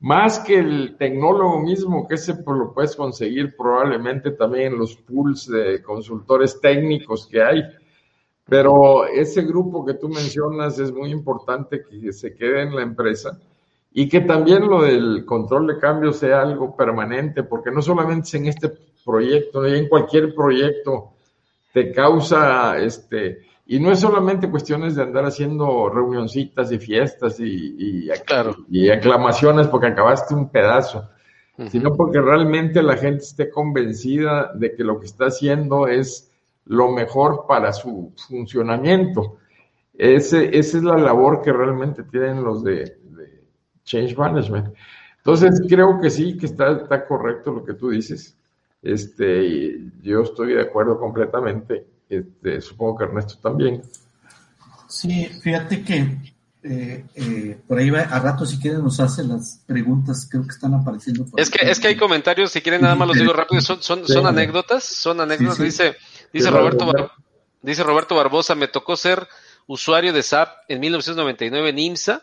más 0.00 0.38
que 0.40 0.58
el 0.58 0.96
tecnólogo 0.98 1.60
mismo, 1.60 2.06
que 2.06 2.14
ese 2.14 2.34
pues, 2.34 2.58
lo 2.58 2.72
puedes 2.72 2.96
conseguir 2.96 3.56
probablemente 3.56 4.30
también 4.30 4.72
en 4.72 4.78
los 4.78 4.96
pools 4.96 5.48
de 5.48 5.82
consultores 5.82 6.60
técnicos 6.60 7.26
que 7.26 7.42
hay. 7.42 7.62
Pero 8.48 9.06
ese 9.06 9.42
grupo 9.42 9.84
que 9.84 9.94
tú 9.94 10.08
mencionas 10.08 10.78
es 10.78 10.92
muy 10.92 11.10
importante 11.10 11.82
que 11.82 12.12
se 12.12 12.34
quede 12.34 12.62
en 12.62 12.76
la 12.76 12.82
empresa 12.82 13.38
y 13.92 14.08
que 14.08 14.20
también 14.20 14.68
lo 14.68 14.82
del 14.82 15.24
control 15.24 15.66
de 15.66 15.78
cambio 15.78 16.12
sea 16.12 16.42
algo 16.42 16.76
permanente, 16.76 17.42
porque 17.42 17.70
no 17.70 17.82
solamente 17.82 18.28
es 18.28 18.34
en 18.34 18.46
este 18.46 18.70
proyecto, 19.04 19.66
en 19.66 19.88
cualquier 19.88 20.34
proyecto 20.34 21.15
te 21.76 21.92
causa, 21.92 22.78
este, 22.78 23.40
y 23.66 23.78
no 23.78 23.92
es 23.92 24.00
solamente 24.00 24.50
cuestiones 24.50 24.96
de 24.96 25.02
andar 25.02 25.26
haciendo 25.26 25.90
reunioncitas 25.90 26.72
y 26.72 26.78
fiestas 26.78 27.38
y, 27.38 28.08
y, 28.70 28.88
aclamaciones 28.88 29.66
porque 29.66 29.88
acabaste 29.88 30.34
un 30.34 30.48
pedazo, 30.48 31.06
sino 31.68 31.94
porque 31.94 32.18
realmente 32.18 32.82
la 32.82 32.96
gente 32.96 33.24
esté 33.24 33.50
convencida 33.50 34.52
de 34.54 34.74
que 34.74 34.84
lo 34.84 34.98
que 34.98 35.04
está 35.04 35.26
haciendo 35.26 35.86
es 35.86 36.32
lo 36.64 36.92
mejor 36.92 37.44
para 37.46 37.74
su 37.74 38.10
funcionamiento. 38.26 39.36
Ese, 39.92 40.56
esa 40.56 40.78
es 40.78 40.82
la 40.82 40.96
labor 40.96 41.42
que 41.42 41.52
realmente 41.52 42.04
tienen 42.04 42.42
los 42.42 42.64
de, 42.64 42.96
Change 43.84 44.16
Management. 44.16 44.74
Entonces, 45.18 45.60
creo 45.68 46.00
que 46.00 46.08
sí, 46.08 46.38
que 46.38 46.46
está, 46.46 46.72
está 46.72 47.06
correcto 47.06 47.52
lo 47.52 47.62
que 47.66 47.74
tú 47.74 47.90
dices. 47.90 48.34
Este, 48.82 49.78
yo 50.02 50.22
estoy 50.22 50.54
de 50.54 50.62
acuerdo 50.62 50.98
completamente. 50.98 51.86
Este, 52.08 52.60
supongo 52.60 52.98
que 52.98 53.04
Ernesto 53.04 53.38
también. 53.42 53.82
Sí, 54.88 55.26
fíjate 55.42 55.82
que 55.82 56.34
eh, 56.62 57.04
eh, 57.14 57.58
por 57.66 57.78
ahí 57.78 57.90
va, 57.90 58.00
a 58.00 58.18
rato 58.18 58.44
si 58.44 58.58
quieren 58.58 58.82
nos 58.82 58.98
hacen 58.98 59.28
las 59.28 59.62
preguntas, 59.66 60.28
creo 60.30 60.42
que 60.42 60.50
están 60.50 60.74
apareciendo. 60.74 61.24
es 61.36 61.48
que 61.48 61.68
es 61.68 61.78
que 61.78 61.88
hay 61.88 61.96
comentarios, 61.96 62.50
si 62.50 62.60
quieren 62.60 62.80
nada 62.80 62.96
más 62.96 63.06
los 63.06 63.16
digo 63.16 63.32
rápido, 63.32 63.60
son, 63.60 63.82
son, 63.82 64.06
son 64.06 64.26
anécdotas, 64.26 64.82
son 64.82 65.20
anécdotas. 65.20 65.58
Dice, 65.58 65.96
dice 66.32 66.50
Roberto, 66.50 66.92
dice 67.62 67.82
Roberto 67.84 68.16
Barbosa, 68.16 68.56
me 68.56 68.66
tocó 68.66 68.96
ser 68.96 69.28
usuario 69.66 70.12
de 70.12 70.22
SAP 70.22 70.48
en 70.68 70.80
1999 70.80 71.68
en 71.68 71.78
IMSA 71.78 72.22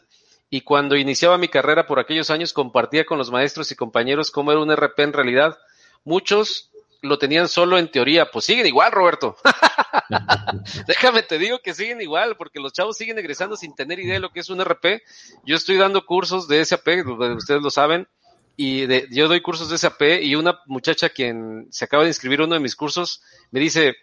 y 0.50 0.62
cuando 0.62 0.98
iniciaba 0.98 1.38
mi 1.38 1.48
carrera 1.48 1.88
por 1.88 2.00
aquellos 2.00 2.30
años 2.30 2.54
compartía 2.54 3.06
con 3.06 3.18
los 3.18 3.32
maestros 3.32 3.72
y 3.72 3.76
compañeros 3.76 4.30
cómo 4.30 4.52
era 4.52 4.62
un 4.62 4.76
RP 4.76 5.00
en 5.00 5.14
realidad 5.14 5.58
Muchos 6.04 6.72
lo 7.02 7.18
tenían 7.18 7.50
solo 7.50 7.78
en 7.78 7.92
teoría, 7.92 8.32
pues 8.32 8.46
siguen 8.46 8.66
igual, 8.66 8.92
Roberto. 8.92 9.36
Déjame 10.88 11.22
te 11.22 11.38
digo 11.38 11.60
que 11.60 11.74
siguen 11.74 12.02
igual, 12.02 12.38
porque 12.38 12.62
los 12.62 12.72
chavos 12.72 12.98
siguen 12.98 13.20
egresando 13.20 13.58
sin 13.58 13.76
tener 13.76 14.00
idea 14.00 14.14
de 14.14 14.20
lo 14.22 14.32
que 14.32 14.40
es 14.40 14.50
un 14.50 14.64
RP. 14.64 15.04
Yo 15.46 15.56
estoy 15.56 15.76
dando 15.76 16.06
cursos 16.06 16.48
de 16.48 16.64
SAP, 16.64 16.88
ustedes 17.36 17.62
lo 17.62 17.70
saben, 17.70 18.08
y 18.56 18.88
yo 19.14 19.28
doy 19.28 19.42
cursos 19.42 19.70
de 19.70 19.78
SAP 19.78 20.02
y 20.22 20.36
una 20.36 20.60
muchacha 20.66 21.10
quien 21.10 21.68
se 21.72 21.86
acaba 21.86 22.04
de 22.04 22.10
inscribir 22.10 22.42
uno 22.42 22.54
de 22.54 22.62
mis 22.62 22.76
cursos 22.76 23.22
me 23.52 23.60
dice, 23.60 23.96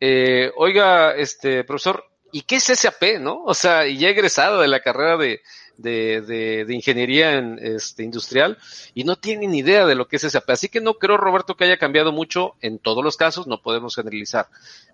eh, 0.00 0.52
oiga, 0.56 1.14
este 1.14 1.64
profesor, 1.64 2.04
¿y 2.32 2.42
qué 2.42 2.56
es 2.56 2.64
SAP, 2.64 3.18
no? 3.20 3.42
O 3.44 3.54
sea, 3.54 3.86
y 3.86 3.98
ya 3.98 4.08
egresado 4.08 4.60
de 4.60 4.68
la 4.68 4.80
carrera 4.80 5.16
de, 5.16 5.42
de, 5.78 6.64
de, 6.66 6.74
ingeniería 6.74 7.38
en, 7.38 7.58
este, 7.62 8.02
industrial 8.02 8.58
y 8.94 9.04
no 9.04 9.16
tienen 9.16 9.54
idea 9.54 9.86
de 9.86 9.94
lo 9.94 10.08
que 10.08 10.16
es 10.16 10.22
SAP. 10.22 10.50
Así 10.50 10.68
que 10.68 10.80
no 10.80 10.94
creo, 10.94 11.16
Roberto, 11.16 11.56
que 11.56 11.64
haya 11.64 11.78
cambiado 11.78 12.12
mucho 12.12 12.54
en 12.60 12.78
todos 12.78 13.02
los 13.02 13.16
casos, 13.16 13.46
no 13.46 13.62
podemos 13.62 13.94
generalizar. 13.94 14.48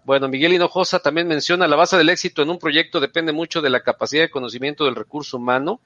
Bueno, 0.05 0.29
Miguel 0.29 0.53
Hinojosa 0.53 1.01
también 1.01 1.27
menciona 1.27 1.67
la 1.67 1.77
base 1.77 1.97
del 1.97 2.11
éxito 2.11 2.43
en 2.43 2.51
un 2.51 2.59
proyecto 2.59 3.01
depende 3.01 3.33
mucho 3.33 3.63
de 3.63 3.71
la 3.71 3.83
capacidad 3.83 4.23
de 4.23 4.31
conocimiento 4.31 4.85
del 4.85 4.95
recurso 4.95 5.39
humano 5.39 5.81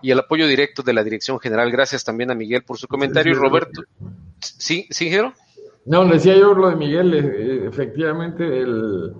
y 0.00 0.12
el 0.12 0.18
apoyo 0.20 0.46
directo 0.46 0.82
de 0.82 0.92
la 0.92 1.02
dirección 1.02 1.40
general. 1.40 1.70
Gracias 1.72 2.04
también 2.04 2.30
a 2.30 2.34
Miguel 2.34 2.62
por 2.62 2.78
su 2.78 2.86
comentario. 2.86 3.32
y 3.32 3.34
Roberto, 3.34 3.82
¿sí, 4.38 4.86
sí, 4.90 5.10
Jero? 5.10 5.34
No, 5.86 6.06
decía 6.06 6.36
yo 6.36 6.54
lo 6.54 6.70
de 6.70 6.76
Miguel, 6.76 7.14
eh, 7.14 7.66
efectivamente 7.66 8.44
el, 8.44 9.12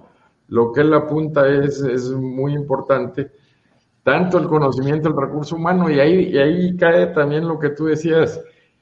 lo 0.48 0.72
que 0.72 0.82
él 0.82 0.94
apunta 0.94 1.48
es, 1.48 1.80
es 1.80 2.10
muy 2.10 2.54
importante 2.54 3.32
tanto 4.02 4.38
el 4.38 4.48
conocimiento 4.48 5.08
del 5.08 5.18
recurso 5.18 5.56
humano 5.56 5.90
y 5.90 6.00
ahí, 6.00 6.30
y 6.30 6.38
ahí 6.38 6.76
cae 6.76 7.08
también 7.08 7.46
lo 7.46 7.58
que 7.58 7.70
tú 7.70 7.86
decías, 7.86 8.40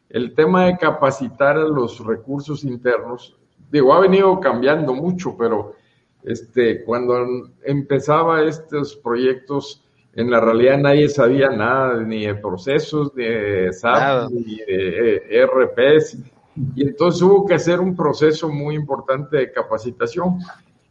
el 0.08 0.34
tema 0.34 0.66
de 0.66 0.78
capacitar 0.78 1.56
a 1.56 1.68
los 1.68 2.04
recursos 2.04 2.64
internos. 2.64 3.36
Digo, 3.70 3.92
ha 3.92 4.00
venido 4.00 4.38
cambiando 4.40 4.94
mucho, 4.94 5.36
pero 5.36 5.74
este, 6.22 6.84
cuando 6.84 7.50
empezaba 7.64 8.42
estos 8.42 8.96
proyectos, 8.96 9.84
en 10.14 10.30
la 10.30 10.40
realidad 10.40 10.78
nadie 10.78 11.08
sabía 11.08 11.50
nada 11.50 12.02
ni 12.02 12.26
de 12.26 12.34
procesos, 12.34 13.12
ni 13.14 13.24
de 13.24 13.72
SAP, 13.72 14.30
ni 14.30 14.56
de 14.56 15.22
eh, 15.28 15.46
y 16.74 16.82
entonces 16.82 17.22
hubo 17.22 17.46
que 17.46 17.54
hacer 17.54 17.80
un 17.80 17.94
proceso 17.94 18.48
muy 18.48 18.74
importante 18.74 19.36
de 19.36 19.52
capacitación. 19.52 20.38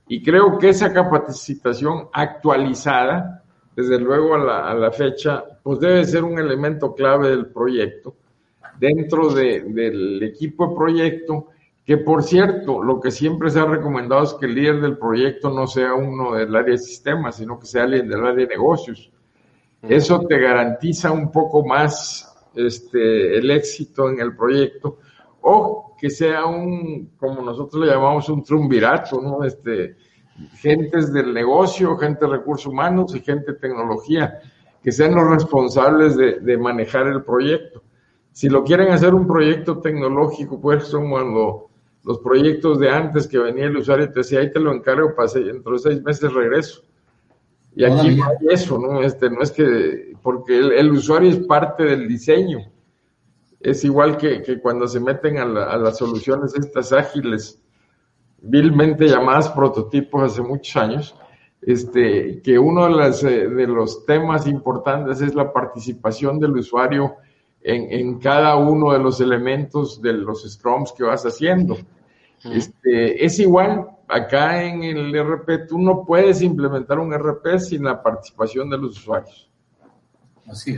Y 0.08 0.24
creo 0.24 0.58
que 0.58 0.70
esa 0.70 0.94
capacitación 0.94 2.08
actualizada, 2.14 3.44
desde 3.78 4.00
luego 4.00 4.34
a 4.34 4.74
la, 4.74 4.92
fecha, 4.92 5.46
pues 5.62 5.80
debe 5.80 6.04
ser 6.04 6.24
un 6.24 6.40
elemento 6.40 6.96
clave 6.96 7.30
del 7.30 7.46
proyecto. 7.46 8.16
Dentro 8.80 9.32
del 9.32 10.24
equipo 10.24 10.70
de 10.70 10.76
proyecto, 10.76 11.50
que 11.86 11.98
por 11.98 12.24
cierto, 12.24 12.82
lo 12.82 13.00
que 13.00 13.12
siempre 13.12 13.52
se 13.52 13.60
ha 13.60 13.66
recomendado 13.66 14.24
es 14.24 14.34
que 14.34 14.48
el 14.48 14.56
líder 14.56 14.82
del 14.82 14.98
proyecto 14.98 15.52
no 15.52 15.68
sea 15.68 15.94
uno 15.94 16.34
del 16.34 16.56
área 16.56 16.72
de 16.72 16.80
sistemas, 16.80 17.36
sino 17.36 17.60
que 17.60 17.68
sea 17.68 17.84
alguien 17.84 18.10
del 18.10 18.26
área 18.26 18.48
de 18.48 18.48
negocios. 18.48 19.12
Eso 19.84 20.22
te 20.22 20.40
garantiza 20.40 21.12
un 21.12 21.32
poco 21.32 21.64
más 21.64 22.36
este, 22.56 23.38
el 23.38 23.52
éxito 23.52 24.10
en 24.10 24.20
el 24.20 24.36
proyecto, 24.36 24.98
o 25.42 25.96
que 26.02 26.10
sea 26.10 26.48
un, 26.48 27.12
como 27.16 27.44
nosotros 27.44 27.86
le 27.86 27.92
llamamos, 27.92 28.28
un 28.30 28.44
triunvirato, 28.44 29.22
¿no? 29.22 29.44
Este, 29.44 29.98
gentes 30.60 31.12
del 31.12 31.34
negocio, 31.34 31.98
gente 31.98 32.26
de 32.26 32.32
recursos 32.32 32.68
humanos 32.68 33.16
y 33.16 33.22
gente 33.22 33.54
de 33.54 33.60
tecnología, 33.60 34.40
que 34.84 34.92
sean 34.92 35.16
los 35.16 35.30
responsables 35.30 36.16
de, 36.16 36.58
manejar 36.58 37.08
el 37.08 37.24
proyecto. 37.24 37.84
Si 38.32 38.50
lo 38.50 38.64
quieren 38.64 38.90
hacer 38.90 39.14
un 39.14 39.26
proyecto 39.26 39.80
tecnológico, 39.80 40.62
pues 40.62 40.86
son 40.86 41.10
cuando 41.10 41.70
los 42.04 42.20
proyectos 42.20 42.80
de 42.80 42.90
antes 42.90 43.28
que 43.28 43.40
venía 43.40 43.66
el 43.66 43.78
usuario 43.78 44.06
y 44.06 44.10
te 44.10 44.20
decía, 44.20 44.40
ahí 44.40 44.52
te 44.52 44.60
lo 44.60 44.74
encargo, 44.74 45.16
pasé, 45.16 45.40
dentro 45.42 45.74
de 45.74 45.80
seis 45.80 46.02
meses 46.04 46.32
regreso. 46.32 46.84
Y 47.76 47.84
aquí 47.84 48.16
no 48.16 48.26
hay 48.26 48.48
eso, 48.50 48.80
¿no? 48.80 49.02
Este, 49.02 49.30
no 49.30 49.42
es 49.42 49.52
que, 49.52 50.14
porque 50.22 50.58
el, 50.58 50.92
usuario 50.92 51.30
es 51.30 51.40
parte 51.40 51.84
del 51.84 52.08
diseño. 52.08 52.60
Es 53.60 53.84
igual 53.84 54.18
que, 54.18 54.42
que 54.42 54.60
cuando 54.60 54.88
se 54.88 55.00
meten 55.00 55.38
a, 55.38 55.44
a 55.44 55.78
las 55.78 55.98
soluciones 55.98 56.56
estas 56.56 56.94
ágiles, 56.94 57.62
vilmente 58.42 59.08
llamadas 59.08 59.50
prototipos 59.50 60.24
hace 60.24 60.42
muchos 60.42 60.76
años, 60.76 61.16
este, 61.62 62.42
que 62.42 62.58
uno 62.60 62.86
de, 62.86 62.92
las, 62.92 63.24
eh, 63.24 63.48
de 63.48 63.68
los 63.68 64.06
temas 64.06 64.48
importantes 64.48 65.22
es 65.22 65.34
la 65.36 65.52
participación 65.52 66.40
del 66.40 66.58
usuario 66.58 67.16
en, 67.62 67.92
en, 67.92 68.20
cada 68.20 68.56
uno 68.56 68.94
de 68.94 69.00
los 69.00 69.20
elementos 69.20 70.02
de 70.02 70.14
los 70.14 70.50
scrums 70.50 70.94
que 70.94 71.04
vas 71.04 71.26
haciendo. 71.26 71.78
Este, 72.44 73.26
es 73.26 73.40
igual, 73.40 73.88
acá 74.08 74.64
en 74.64 74.84
el 74.84 75.14
RP, 75.14 75.68
tú 75.68 75.80
no 75.80 76.06
puedes 76.06 76.42
implementar 76.42 77.00
un 77.00 77.12
RP 77.12 77.60
sin 77.60 77.84
la 77.84 78.02
participación 78.02 78.70
de 78.70 78.78
los 78.78 78.98
usuarios. 78.98 79.47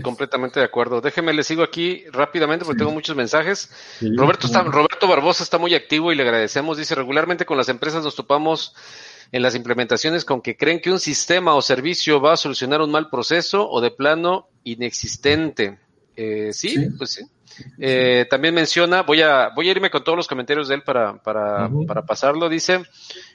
Completamente 0.02 0.60
de 0.60 0.66
acuerdo. 0.66 1.00
Déjeme, 1.00 1.34
le 1.34 1.44
sigo 1.44 1.62
aquí 1.62 2.04
rápidamente 2.12 2.66
porque 2.66 2.80
tengo 2.80 2.92
muchos 2.92 3.16
mensajes. 3.16 3.70
Roberto, 4.16 4.48
está, 4.48 4.64
Roberto 4.64 5.08
Barbosa 5.08 5.44
está 5.44 5.58
muy 5.58 5.76
activo 5.76 6.12
y 6.12 6.16
le 6.16 6.24
agradecemos. 6.24 6.78
Dice, 6.78 6.96
regularmente 6.96 7.46
con 7.46 7.58
las 7.58 7.70
empresas 7.70 8.04
nos 8.04 8.16
topamos 8.16 8.76
en 9.32 9.44
las 9.44 9.54
implementaciones 9.54 10.26
con 10.26 10.42
que 10.42 10.58
creen 10.58 10.80
que 10.80 10.92
un 10.92 11.00
sistema 11.00 11.54
o 11.54 11.62
servicio 11.62 12.20
va 12.20 12.34
a 12.34 12.38
solucionar 12.38 12.82
un 12.82 12.92
mal 12.92 13.10
proceso 13.10 13.70
o 13.70 13.80
de 13.80 13.92
plano 13.92 14.48
inexistente. 14.64 15.78
Eh, 16.16 16.52
sí, 16.52 16.76
pues 16.98 17.12
sí. 17.12 17.26
Eh, 17.78 18.26
también 18.30 18.56
menciona, 18.56 19.04
voy 19.04 19.22
a, 19.22 19.50
voy 19.56 19.68
a 19.68 19.72
irme 19.72 19.92
con 19.92 20.04
todos 20.04 20.18
los 20.18 20.28
comentarios 20.28 20.68
de 20.68 20.76
él 20.76 20.84
para, 20.84 21.22
para, 21.22 21.70
para 21.86 22.06
pasarlo. 22.06 22.50
Dice, 22.50 22.82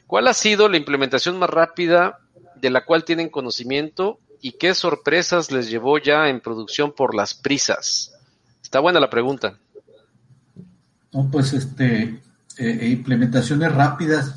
¿cuál 0.06 0.26
ha 0.26 0.34
sido 0.34 0.68
la 0.68 0.78
implementación 0.78 1.38
más 1.38 1.50
rápida 1.50 2.18
de 2.56 2.70
la 2.70 2.84
cual 2.84 3.04
tienen 3.04 3.28
conocimiento 3.28 4.18
y 4.44 4.52
qué 4.52 4.74
sorpresas 4.74 5.50
les 5.50 5.70
llevó 5.70 5.96
ya 5.96 6.28
en 6.28 6.38
producción 6.38 6.92
por 6.92 7.14
las 7.14 7.32
prisas? 7.32 8.12
Está 8.62 8.78
buena 8.78 9.00
la 9.00 9.08
pregunta. 9.08 9.56
No, 11.14 11.30
pues 11.30 11.54
este, 11.54 12.02
eh, 12.02 12.20
eh, 12.58 12.88
implementaciones 12.88 13.72
rápidas 13.72 14.34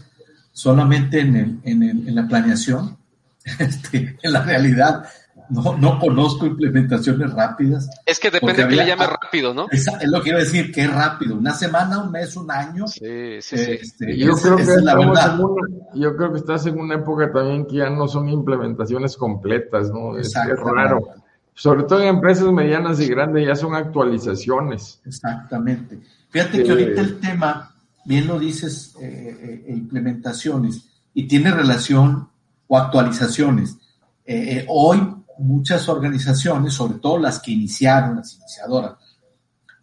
solamente 0.53 1.19
en, 1.19 1.35
el, 1.35 1.59
en, 1.65 1.83
el, 1.83 2.07
en 2.07 2.15
la 2.15 2.25
planeación, 2.25 2.97
este, 3.59 4.17
en 4.21 4.31
la 4.31 4.43
realidad 4.43 5.09
no, 5.49 5.77
no 5.77 5.99
conozco 5.99 6.45
implementaciones 6.45 7.31
rápidas. 7.33 7.89
Es 8.05 8.19
que 8.19 8.29
depende 8.29 8.63
de 8.63 8.69
qué 8.69 8.75
le 8.75 8.87
llame 8.87 9.07
rápido, 9.07 9.53
¿no? 9.53 9.67
Es, 9.71 9.87
lo 10.05 10.21
que 10.21 10.29
iba 10.29 10.39
a 10.39 10.41
decir, 10.41 10.71
que 10.71 10.81
es 10.81 10.93
rápido. 10.93 11.35
Una 11.35 11.53
semana, 11.53 11.99
un 11.99 12.11
mes, 12.11 12.35
un 12.35 12.51
año. 12.51 12.87
Sí, 12.87 13.41
sí, 13.41 13.57
sí. 13.57 13.71
Este, 13.81 14.17
yo, 14.17 14.33
creo 14.33 14.57
que 14.57 14.63
una, 14.63 15.37
yo 15.93 16.15
creo 16.15 16.31
que 16.33 16.39
estás 16.39 16.65
en 16.65 16.79
una 16.79 16.95
época 16.95 17.31
también 17.31 17.65
que 17.65 17.77
ya 17.77 17.89
no 17.89 18.07
son 18.07 18.29
implementaciones 18.29 19.15
completas, 19.15 19.89
¿no? 19.89 20.17
Es, 20.17 20.33
raro. 20.33 21.01
Sobre 21.53 21.83
todo 21.83 22.01
en 22.01 22.09
empresas 22.09 22.51
medianas 22.51 22.99
y 22.99 23.07
grandes 23.07 23.47
ya 23.47 23.55
son 23.55 23.73
actualizaciones. 23.73 25.01
Exactamente. 25.05 25.99
Fíjate 26.29 26.63
que 26.63 26.69
ahorita 26.69 27.01
el 27.01 27.19
tema, 27.19 27.73
bien 28.05 28.27
lo 28.27 28.37
dices, 28.37 28.95
eh, 29.01 29.63
eh, 29.67 29.73
implementaciones, 29.73 30.87
y 31.13 31.27
tiene 31.27 31.51
relación 31.51 32.29
o 32.67 32.77
actualizaciones. 32.77 33.77
Eh, 34.25 34.65
hoy 34.67 35.01
muchas 35.39 35.87
organizaciones, 35.89 36.73
sobre 36.73 36.99
todo 36.99 37.17
las 37.17 37.39
que 37.39 37.51
iniciaron, 37.51 38.17
las 38.17 38.35
iniciadoras, 38.35 38.93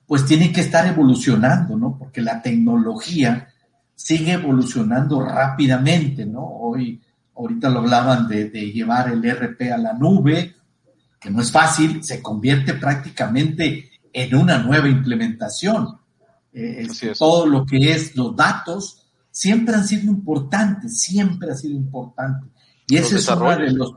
pues 0.07 0.27
tienen 0.27 0.53
que 0.53 0.61
estar 0.61 0.87
evolucionando, 0.87 1.77
¿no? 1.77 1.97
Porque 1.99 2.21
la 2.21 2.43
tecnología 2.43 3.49
sigue 3.95 4.33
evolucionando 4.33 5.25
rápidamente, 5.25 6.27
¿no? 6.27 6.45
Hoy, 6.45 7.01
ahorita 7.37 7.69
lo 7.71 7.81
hablaban 7.81 8.29
de, 8.29 8.51
llevar 8.73 9.11
el 9.11 9.23
RP 9.23 9.73
a 9.73 9.79
la 9.79 9.93
nube, 9.95 10.55
que 11.19 11.31
no 11.31 11.41
es 11.41 11.51
fácil, 11.51 12.05
se 12.05 12.21
convierte 12.23 12.75
prácticamente 12.75 13.91
en 14.13 14.35
una 14.35 14.59
nueva 14.59 14.89
implementación. 14.89 15.99
Eh, 16.53 16.87
todo 17.19 17.47
lo 17.47 17.65
que 17.65 17.93
es 17.93 18.15
los 18.15 18.37
datos 18.37 19.05
siempre 19.31 19.75
han 19.75 19.87
sido 19.87 20.05
importantes, 20.05 21.01
siempre 21.01 21.51
ha 21.51 21.55
sido 21.55 21.75
importante. 21.75 22.47
Y 22.87 22.97
ese 22.97 23.17
es 23.17 23.29
uno 23.29 23.57
de 23.57 23.73
los 23.73 23.93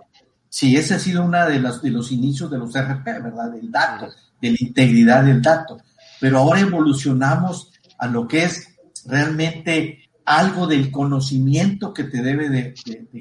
Sí, 0.50 0.76
ese 0.76 0.96
ha 0.96 1.00
sido 1.00 1.26
uno 1.26 1.46
de, 1.46 1.60
de 1.60 1.90
los 1.92 2.12
inicios 2.12 2.50
de 2.50 2.58
los 2.58 2.74
RP, 2.74 3.06
¿verdad? 3.06 3.52
Del 3.52 3.72
dato, 3.72 4.08
de 4.42 4.52
la 4.52 4.58
integridad 4.60 5.24
del 5.24 5.42
dato. 5.42 5.78
Pero 6.20 6.40
ahora 6.40 6.62
evolucionamos 6.62 7.72
a 7.98 8.08
lo 8.08 8.28
que 8.28 8.44
es 8.44 8.76
realmente 9.06 10.10
algo 10.26 10.68
del 10.68 10.92
conocimiento 10.92 11.94
que 11.94 12.06
te 12.06 12.22
debe 12.22 12.50
de, 12.50 12.74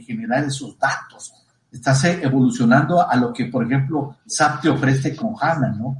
generar 0.04 0.44
esos 0.44 0.78
datos. 0.78 1.32
Estás 1.70 2.04
evolucionando 2.04 3.08
a 3.08 3.14
lo 3.16 3.32
que, 3.32 3.46
por 3.46 3.64
ejemplo, 3.64 4.16
SAP 4.26 4.62
te 4.62 4.68
ofrece 4.68 5.14
con 5.14 5.34
HANA, 5.38 5.68
¿no? 5.72 5.96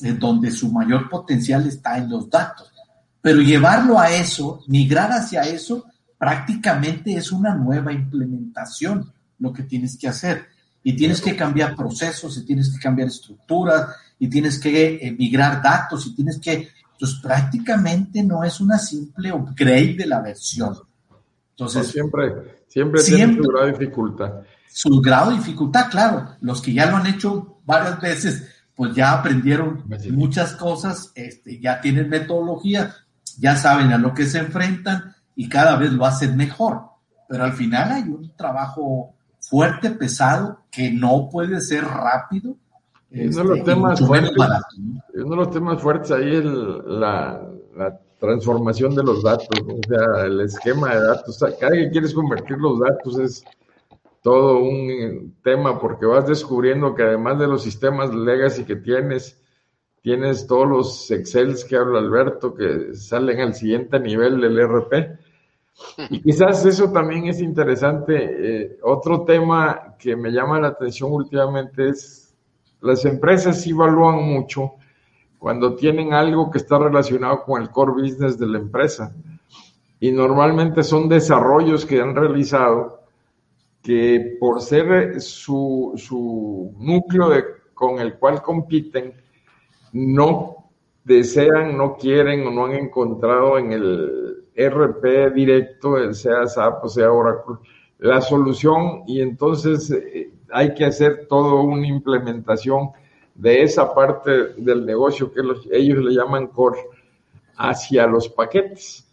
En 0.00 0.18
donde 0.18 0.50
su 0.50 0.70
mayor 0.70 1.08
potencial 1.08 1.66
está 1.66 1.98
en 1.98 2.08
los 2.10 2.30
datos. 2.30 2.72
Pero 3.20 3.40
llevarlo 3.40 3.98
a 3.98 4.10
eso, 4.10 4.62
migrar 4.68 5.10
hacia 5.10 5.42
eso, 5.42 5.84
prácticamente 6.16 7.14
es 7.14 7.32
una 7.32 7.54
nueva 7.54 7.92
implementación 7.92 9.12
lo 9.38 9.52
que 9.52 9.64
tienes 9.64 9.98
que 9.98 10.08
hacer 10.08 10.46
y 10.86 10.92
tienes 10.94 11.20
que 11.20 11.34
cambiar 11.34 11.74
procesos, 11.74 12.38
y 12.38 12.44
tienes 12.44 12.72
que 12.72 12.78
cambiar 12.78 13.08
estructuras, 13.08 13.88
y 14.20 14.30
tienes 14.30 14.60
que 14.60 15.16
migrar 15.18 15.60
datos, 15.60 16.06
y 16.06 16.14
tienes 16.14 16.38
que, 16.38 16.68
pues 16.96 17.18
prácticamente 17.20 18.22
no 18.22 18.44
es 18.44 18.60
una 18.60 18.78
simple 18.78 19.32
upgrade 19.32 19.96
de 19.96 20.06
la 20.06 20.20
versión. 20.20 20.76
Entonces, 21.50 21.88
siempre, 21.88 22.62
siempre, 22.68 23.02
tiene 23.02 23.34
su 23.34 23.42
grado 23.42 23.66
de 23.66 23.72
dificultad. 23.72 24.32
Su 24.68 25.00
grado 25.00 25.32
de 25.32 25.38
dificultad, 25.38 25.90
claro. 25.90 26.36
Los 26.40 26.62
que 26.62 26.72
ya 26.72 26.88
lo 26.88 26.98
han 26.98 27.08
hecho 27.08 27.58
varias 27.64 28.00
veces, 28.00 28.48
pues 28.76 28.94
ya 28.94 29.10
aprendieron 29.10 29.82
muchas 30.12 30.52
cosas, 30.52 31.10
este, 31.16 31.58
ya 31.58 31.80
tienen 31.80 32.08
metodología, 32.08 32.94
ya 33.38 33.56
saben 33.56 33.92
a 33.92 33.98
lo 33.98 34.14
que 34.14 34.26
se 34.26 34.38
enfrentan 34.38 35.16
y 35.34 35.48
cada 35.48 35.74
vez 35.74 35.92
lo 35.92 36.06
hacen 36.06 36.36
mejor. 36.36 36.82
Pero 37.28 37.42
al 37.42 37.54
final 37.54 37.90
hay 37.90 38.02
un 38.02 38.36
trabajo 38.36 39.15
fuerte, 39.48 39.90
pesado, 39.90 40.60
que 40.70 40.90
no 40.90 41.28
puede 41.30 41.60
ser 41.60 41.84
rápido. 41.84 42.56
uno, 43.10 43.36
de 43.36 43.44
los 43.44 43.58
este, 43.58 43.70
temas 43.70 44.00
fuertes, 44.00 44.32
uno 45.14 45.30
de 45.30 45.36
los 45.36 45.50
temas 45.50 45.82
fuertes 45.82 46.10
ahí 46.10 46.36
es 46.36 46.44
la, 46.44 47.42
la, 47.76 48.00
transformación 48.18 48.94
de 48.94 49.02
los 49.02 49.22
datos, 49.22 49.46
o 49.60 49.80
sea, 49.86 50.24
el 50.24 50.40
esquema 50.40 50.94
de 50.94 51.02
datos. 51.02 51.38
Cada 51.60 51.72
que 51.72 51.90
quieres 51.90 52.14
convertir 52.14 52.56
los 52.56 52.80
datos 52.80 53.18
es 53.18 53.44
todo 54.22 54.58
un 54.58 55.36
tema 55.44 55.78
porque 55.78 56.06
vas 56.06 56.26
descubriendo 56.26 56.94
que 56.94 57.02
además 57.02 57.38
de 57.38 57.46
los 57.46 57.62
sistemas 57.62 58.14
legacy 58.14 58.64
que 58.64 58.74
tienes, 58.74 59.40
tienes 60.00 60.46
todos 60.46 60.66
los 60.66 61.10
Excels 61.10 61.64
que 61.64 61.76
habla 61.76 61.98
Alberto 61.98 62.54
que 62.54 62.94
salen 62.94 63.38
al 63.40 63.54
siguiente 63.54 64.00
nivel 64.00 64.40
del 64.40 64.58
RP. 64.66 65.18
Y 66.10 66.20
quizás 66.20 66.64
eso 66.64 66.90
también 66.90 67.26
es 67.26 67.40
interesante. 67.40 68.14
Eh, 68.16 68.78
otro 68.82 69.24
tema 69.24 69.94
que 69.98 70.16
me 70.16 70.30
llama 70.30 70.60
la 70.60 70.68
atención 70.68 71.12
últimamente 71.12 71.88
es 71.88 72.34
las 72.80 73.04
empresas 73.04 73.66
evalúan 73.66 74.22
mucho 74.22 74.74
cuando 75.38 75.74
tienen 75.74 76.12
algo 76.12 76.50
que 76.50 76.58
está 76.58 76.78
relacionado 76.78 77.42
con 77.44 77.60
el 77.62 77.70
core 77.70 77.92
business 77.92 78.38
de 78.38 78.46
la 78.46 78.58
empresa. 78.58 79.14
Y 79.98 80.12
normalmente 80.12 80.82
son 80.82 81.08
desarrollos 81.08 81.86
que 81.86 82.00
han 82.00 82.14
realizado 82.14 83.00
que 83.82 84.36
por 84.40 84.60
ser 84.60 85.20
su, 85.20 85.92
su 85.96 86.74
núcleo 86.78 87.30
con 87.72 88.00
el 88.00 88.18
cual 88.18 88.42
compiten, 88.42 89.14
no 89.92 90.70
desean, 91.04 91.76
no 91.76 91.96
quieren 91.96 92.46
o 92.46 92.50
no 92.50 92.66
han 92.66 92.74
encontrado 92.74 93.58
en 93.58 93.72
el 93.72 94.35
RP 94.56 95.30
directo, 95.34 96.12
sea 96.14 96.46
SAP 96.46 96.84
o 96.84 96.88
sea 96.88 97.12
Oracle, 97.12 97.56
la 97.98 98.20
solución 98.20 99.02
y 99.06 99.20
entonces 99.20 99.90
eh, 99.90 100.30
hay 100.50 100.74
que 100.74 100.84
hacer 100.84 101.26
toda 101.28 101.54
una 101.54 101.86
implementación 101.86 102.90
de 103.34 103.62
esa 103.62 103.94
parte 103.94 104.54
del 104.56 104.86
negocio 104.86 105.30
que 105.32 105.40
ellos 105.70 105.98
le 105.98 106.14
llaman 106.14 106.48
core 106.48 106.80
hacia 107.56 108.06
los 108.06 108.28
paquetes. 108.28 109.06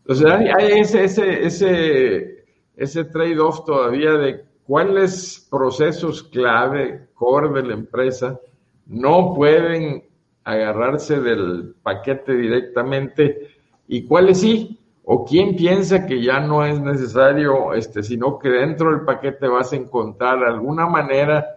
Entonces 0.00 0.26
hay, 0.26 0.80
ese, 0.80 1.04
ese, 1.04 1.46
ese, 1.46 2.44
ese 2.76 3.04
trade-off 3.04 3.64
todavía 3.64 4.12
de 4.14 4.44
cuáles 4.66 5.46
procesos 5.50 6.22
clave 6.24 7.08
core 7.14 7.50
de 7.60 7.68
la 7.68 7.74
empresa 7.74 8.40
no 8.86 9.34
pueden 9.34 10.04
agarrarse 10.44 11.20
del 11.20 11.74
paquete 11.82 12.34
directamente 12.34 13.48
y 13.86 14.04
cuáles 14.04 14.40
sí, 14.40 14.79
o 15.04 15.24
quién 15.24 15.56
piensa 15.56 16.06
que 16.06 16.22
ya 16.22 16.40
no 16.40 16.64
es 16.64 16.80
necesario, 16.80 17.74
este, 17.74 18.02
sino 18.02 18.38
que 18.38 18.48
dentro 18.48 18.90
del 18.90 19.04
paquete 19.04 19.48
vas 19.48 19.72
a 19.72 19.76
encontrar 19.76 20.44
alguna 20.44 20.86
manera 20.86 21.56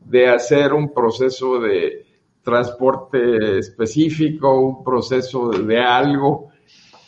de 0.00 0.28
hacer 0.28 0.72
un 0.72 0.92
proceso 0.92 1.58
de 1.58 2.06
transporte 2.42 3.58
específico, 3.58 4.60
un 4.60 4.84
proceso 4.84 5.50
de, 5.50 5.80
algo, 5.80 6.50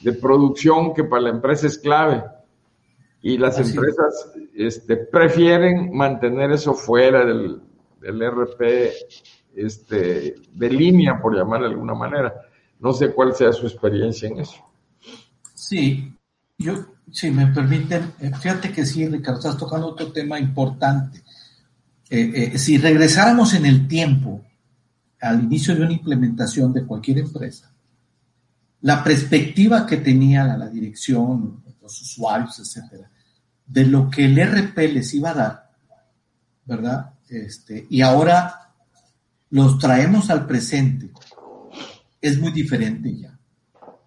de 0.00 0.12
producción 0.12 0.92
que 0.92 1.04
para 1.04 1.22
la 1.22 1.30
empresa 1.30 1.68
es 1.68 1.78
clave. 1.78 2.24
Y 3.22 3.38
las 3.38 3.58
empresas 3.58 4.32
este, 4.54 4.96
prefieren 4.96 5.90
mantener 5.92 6.52
eso 6.52 6.74
fuera 6.74 7.24
del, 7.24 7.60
del 8.00 8.30
RP 8.30 8.92
este, 9.54 10.34
de 10.52 10.70
línea, 10.70 11.20
por 11.20 11.36
llamar 11.36 11.60
de 11.60 11.66
alguna 11.68 11.94
manera. 11.94 12.34
No 12.80 12.92
sé 12.92 13.12
cuál 13.12 13.34
sea 13.34 13.52
su 13.52 13.66
experiencia 13.66 14.28
en 14.28 14.40
eso. 14.40 14.67
Sí, 15.58 16.14
yo, 16.56 16.94
si 17.10 17.32
me 17.32 17.48
permiten, 17.48 18.12
eh, 18.20 18.30
fíjate 18.40 18.70
que 18.70 18.86
sí, 18.86 19.06
Ricardo, 19.08 19.40
estás 19.40 19.58
tocando 19.58 19.88
otro 19.88 20.12
tema 20.12 20.38
importante. 20.38 21.24
Eh, 22.08 22.52
eh, 22.54 22.58
si 22.58 22.78
regresáramos 22.78 23.52
en 23.54 23.66
el 23.66 23.88
tiempo 23.88 24.40
al 25.20 25.42
inicio 25.42 25.74
de 25.74 25.82
una 25.82 25.92
implementación 25.92 26.72
de 26.72 26.86
cualquier 26.86 27.18
empresa, 27.18 27.72
la 28.82 29.02
perspectiva 29.02 29.84
que 29.84 29.96
tenía 29.96 30.44
la, 30.44 30.56
la 30.56 30.68
dirección, 30.68 31.64
los 31.82 32.02
usuarios, 32.02 32.60
etcétera, 32.60 33.10
de 33.66 33.84
lo 33.84 34.08
que 34.08 34.26
el 34.26 34.38
RP 34.38 34.78
les 34.92 35.12
iba 35.12 35.30
a 35.30 35.34
dar, 35.34 35.70
¿verdad? 36.66 37.14
Este, 37.28 37.84
y 37.90 38.00
ahora 38.00 38.74
los 39.50 39.76
traemos 39.80 40.30
al 40.30 40.46
presente, 40.46 41.10
es 42.20 42.38
muy 42.38 42.52
diferente 42.52 43.12
ya. 43.16 43.37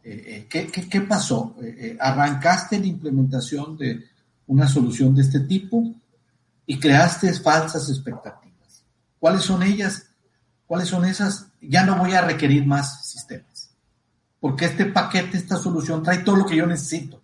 Eh, 0.03 0.47
eh, 0.51 0.67
¿qué, 0.89 1.01
pasó? 1.01 1.55
Eh, 1.61 1.95
arrancaste 1.99 2.79
la 2.79 2.87
implementación 2.87 3.77
de 3.77 4.03
una 4.47 4.67
solución 4.67 5.13
de 5.13 5.21
este 5.21 5.41
tipo 5.41 5.93
y 6.65 6.79
creaste 6.79 7.31
falsas 7.33 7.89
expectativas. 7.89 8.83
¿Cuáles 9.19 9.43
son 9.43 9.61
ellas? 9.63 10.07
¿Cuáles 10.65 10.87
son 10.87 11.05
esas? 11.05 11.47
Ya 11.61 11.85
no 11.85 11.97
voy 11.97 12.13
a 12.13 12.21
requerir 12.21 12.65
más 12.65 13.07
sistemas. 13.07 13.69
Porque 14.39 14.65
este 14.65 14.85
paquete, 14.85 15.37
esta 15.37 15.57
solución 15.57 16.01
trae 16.01 16.19
todo 16.19 16.37
lo 16.37 16.45
que 16.45 16.55
yo 16.55 16.65
necesito. 16.65 17.21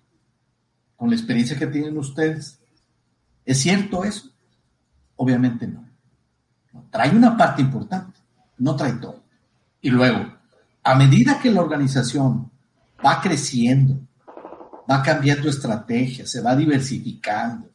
Con 0.95 1.09
la 1.09 1.15
experiencia 1.15 1.57
que 1.57 1.67
tienen 1.67 1.97
ustedes. 1.97 2.59
¿Es 3.43 3.59
cierto 3.59 4.03
eso? 4.03 4.29
Obviamente 5.15 5.67
no. 5.67 5.87
Trae 6.91 7.15
una 7.15 7.35
parte 7.35 7.61
importante, 7.61 8.19
no 8.59 8.75
trae 8.75 8.93
todo. 8.93 9.23
Y 9.81 9.89
luego, 9.89 10.37
a 10.83 10.95
medida 10.95 11.39
que 11.39 11.49
la 11.49 11.61
organización 11.61 12.51
va 13.05 13.21
creciendo, 13.21 13.99
va 14.89 15.01
cambiando 15.01 15.49
estrategia, 15.49 16.25
se 16.25 16.41
va 16.41 16.55
diversificando, 16.55 17.69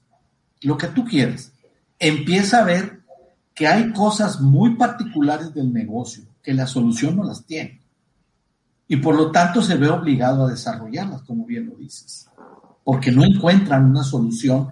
lo 0.62 0.76
que 0.76 0.88
tú 0.88 1.04
quieres, 1.04 1.52
empieza 1.98 2.58
a 2.58 2.64
ver 2.64 3.00
que 3.54 3.66
hay 3.66 3.92
cosas 3.92 4.40
muy 4.40 4.76
particulares 4.76 5.52
del 5.54 5.72
negocio 5.72 6.24
que 6.42 6.54
la 6.54 6.66
solución 6.66 7.16
no 7.16 7.24
las 7.24 7.44
tiene. 7.44 7.80
Y 8.88 8.96
por 8.96 9.14
lo 9.14 9.30
tanto 9.30 9.62
se 9.62 9.76
ve 9.76 9.88
obligado 9.88 10.44
a 10.44 10.50
desarrollarlas, 10.50 11.22
como 11.22 11.46
bien 11.46 11.66
lo 11.66 11.76
dices, 11.76 12.28
porque 12.84 13.10
no 13.10 13.24
encuentran 13.24 13.84
una 13.84 14.02
solución 14.02 14.70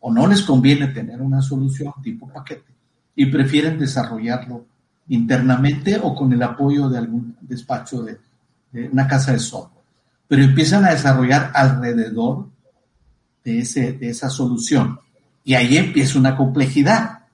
o 0.00 0.12
no 0.12 0.26
les 0.26 0.42
conviene 0.42 0.88
tener 0.88 1.22
una 1.22 1.40
solución 1.40 1.92
tipo 2.02 2.28
paquete 2.28 2.74
y 3.16 3.26
prefieren 3.26 3.78
desarrollarlo 3.78 4.66
internamente 5.08 5.98
o 6.02 6.14
con 6.14 6.32
el 6.32 6.42
apoyo 6.42 6.88
de 6.88 6.98
algún 6.98 7.36
despacho 7.40 8.02
de, 8.02 8.18
una 8.92 9.06
casa 9.06 9.32
de 9.32 9.38
software. 9.38 9.73
Pero 10.28 10.42
empiezan 10.42 10.84
a 10.84 10.90
desarrollar 10.90 11.50
alrededor 11.54 12.48
de, 13.44 13.60
ese, 13.60 13.92
de 13.92 14.10
esa 14.10 14.30
solución. 14.30 14.98
Y 15.44 15.54
ahí 15.54 15.76
empieza 15.76 16.18
una 16.18 16.36
complejidad, 16.36 17.26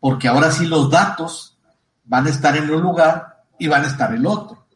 porque 0.00 0.28
ahora 0.28 0.50
sí 0.50 0.66
los 0.66 0.90
datos 0.90 1.56
van 2.04 2.26
a 2.26 2.30
estar 2.30 2.56
en 2.56 2.70
un 2.70 2.82
lugar 2.82 3.44
y 3.58 3.68
van 3.68 3.84
a 3.84 3.86
estar 3.86 4.10
en 4.10 4.18
el 4.18 4.26
otro. 4.26 4.66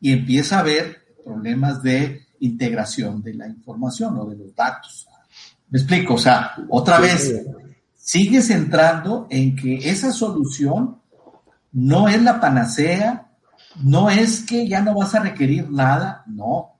Y 0.00 0.12
empieza 0.12 0.56
a 0.56 0.60
haber 0.60 1.06
problemas 1.24 1.82
de 1.82 2.26
integración 2.40 3.22
de 3.22 3.34
la 3.34 3.48
información 3.48 4.16
o 4.18 4.26
de 4.26 4.36
los 4.36 4.54
datos. 4.54 5.06
¿Me 5.70 5.78
explico? 5.78 6.14
O 6.14 6.18
sea, 6.18 6.54
otra 6.68 6.98
vez, 6.98 7.34
sigues 7.96 8.48
entrando 8.50 9.26
en 9.28 9.54
que 9.54 9.90
esa 9.90 10.12
solución 10.12 10.98
no 11.72 12.08
es 12.08 12.22
la 12.22 12.40
panacea, 12.40 13.26
no 13.82 14.08
es 14.08 14.42
que 14.42 14.66
ya 14.66 14.80
no 14.80 14.94
vas 14.94 15.14
a 15.14 15.20
requerir 15.20 15.70
nada, 15.70 16.22
no. 16.26 16.77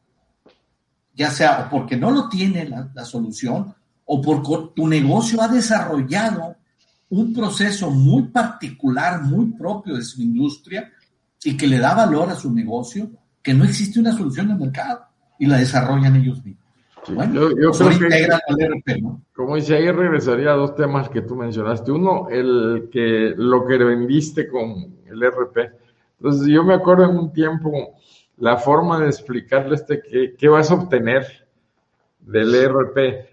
Ya 1.18 1.30
sea 1.30 1.66
o 1.66 1.70
porque 1.70 1.96
no 1.96 2.10
lo 2.10 2.28
tiene 2.30 2.66
la, 2.66 3.04
solución 3.04 3.74
o 4.06 4.22
porque 4.22 4.70
tu 4.74 4.88
negocio 4.88 5.42
ha 5.42 5.48
desarrollado 5.48 6.56
un 7.10 7.34
proceso 7.34 7.90
muy 7.90 8.28
particular, 8.28 9.22
muy 9.22 9.52
propio 9.52 9.96
de 9.96 10.02
su 10.02 10.22
industria 10.22 10.90
y 11.44 11.56
que 11.56 11.66
le 11.66 11.78
da 11.78 11.94
valor 11.94 12.30
a 12.30 12.36
su 12.36 12.50
negocio, 12.50 13.10
que 13.42 13.52
no 13.52 13.64
existe 13.64 14.00
una 14.00 14.16
solución 14.16 14.46
en 14.46 14.52
el 14.52 14.58
mercado 14.58 15.00
y 15.38 15.46
la 15.46 15.58
desarrollan 15.58 16.16
ellos 16.16 16.42
mismos 16.44 16.68
yo, 17.32 17.50
creo 17.50 19.20
como 19.34 19.56
dice 19.56 19.76
ahí 19.76 19.90
regresaría 19.90 20.50
a 20.50 20.56
dos 20.56 20.74
temas 20.74 21.08
que 21.08 21.22
tú 21.22 21.36
mencionaste. 21.36 21.92
Uno, 21.92 22.28
el 22.30 22.88
que 22.90 23.34
lo 23.36 23.64
que 23.66 23.78
vendiste 23.78 24.48
con 24.48 24.96
el 25.06 25.22
RP. 25.22 25.58
Entonces 26.18 26.48
yo 26.48 26.64
me 26.64 26.74
acuerdo 26.74 27.04
en 27.04 27.16
un 27.16 27.32
tiempo 27.32 27.94
la 28.38 28.56
forma 28.56 29.00
de 29.00 29.06
explicarle 29.06 29.74
este 29.74 30.00
qué, 30.00 30.34
qué 30.36 30.48
vas 30.48 30.70
a 30.70 30.74
obtener 30.74 31.26
del 32.20 32.54
RP 32.54 33.26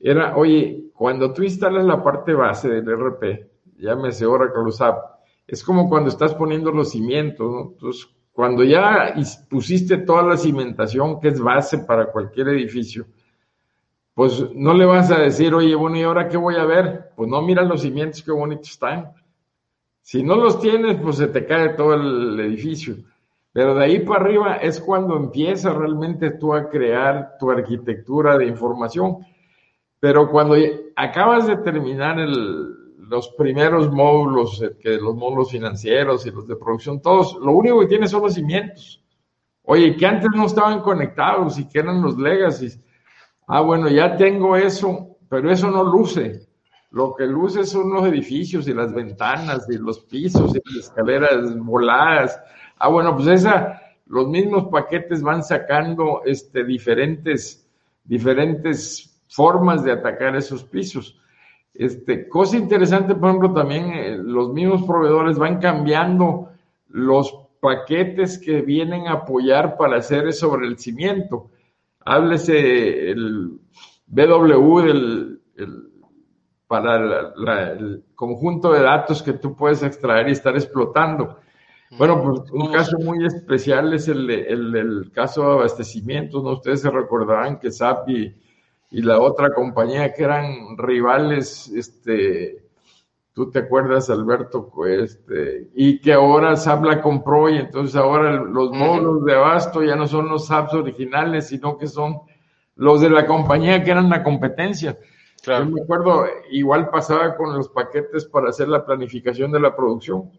era, 0.00 0.36
oye, 0.36 0.90
cuando 0.94 1.32
tú 1.32 1.42
instalas 1.42 1.84
la 1.84 2.02
parte 2.02 2.32
base 2.32 2.68
del 2.68 2.86
RP, 2.86 3.48
llámese 3.78 4.26
Oracle 4.26 4.70
SAP, 4.70 4.98
es 5.46 5.64
como 5.64 5.88
cuando 5.88 6.10
estás 6.10 6.34
poniendo 6.34 6.70
los 6.70 6.90
cimientos, 6.90 7.50
¿no? 7.50 7.72
Entonces, 7.72 8.08
cuando 8.32 8.62
ya 8.62 9.14
pusiste 9.48 9.98
toda 9.98 10.22
la 10.22 10.36
cimentación 10.36 11.18
que 11.18 11.28
es 11.28 11.40
base 11.40 11.78
para 11.78 12.12
cualquier 12.12 12.48
edificio, 12.48 13.06
pues 14.14 14.44
no 14.54 14.74
le 14.74 14.84
vas 14.84 15.10
a 15.10 15.18
decir, 15.18 15.54
oye, 15.54 15.74
bueno, 15.74 15.96
¿y 15.96 16.02
ahora 16.02 16.28
qué 16.28 16.36
voy 16.36 16.56
a 16.56 16.64
ver? 16.64 17.10
Pues 17.16 17.28
no, 17.28 17.40
mira 17.42 17.62
los 17.62 17.82
cimientos, 17.82 18.22
qué 18.22 18.30
bonitos 18.30 18.70
están. 18.70 19.12
Si 20.02 20.22
no 20.22 20.36
los 20.36 20.60
tienes, 20.60 21.00
pues 21.00 21.16
se 21.16 21.28
te 21.28 21.46
cae 21.46 21.70
todo 21.70 21.94
el 21.94 22.38
edificio. 22.40 22.96
Pero 23.52 23.74
de 23.74 23.84
ahí 23.84 24.00
para 24.00 24.20
arriba 24.20 24.56
es 24.56 24.80
cuando 24.80 25.16
empiezas 25.16 25.74
realmente 25.74 26.32
tú 26.32 26.54
a 26.54 26.68
crear 26.68 27.36
tu 27.38 27.50
arquitectura 27.50 28.36
de 28.36 28.46
información. 28.46 29.18
Pero 30.00 30.30
cuando 30.30 30.54
acabas 30.96 31.46
de 31.46 31.56
terminar 31.56 32.18
los 32.18 33.30
primeros 33.30 33.90
módulos, 33.90 34.62
eh, 34.62 34.76
que 34.78 34.96
los 34.96 35.14
módulos 35.16 35.50
financieros 35.50 36.26
y 36.26 36.30
los 36.30 36.46
de 36.46 36.56
producción, 36.56 37.00
todos, 37.00 37.36
lo 37.42 37.52
único 37.52 37.80
que 37.80 37.86
tienes 37.86 38.10
son 38.10 38.22
los 38.22 38.34
cimientos. 38.34 39.02
Oye, 39.62 39.96
que 39.96 40.06
antes 40.06 40.30
no 40.34 40.46
estaban 40.46 40.80
conectados 40.80 41.58
y 41.58 41.68
que 41.68 41.80
eran 41.80 42.00
los 42.00 42.16
legacies. 42.16 42.80
Ah, 43.46 43.60
bueno, 43.60 43.88
ya 43.88 44.16
tengo 44.16 44.56
eso, 44.56 45.16
pero 45.28 45.50
eso 45.50 45.70
no 45.70 45.84
luce. 45.84 46.48
Lo 46.90 47.14
que 47.14 47.26
luce 47.26 47.64
son 47.64 47.92
los 47.92 48.06
edificios 48.06 48.66
y 48.66 48.72
las 48.72 48.94
ventanas 48.94 49.68
y 49.68 49.76
los 49.76 50.00
pisos 50.00 50.54
y 50.54 50.60
las 50.64 50.86
escaleras 50.86 51.54
voladas. 51.58 52.40
Ah, 52.78 52.88
bueno, 52.88 53.14
pues 53.16 53.28
esa, 53.28 53.82
los 54.06 54.28
mismos 54.28 54.68
paquetes 54.68 55.22
van 55.22 55.42
sacando 55.42 56.22
este, 56.24 56.64
diferentes, 56.64 57.68
diferentes 58.04 59.20
formas 59.28 59.84
de 59.84 59.92
atacar 59.92 60.36
esos 60.36 60.64
pisos. 60.64 61.18
Este, 61.74 62.28
cosa 62.28 62.56
interesante, 62.56 63.14
por 63.14 63.28
ejemplo, 63.28 63.52
también 63.52 63.92
eh, 63.92 64.16
los 64.16 64.52
mismos 64.52 64.82
proveedores 64.84 65.38
van 65.38 65.60
cambiando 65.60 66.50
los 66.88 67.32
paquetes 67.60 68.38
que 68.38 68.62
vienen 68.62 69.06
a 69.08 69.12
apoyar 69.12 69.76
para 69.76 69.98
hacer 69.98 70.32
sobre 70.32 70.66
el 70.66 70.78
cimiento. 70.78 71.50
Háblese 72.04 73.10
el 73.10 73.58
BW 74.06 74.80
del, 74.80 75.40
para 76.66 77.32
el 77.72 78.04
conjunto 78.14 78.72
de 78.72 78.82
datos 78.82 79.22
que 79.22 79.34
tú 79.34 79.54
puedes 79.54 79.82
extraer 79.82 80.28
y 80.28 80.32
estar 80.32 80.54
explotando. 80.54 81.38
Bueno, 81.96 82.22
pues 82.22 82.50
un 82.52 82.70
caso 82.70 82.98
muy 82.98 83.24
especial 83.24 83.94
es 83.94 84.08
el, 84.08 84.28
el, 84.30 85.10
caso 85.12 85.42
de 85.42 85.52
abastecimientos, 85.52 86.42
¿no? 86.44 86.52
Ustedes 86.52 86.82
se 86.82 86.90
recordarán 86.90 87.58
que 87.58 87.70
SAP 87.70 88.08
y, 88.10 88.34
y, 88.90 89.02
la 89.02 89.20
otra 89.20 89.54
compañía 89.54 90.12
que 90.12 90.24
eran 90.24 90.76
rivales, 90.76 91.68
este, 91.68 92.68
tú 93.32 93.50
te 93.50 93.60
acuerdas, 93.60 94.10
Alberto, 94.10 94.70
este, 94.86 95.70
y 95.74 95.98
que 96.00 96.12
ahora 96.12 96.56
SAP 96.56 96.84
la 96.84 97.00
compró 97.00 97.48
y 97.48 97.56
entonces 97.56 97.96
ahora 97.96 98.32
los 98.32 98.70
módulos 98.70 99.24
de 99.24 99.34
abasto 99.34 99.82
ya 99.82 99.96
no 99.96 100.06
son 100.06 100.28
los 100.28 100.46
SAPs 100.46 100.74
originales, 100.74 101.48
sino 101.48 101.78
que 101.78 101.86
son 101.86 102.20
los 102.76 103.00
de 103.00 103.08
la 103.08 103.26
compañía 103.26 103.82
que 103.82 103.92
eran 103.92 104.10
la 104.10 104.22
competencia. 104.22 104.98
Yo 105.42 105.64
me 105.66 105.82
acuerdo, 105.82 106.26
igual 106.50 106.90
pasaba 106.90 107.36
con 107.36 107.56
los 107.56 107.68
paquetes 107.68 108.26
para 108.26 108.50
hacer 108.50 108.68
la 108.68 108.84
planificación 108.84 109.52
de 109.52 109.60
la 109.60 109.74
producción. 109.74 110.30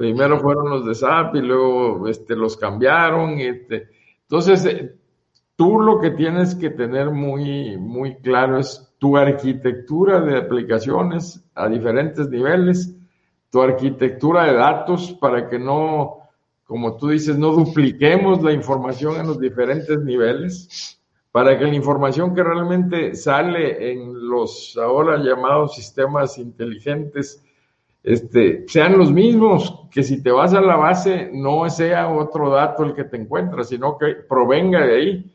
Primero 0.00 0.40
fueron 0.40 0.70
los 0.70 0.86
de 0.86 0.94
SAP 0.94 1.34
y 1.34 1.42
luego 1.42 2.08
este, 2.08 2.34
los 2.34 2.56
cambiaron. 2.56 3.38
Este. 3.38 3.90
Entonces, 4.22 4.64
eh, 4.64 4.94
tú 5.56 5.78
lo 5.78 6.00
que 6.00 6.12
tienes 6.12 6.54
que 6.54 6.70
tener 6.70 7.10
muy, 7.10 7.76
muy 7.76 8.16
claro 8.16 8.58
es 8.58 8.94
tu 8.96 9.18
arquitectura 9.18 10.22
de 10.22 10.38
aplicaciones 10.38 11.44
a 11.54 11.68
diferentes 11.68 12.30
niveles, 12.30 12.96
tu 13.50 13.60
arquitectura 13.60 14.44
de 14.44 14.54
datos 14.54 15.12
para 15.20 15.50
que 15.50 15.58
no, 15.58 16.20
como 16.64 16.96
tú 16.96 17.08
dices, 17.08 17.36
no 17.36 17.52
dupliquemos 17.52 18.42
la 18.42 18.52
información 18.52 19.20
en 19.20 19.26
los 19.26 19.38
diferentes 19.38 20.02
niveles 20.02 20.98
para 21.30 21.58
que 21.58 21.66
la 21.66 21.74
información 21.74 22.34
que 22.34 22.42
realmente 22.42 23.14
sale 23.14 23.92
en 23.92 24.30
los 24.30 24.78
ahora 24.78 25.18
llamados 25.18 25.74
sistemas 25.74 26.38
inteligentes 26.38 27.44
este, 28.02 28.64
sean 28.68 28.96
los 28.96 29.12
mismos, 29.12 29.88
que 29.90 30.02
si 30.02 30.22
te 30.22 30.30
vas 30.30 30.54
a 30.54 30.60
la 30.60 30.76
base 30.76 31.30
no 31.32 31.68
sea 31.68 32.08
otro 32.08 32.50
dato 32.50 32.84
el 32.84 32.94
que 32.94 33.04
te 33.04 33.16
encuentras, 33.16 33.68
sino 33.68 33.98
que 33.98 34.14
provenga 34.28 34.86
de 34.86 34.96
ahí. 34.96 35.32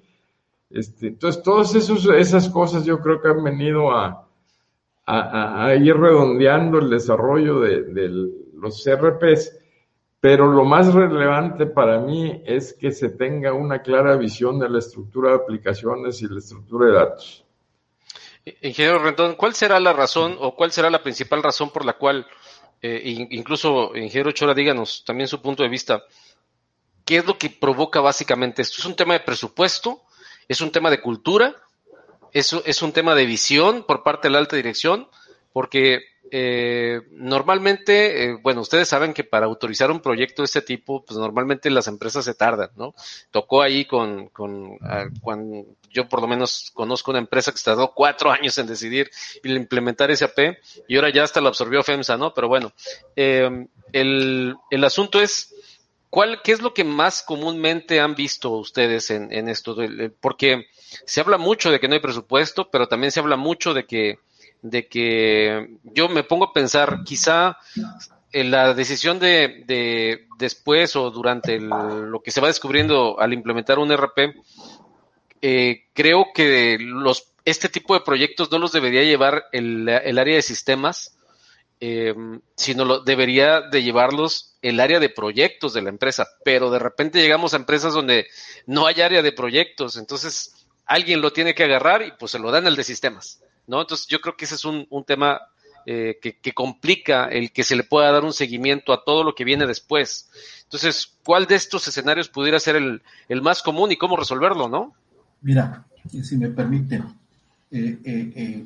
Este, 0.70 1.08
entonces, 1.08 1.44
todas 1.44 1.76
esas 1.76 2.50
cosas 2.50 2.86
yo 2.86 3.00
creo 3.00 3.22
que 3.22 3.28
han 3.28 3.44
venido 3.44 3.92
a, 3.92 4.28
a, 5.06 5.76
ir 5.76 5.96
redondeando 5.96 6.80
el 6.80 6.90
desarrollo 6.90 7.60
de, 7.60 7.84
de 7.84 8.10
los 8.54 8.84
CRPs 8.84 9.60
pero 10.26 10.52
lo 10.52 10.66
más 10.66 10.92
relevante 10.92 11.68
para 11.68 12.00
mí 12.00 12.42
es 12.48 12.74
que 12.74 12.90
se 12.90 13.10
tenga 13.10 13.54
una 13.54 13.84
clara 13.84 14.16
visión 14.16 14.58
de 14.58 14.68
la 14.68 14.80
estructura 14.80 15.30
de 15.30 15.36
aplicaciones 15.36 16.20
y 16.24 16.28
la 16.28 16.40
estructura 16.40 16.88
de 16.88 16.94
datos. 16.94 17.46
Ingeniero 18.64 18.98
Rendón, 19.04 19.36
¿cuál 19.36 19.54
será 19.54 19.80
la 19.80 19.94
razón 19.94 20.36
o 20.40 20.56
cuál 20.56 20.72
será 20.72 20.90
la 20.90 21.04
principal 21.04 21.44
razón 21.44 21.70
por 21.70 21.86
la 21.86 21.94
cual, 21.94 22.26
eh, 22.82 23.28
incluso, 23.32 23.96
ingeniero 23.96 24.32
Chora, 24.32 24.54
díganos 24.54 25.04
también 25.06 25.28
su 25.28 25.42
punto 25.42 25.64
de 25.64 25.70
vista, 25.70 26.04
qué 27.06 27.18
es 27.18 27.26
lo 27.26 27.38
que 27.38 27.50
provoca 27.50 28.02
básicamente 28.02 28.62
esto? 28.62 28.78
¿Es 28.80 28.86
un 28.86 28.96
tema 28.96 29.14
de 29.14 29.22
presupuesto? 29.22 30.04
¿Es 30.48 30.62
un 30.62 30.72
tema 30.72 30.90
de 30.90 31.02
cultura? 31.02 31.56
¿Es, 32.32 32.54
es 32.66 32.82
un 32.82 32.92
tema 32.92 33.16
de 33.16 33.26
visión 33.26 33.84
por 33.84 34.04
parte 34.04 34.28
de 34.28 34.34
la 34.34 34.40
alta 34.40 34.56
dirección? 34.56 35.08
Porque 35.54 36.02
eh, 36.32 37.02
normalmente, 37.12 38.26
eh, 38.26 38.38
bueno, 38.42 38.62
ustedes 38.62 38.88
saben 38.88 39.14
que 39.14 39.24
para 39.24 39.46
autorizar 39.46 39.92
un 39.92 40.02
proyecto 40.02 40.42
de 40.42 40.46
este 40.46 40.62
tipo, 40.62 41.04
pues 41.04 41.20
normalmente 41.20 41.70
las 41.70 41.88
empresas 41.88 42.26
se 42.26 42.34
tardan, 42.34 42.70
¿no? 42.76 42.96
Tocó 43.32 43.62
ahí 43.62 43.86
con, 43.86 44.30
con 44.30 44.78
ah, 44.82 45.06
cuando 45.22 45.66
yo 45.92 46.10
por 46.10 46.22
lo 46.22 46.28
menos 46.28 46.72
conozco 46.74 47.12
una 47.12 47.20
empresa 47.20 47.52
que 47.52 47.58
se 47.58 47.66
tardó 47.66 47.94
cuatro 47.94 48.32
años 48.32 48.58
en 48.58 48.68
decidir 48.68 49.10
implementar 49.44 50.16
SAP 50.16 50.58
y 50.88 50.96
ahora 50.96 51.12
ya 51.12 51.24
hasta 51.24 51.42
lo 51.42 51.50
absorbió 51.50 51.84
FEMSA, 51.84 52.18
¿no? 52.18 52.34
Pero 52.34 52.48
bueno, 52.48 52.74
eh, 53.16 53.68
el, 53.94 54.56
el 54.72 54.84
asunto 54.84 55.22
es, 55.22 55.54
¿cuál, 56.10 56.42
qué 56.44 56.52
es 56.52 56.62
lo 56.62 56.74
que 56.74 56.84
más 56.84 57.22
comúnmente 57.22 58.00
han 58.00 58.16
visto 58.16 58.50
ustedes 58.52 59.12
en, 59.12 59.32
en 59.32 59.48
esto? 59.48 59.78
Porque 60.20 60.66
se 61.06 61.22
habla 61.22 61.38
mucho 61.38 61.72
de 61.72 61.80
que 61.80 61.88
no 61.88 61.94
hay 61.94 62.02
presupuesto, 62.02 62.70
pero 62.72 62.88
también 62.88 63.12
se 63.12 63.20
habla 63.20 63.36
mucho 63.38 63.74
de 63.74 63.86
que 63.86 64.20
de 64.70 64.88
que 64.88 65.78
yo 65.84 66.10
me 66.10 66.24
pongo 66.24 66.46
a 66.46 66.54
pensar, 66.54 67.04
quizá 67.04 67.58
en 68.32 68.52
la 68.52 68.74
decisión 68.74 69.20
de, 69.20 69.64
de 69.68 70.28
después 70.40 70.96
o 70.96 71.12
durante 71.12 71.60
lo 71.60 72.22
que 72.22 72.32
se 72.32 72.42
va 72.42 72.48
descubriendo 72.48 73.20
al 73.20 73.34
implementar 73.34 73.78
un 73.78 73.92
RP, 73.96 74.36
eh, 75.42 75.86
creo 75.94 76.28
que 76.34 76.78
los 76.80 77.32
este 77.46 77.70
tipo 77.70 77.94
de 77.94 78.02
proyectos 78.02 78.52
no 78.52 78.58
los 78.58 78.72
debería 78.72 79.04
llevar 79.04 79.46
el, 79.52 79.88
el 79.88 80.18
área 80.18 80.36
de 80.36 80.42
sistemas, 80.42 81.16
eh, 81.80 82.16
sino 82.56 82.86
lo, 82.86 83.02
debería 83.02 83.62
de 83.62 83.84
llevarlos 83.84 84.58
el 84.64 84.80
área 84.80 85.00
de 85.00 85.10
proyectos 85.10 85.74
de 85.74 85.84
la 85.84 85.90
empresa. 85.90 86.28
Pero 86.44 86.72
de 86.72 86.80
repente 86.80 87.22
llegamos 87.22 87.54
a 87.54 87.58
empresas 87.58 87.94
donde 87.94 88.26
no 88.66 88.88
hay 88.88 89.02
área 89.02 89.22
de 89.22 89.32
proyectos, 89.32 89.96
entonces 89.98 90.66
alguien 90.88 91.22
lo 91.22 91.32
tiene 91.32 91.54
que 91.54 91.66
agarrar 91.66 92.02
y 92.02 92.14
pues 92.18 92.32
se 92.32 92.40
lo 92.40 92.50
dan 92.50 92.66
el 92.66 92.76
de 92.76 92.84
sistemas. 92.84 93.40
¿No? 93.68 93.82
Entonces 93.82 94.08
yo 94.08 94.20
creo 94.22 94.36
que 94.36 94.46
ese 94.46 94.56
es 94.56 94.66
un, 94.66 94.88
tema 95.06 95.42
eh, 95.86 96.20
que, 96.22 96.54
complica 96.54 97.26
el 97.26 97.52
que 97.52 97.64
se 97.64 97.76
le 97.76 97.84
pueda 97.84 98.12
dar 98.12 98.24
un 98.24 98.34
seguimiento 98.34 98.94
a 98.94 99.04
todo 99.04 99.24
lo 99.24 99.36
que 99.36 99.44
viene 99.44 99.66
después. 99.66 100.30
Entonces, 100.64 101.18
¿cuál 101.24 101.46
de 101.46 101.56
estos 101.56 101.88
escenarios 101.88 102.30
pudiera 102.30 102.60
ser 102.60 102.76
el, 102.76 103.42
más 103.42 103.62
común 103.62 103.92
y 103.92 103.98
cómo 103.98 104.18
resolverlo, 104.18 104.68
no? 104.68 104.94
Mira, 105.42 105.86
si 106.24 106.38
me 106.38 106.50
permiten, 106.50 107.04
eh, 107.72 108.00
eh, 108.04 108.66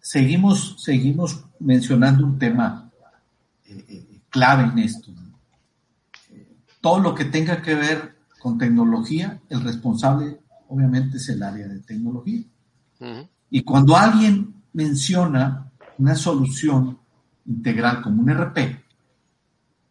seguimos, 0.00 0.76
seguimos 0.82 1.44
mencionando 1.58 2.24
un 2.24 2.38
tema 2.38 2.90
clave 4.28 4.64
en 4.64 4.78
esto. 4.78 5.12
Todo 6.80 6.98
lo 6.98 7.14
que 7.14 7.26
tenga 7.26 7.62
que 7.62 7.74
ver 7.76 8.16
con 8.40 8.58
tecnología, 8.58 9.40
el 9.48 9.62
responsable 9.62 10.38
obviamente 10.72 11.18
es 11.18 11.28
el 11.28 11.42
área 11.42 11.68
de 11.68 11.80
tecnología. 11.80 12.42
Y 13.54 13.64
cuando 13.64 13.94
alguien 13.94 14.54
menciona 14.72 15.70
una 15.98 16.14
solución 16.14 16.96
integral 17.44 18.00
como 18.00 18.22
un 18.22 18.30
RP, 18.30 18.82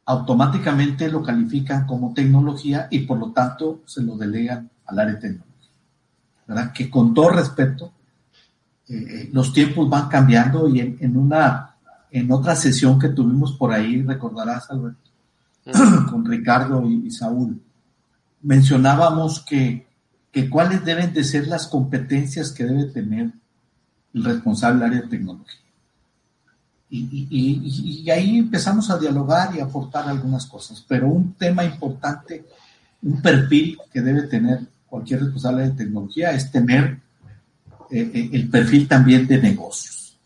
automáticamente 0.04 1.08
lo 1.12 1.22
califican 1.22 1.86
como 1.86 2.12
tecnología 2.12 2.88
y 2.90 3.02
por 3.02 3.20
lo 3.20 3.32
tanto 3.32 3.84
se 3.86 4.02
lo 4.02 4.18
delegan 4.18 4.68
al 4.88 4.98
área 4.98 5.14
de 5.14 5.20
tecnología. 5.20 5.70
¿Verdad? 6.48 6.74
Que 6.74 6.90
con 6.90 7.14
todo 7.14 7.30
respeto, 7.30 7.94
eh, 8.90 8.96
eh, 8.96 9.30
los 9.32 9.54
tiempos 9.54 9.88
van 9.88 10.10
cambiando 10.10 10.68
y 10.68 10.80
en, 10.80 11.16
una, 11.16 11.76
en 12.10 12.32
otra 12.32 12.56
sesión 12.56 12.98
que 12.98 13.10
tuvimos 13.10 13.54
por 13.54 13.72
ahí, 13.72 14.02
recordarás, 14.02 14.72
Alberto, 14.72 15.12
con 16.10 16.26
Ricardo 16.26 16.84
y, 16.90 17.12
Saúl, 17.12 17.62
mencionábamos 18.42 19.42
que, 19.42 19.88
que 20.32 20.50
cuáles 20.50 20.84
deben 20.84 21.14
de 21.14 21.24
ser 21.24 21.48
las 21.48 21.68
competencias 21.68 22.52
que 22.52 22.66
debe 22.66 22.86
tener 22.86 23.40
el 24.14 24.24
responsable 24.24 24.80
del 24.80 24.90
área 24.90 25.02
de 25.02 25.08
tecnología. 25.08 25.62
Y, 26.94 28.10
ahí 28.10 28.38
empezamos 28.38 28.90
a 28.90 28.98
dialogar 28.98 29.56
y 29.56 29.62
a 29.62 29.64
aportar 29.64 30.10
algunas 30.10 30.46
cosas, 30.46 30.84
pero 30.86 31.08
un 31.08 31.34
tema 31.36 31.64
importante, 31.64 32.46
un 33.02 33.22
perfil 33.22 33.78
que 33.92 34.02
debe 34.02 34.24
tener 34.24 34.60
cualquier 34.88 35.22
responsable 35.22 35.70
de 35.70 35.72
tecnología 35.72 36.32
es 36.32 36.52
tener 36.52 37.00
eh, 37.90 38.12
eh, 38.14 38.30
el 38.34 38.50
perfil 38.50 38.90
también 38.90 39.26
de 39.26 39.42
negocios. 39.42 40.18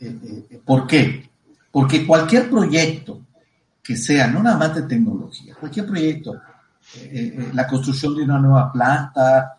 Eh, 0.00 0.60
¿Por 0.64 0.86
qué? 0.86 1.28
Porque 1.70 2.06
cualquier 2.06 2.48
proyecto 2.48 3.20
que 3.82 3.94
sea, 3.94 4.26
no 4.26 4.42
nada 4.42 4.56
más 4.56 4.74
de 4.74 4.82
tecnología, 4.82 5.54
cualquier 5.54 5.86
proyecto, 5.86 6.40
la 7.52 7.66
construcción 7.66 8.16
de 8.16 8.22
una 8.22 8.38
nueva 8.38 8.72
planta, 8.72 9.56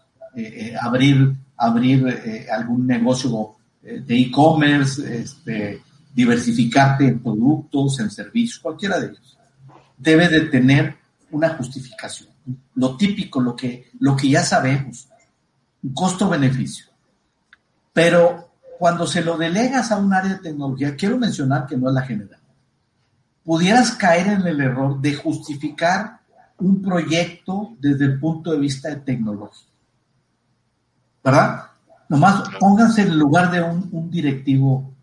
abrir 0.82 1.36
abrir 1.58 2.08
eh, 2.08 2.47
algún 2.51 2.86
negocio 2.86 3.56
eh, 3.84 4.01
de 4.06 4.20
e-commerce, 4.20 5.22
este, 5.22 5.82
diversificarte 6.14 7.08
en 7.08 7.20
productos, 7.20 7.99
en 7.99 8.10
servicios, 8.10 8.60
cualquiera 8.60 8.99
de 8.99 9.08
ellos. 9.08 9.38
Debe 9.97 10.28
de 10.28 10.41
tener 10.41 10.95
una 11.32 11.49
justificación. 11.49 12.30
Lo 12.76 12.95
típico, 12.95 13.41
lo 13.41 13.56
que, 13.56 13.89
lo 13.99 14.16
que 14.16 14.30
ya 14.30 14.43
sabemos, 14.43 15.08
costo-beneficio. 15.93 16.86
Pero 17.93 18.51
cuando 18.78 19.08
se 19.08 19.24
lo 19.24 19.38
delegas 19.38 19.91
a 19.91 19.97
un 19.97 20.14
área 20.14 20.34
de 20.34 20.39
tecnología, 20.39 20.95
quiero 20.95 21.18
mencionar 21.18 21.66
que 21.66 21.78
no 21.78 21.89
es 21.89 21.93
la 21.93 22.01
general, 22.01 22.39
pudieras 23.43 23.91
caer 23.91 24.28
en 24.28 24.47
el 24.47 24.60
error 24.60 24.99
de 24.99 25.16
justificar 25.16 26.20
un 26.58 26.82
proyecto 26.82 27.76
desde 27.80 28.06
el 28.06 28.20
punto 28.20 28.51
de 28.51 28.60
vista 28.60 28.89
de 28.89 28.97
tecnología. 28.97 29.68
¿Verdad? 31.26 31.65
Nomás 32.07 32.43
pónganse 32.59 33.01
en 33.01 33.07
el 33.07 33.17
lugar 33.17 33.49
de 33.49 33.59
un, 33.59 34.11
directivo 34.11 34.93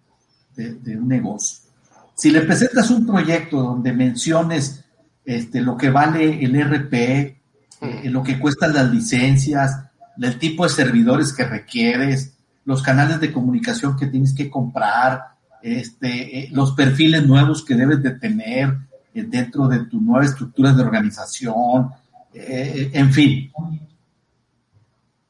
de, 0.55 0.97
un 0.97 1.09
negocio. 1.09 1.59
Si 2.15 2.31
le 2.31 2.43
presentas 2.43 2.91
un 2.91 3.05
proyecto 3.05 3.61
donde 3.61 3.93
menciones 3.93 4.85
este, 5.25 5.61
lo 5.61 5.77
que 5.77 5.91
vale 5.91 6.45
el 6.45 6.55
RP, 6.63 6.95
eh, 6.95 7.39
lo 8.05 8.23
que 8.23 8.39
cuestan 8.39 8.73
las 8.73 8.89
licencias, 8.89 9.85
el 10.21 10.39
tipo 10.39 10.63
de 10.63 10.71
servidores 10.71 11.33
que 11.33 11.45
requieres, 11.45 12.35
los 12.65 12.83
canales 12.83 13.19
de 13.19 13.33
comunicación 13.33 13.97
que 13.97 14.07
tienes 14.07 14.33
que 14.33 14.49
comprar, 14.49 15.23
este, 15.61 16.39
eh, 16.39 16.49
los 16.53 16.73
perfiles 16.73 17.27
nuevos 17.27 17.65
que 17.65 17.75
debes 17.75 18.01
de 18.01 18.13
tener 18.13 18.77
eh, 19.13 19.25
dentro 19.27 19.67
de 19.67 19.87
tu 19.87 20.01
nueva 20.01 20.25
estructura 20.25 20.73
de 20.73 20.83
organización, 20.83 21.91
en 22.35 23.13
fin. 23.13 23.51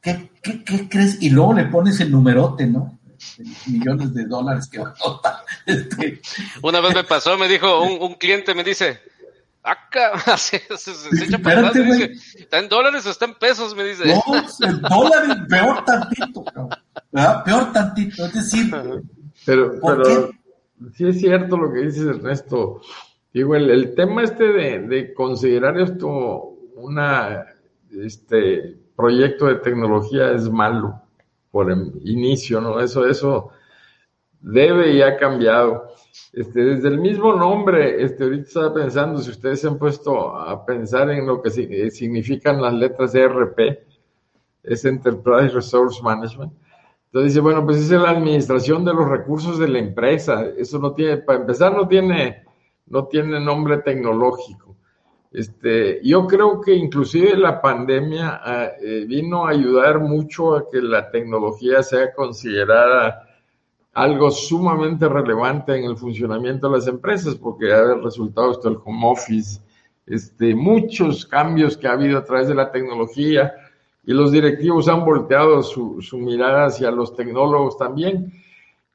¿Qué, 0.03 0.31
¿qué, 0.43 0.89
crees? 0.89 1.23
Y 1.23 1.31
luego 1.31 1.55
le 1.55 1.65
pones 1.67 2.01
el 2.01 2.11
numerote, 2.11 2.67
¿no? 2.67 2.99
millones 3.67 4.13
de 4.15 4.25
dólares 4.25 4.69
que 4.69 4.81
va 4.81 4.93
a 5.05 5.45
este. 5.67 6.21
Una 6.61 6.81
vez 6.81 6.93
me 6.93 7.05
pasó, 7.05 7.39
me 7.39 7.47
dijo 7.47 7.83
un, 7.83 8.03
un 8.03 8.15
cliente, 8.15 8.53
me 8.53 8.65
dice, 8.65 9.01
acá, 9.63 10.19
se, 10.37 10.57
echa 10.57 11.39
para 11.39 11.71
dice, 11.71 12.13
¿está 12.37 12.59
en 12.59 12.69
dólares 12.69 13.07
o 13.07 13.11
está 13.11 13.27
en 13.27 13.35
pesos? 13.35 13.75
Me 13.75 13.85
dice. 13.85 14.05
No, 14.07 14.69
en 14.69 14.83
dólares, 14.83 15.37
peor 15.49 15.85
tantito, 15.85 16.45
cabrón. 16.45 16.71
Peor 17.45 17.73
tantito, 17.73 18.27
es 18.27 18.35
decir. 18.35 18.75
Pero, 19.47 19.81
pero 19.81 20.31
sí 20.97 21.07
es 21.07 21.21
cierto 21.21 21.57
lo 21.57 21.73
que 21.73 21.81
dices, 21.81 22.07
Ernesto. 22.07 22.81
Digo, 23.33 23.55
el, 23.55 23.71
el 23.71 23.95
tema 23.95 24.25
este 24.25 24.45
de, 24.45 24.81
de 24.81 25.15
considerar 25.15 25.79
esto 25.79 26.59
una, 26.75 27.47
este, 27.91 28.82
proyecto 28.97 29.47
de 29.47 29.57
tecnología 29.57 30.33
es 30.33 30.51
malo 30.51 31.01
por 31.51 31.71
el 31.71 31.93
inicio, 32.05 32.61
¿no? 32.61 32.81
Eso, 32.81 33.07
eso 33.07 33.51
debe 34.41 34.93
y 34.93 35.03
ha 35.03 35.17
cambiado. 35.17 35.89
Este, 36.33 36.61
desde 36.63 36.89
el 36.89 36.99
mismo 36.99 37.35
nombre, 37.35 38.03
este, 38.03 38.25
ahorita 38.25 38.43
estaba 38.43 38.75
pensando, 38.75 39.21
si 39.21 39.31
ustedes 39.31 39.61
se 39.61 39.69
han 39.69 39.79
puesto 39.79 40.37
a 40.37 40.65
pensar 40.65 41.11
en 41.11 41.27
lo 41.27 41.41
que 41.41 41.49
eh, 41.49 41.91
significan 41.91 42.61
las 42.61 42.75
letras 42.75 43.15
ERP, 43.15 43.59
es 44.63 44.85
Enterprise 44.85 45.55
Resource 45.55 46.03
Management. 46.03 46.53
Entonces 47.07 47.33
dice, 47.33 47.41
bueno, 47.41 47.65
pues 47.65 47.79
es 47.79 47.91
la 47.91 48.11
administración 48.11 48.85
de 48.85 48.95
los 48.95 49.09
recursos 49.09 49.59
de 49.59 49.69
la 49.69 49.79
empresa. 49.79 50.47
Eso 50.57 50.79
no 50.79 50.95
tiene, 50.95 51.19
para 51.19 51.41
empezar, 51.41 51.75
no 51.75 51.87
tiene, 51.87 52.45
no 52.87 53.07
tiene 53.07 53.39
nombre 53.39 53.79
tecnológico. 53.79 54.72
Este, 55.33 56.01
yo 56.05 56.27
creo 56.27 56.61
que 56.61 56.75
inclusive 56.75 57.35
la 57.37 57.61
pandemia 57.63 58.41
ah, 58.45 58.71
eh, 58.83 59.07
vino 59.09 59.47
a 59.47 59.51
ayudar 59.51 59.99
mucho 59.99 60.55
a 60.55 60.69
que 60.69 60.83
la 60.83 61.11
tecnología 61.11 61.83
sea 61.83 62.13
considerada 62.13 63.27
algo 63.95 64.31
sumamente 64.31 65.09
relevante 65.09 65.75
en 65.77 65.85
el 65.85 65.97
funcionamiento 65.97 66.69
de 66.69 66.77
las 66.77 66.87
empresas, 66.87 67.35
porque 67.37 67.73
ha 67.73 67.95
resultado 67.95 68.53
esto 68.53 68.69
el 68.69 68.79
home 68.85 69.07
office, 69.07 69.61
este, 70.07 70.55
muchos 70.55 71.25
cambios 71.25 71.79
que 71.79 71.89
ha 71.89 71.93
habido 71.93 72.19
a 72.19 72.25
través 72.25 72.49
de 72.49 72.55
la 72.55 72.71
tecnología 72.71 73.55
y 74.05 74.13
los 74.13 74.33
directivos 74.33 74.89
han 74.89 75.05
volteado 75.05 75.63
su, 75.63 75.99
mirada 76.19 76.67
hacia 76.67 76.91
los 76.91 77.15
tecnólogos 77.15 77.79
también. 77.79 78.33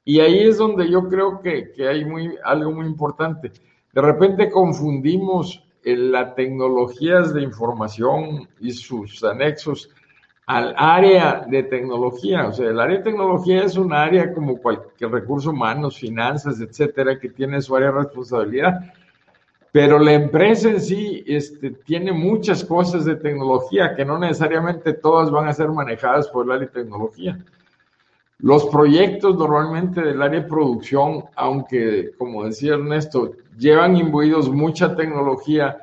Y 0.04 0.20
ahí 0.20 0.40
es 0.40 0.58
donde 0.58 0.88
yo 0.88 1.08
creo 1.08 1.40
que, 1.40 1.72
que 1.72 1.88
hay 1.88 2.04
muy, 2.04 2.36
algo 2.44 2.72
muy 2.72 2.86
importante. 2.86 3.50
De 3.92 4.02
repente 4.02 4.50
confundimos 4.50 5.64
las 5.84 6.34
tecnologías 6.34 7.32
de 7.32 7.42
información 7.42 8.48
y 8.60 8.72
sus 8.72 9.22
anexos 9.24 9.90
al 10.46 10.74
área 10.76 11.44
de 11.46 11.62
tecnología. 11.62 12.48
O 12.48 12.52
sea, 12.52 12.70
el 12.70 12.80
área 12.80 12.98
de 12.98 13.04
tecnología 13.04 13.64
es 13.64 13.76
un 13.76 13.92
área 13.92 14.32
como 14.32 14.56
cualquier 14.56 15.10
recurso 15.10 15.50
humanos, 15.50 15.98
finanzas, 15.98 16.60
etcétera, 16.60 17.18
que 17.18 17.28
tiene 17.28 17.60
su 17.60 17.76
área 17.76 17.92
de 17.92 17.98
responsabilidad. 17.98 18.80
Pero 19.70 19.98
la 19.98 20.14
empresa 20.14 20.70
en 20.70 20.80
sí 20.80 21.22
este, 21.26 21.70
tiene 21.70 22.12
muchas 22.12 22.64
cosas 22.64 23.04
de 23.04 23.16
tecnología 23.16 23.94
que 23.94 24.04
no 24.04 24.18
necesariamente 24.18 24.94
todas 24.94 25.30
van 25.30 25.48
a 25.48 25.52
ser 25.52 25.68
manejadas 25.68 26.28
por 26.28 26.46
el 26.46 26.52
área 26.52 26.66
de 26.66 26.72
tecnología. 26.72 27.38
Los 28.40 28.66
proyectos 28.66 29.36
normalmente 29.36 30.00
del 30.00 30.22
área 30.22 30.42
de 30.42 30.46
producción, 30.46 31.24
aunque, 31.34 32.12
como 32.16 32.44
decía 32.44 32.74
Ernesto, 32.74 33.32
llevan 33.58 33.96
imbuidos 33.96 34.48
mucha 34.48 34.94
tecnología, 34.94 35.76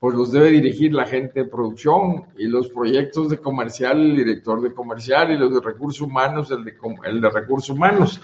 pues 0.00 0.16
los 0.16 0.32
debe 0.32 0.50
dirigir 0.50 0.92
la 0.92 1.06
gente 1.06 1.44
de 1.44 1.48
producción 1.48 2.24
y 2.36 2.46
los 2.46 2.68
proyectos 2.70 3.28
de 3.28 3.38
comercial, 3.38 4.00
el 4.00 4.16
director 4.16 4.60
de 4.60 4.74
comercial 4.74 5.30
y 5.30 5.38
los 5.38 5.54
de 5.54 5.60
recursos 5.60 6.00
humanos, 6.00 6.50
el 6.50 6.64
de, 6.64 6.74
el 7.04 7.20
de 7.20 7.30
recursos 7.30 7.70
humanos. 7.70 8.20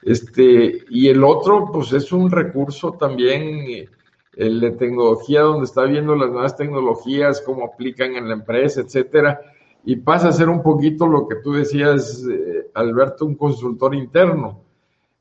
Este, 0.00 0.84
y 0.88 1.08
el 1.08 1.22
otro, 1.22 1.70
pues 1.70 1.92
es 1.92 2.10
un 2.12 2.30
recurso 2.30 2.92
también, 2.94 3.90
el 4.36 4.60
de 4.60 4.70
tecnología, 4.70 5.42
donde 5.42 5.66
está 5.66 5.82
viendo 5.82 6.14
las 6.14 6.30
nuevas 6.30 6.56
tecnologías, 6.56 7.42
cómo 7.42 7.66
aplican 7.66 8.16
en 8.16 8.28
la 8.28 8.34
empresa, 8.34 8.80
etcétera 8.80 9.38
y 9.88 9.96
pasa 9.96 10.28
a 10.28 10.32
ser 10.32 10.50
un 10.50 10.62
poquito 10.62 11.06
lo 11.06 11.26
que 11.26 11.36
tú 11.36 11.54
decías, 11.54 12.22
eh, 12.30 12.70
Alberto, 12.74 13.24
un 13.24 13.36
consultor 13.36 13.94
interno. 13.94 14.60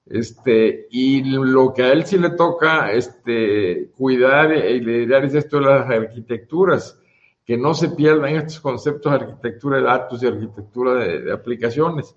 Este, 0.05 0.88
y 0.91 1.24
lo 1.24 1.74
que 1.74 1.84
a 1.84 1.93
él 1.93 2.05
sí 2.05 2.18
le 2.18 2.32
toca 2.32 2.91
este, 2.91 3.91
cuidar 3.97 4.51
y 4.53 4.82
liderar 4.82 5.24
es 5.24 5.36
esto 5.36 5.59
de 5.59 5.68
las 5.68 5.89
arquitecturas, 5.89 6.99
que 7.45 7.55
no 7.55 7.74
se 7.74 7.91
pierdan 7.91 8.36
estos 8.36 8.59
conceptos 8.59 9.09
de 9.09 9.18
arquitectura 9.20 9.78
de 9.78 9.84
datos 9.84 10.22
y 10.22 10.28
arquitectura 10.28 10.95
de, 10.95 11.32
aplicaciones, 11.32 12.13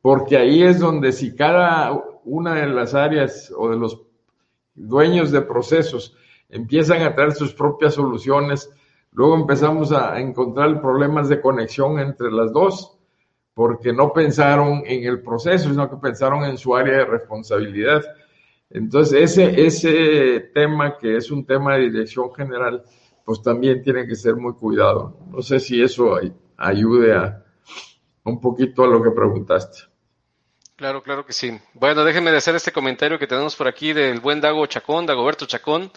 porque 0.00 0.38
ahí 0.38 0.62
es 0.62 0.80
donde 0.80 1.12
si 1.12 1.36
cada 1.36 2.02
una 2.24 2.54
de 2.54 2.66
las 2.68 2.94
áreas 2.94 3.52
o 3.54 3.68
de 3.68 3.76
los 3.76 4.00
dueños 4.74 5.30
de 5.32 5.42
procesos 5.42 6.16
empiezan 6.48 7.02
a 7.02 7.14
traer 7.14 7.32
sus 7.32 7.52
propias 7.52 7.92
soluciones, 7.92 8.70
Luego 9.12 9.34
empezamos 9.36 9.92
a 9.92 10.18
encontrar 10.20 10.80
problemas 10.80 11.28
de 11.28 11.40
conexión 11.40 11.98
entre 11.98 12.30
las 12.30 12.52
dos, 12.52 12.96
porque 13.54 13.92
no 13.92 14.12
pensaron 14.12 14.82
en 14.86 15.04
el 15.04 15.22
proceso, 15.22 15.68
sino 15.68 15.90
que 15.90 15.96
pensaron 15.96 16.44
en 16.44 16.56
su 16.56 16.74
área 16.74 16.98
de 16.98 17.04
responsabilidad. 17.04 18.02
Entonces, 18.70 19.38
ese, 19.38 19.66
ese 19.66 20.40
tema 20.54 20.96
que 20.96 21.16
es 21.16 21.30
un 21.30 21.44
tema 21.44 21.74
de 21.74 21.90
dirección 21.90 22.32
general, 22.32 22.84
pues 23.24 23.42
también 23.42 23.82
tiene 23.82 24.06
que 24.06 24.14
ser 24.14 24.36
muy 24.36 24.54
cuidado. 24.54 25.18
No 25.28 25.42
sé 25.42 25.58
si 25.58 25.82
eso 25.82 26.18
ayude 26.56 27.14
a 27.14 27.44
un 28.24 28.40
poquito 28.40 28.84
a 28.84 28.86
lo 28.86 29.02
que 29.02 29.10
preguntaste. 29.10 29.90
Claro, 30.76 31.02
claro 31.02 31.26
que 31.26 31.34
sí. 31.34 31.60
Bueno, 31.74 32.04
déjenme 32.04 32.30
hacer 32.30 32.54
este 32.54 32.72
comentario 32.72 33.18
que 33.18 33.26
tenemos 33.26 33.54
por 33.54 33.68
aquí 33.68 33.92
del 33.92 34.20
buen 34.20 34.40
Dago 34.40 34.64
Chacón, 34.64 35.04
Dagoberto 35.04 35.44
Chacón. 35.44 35.90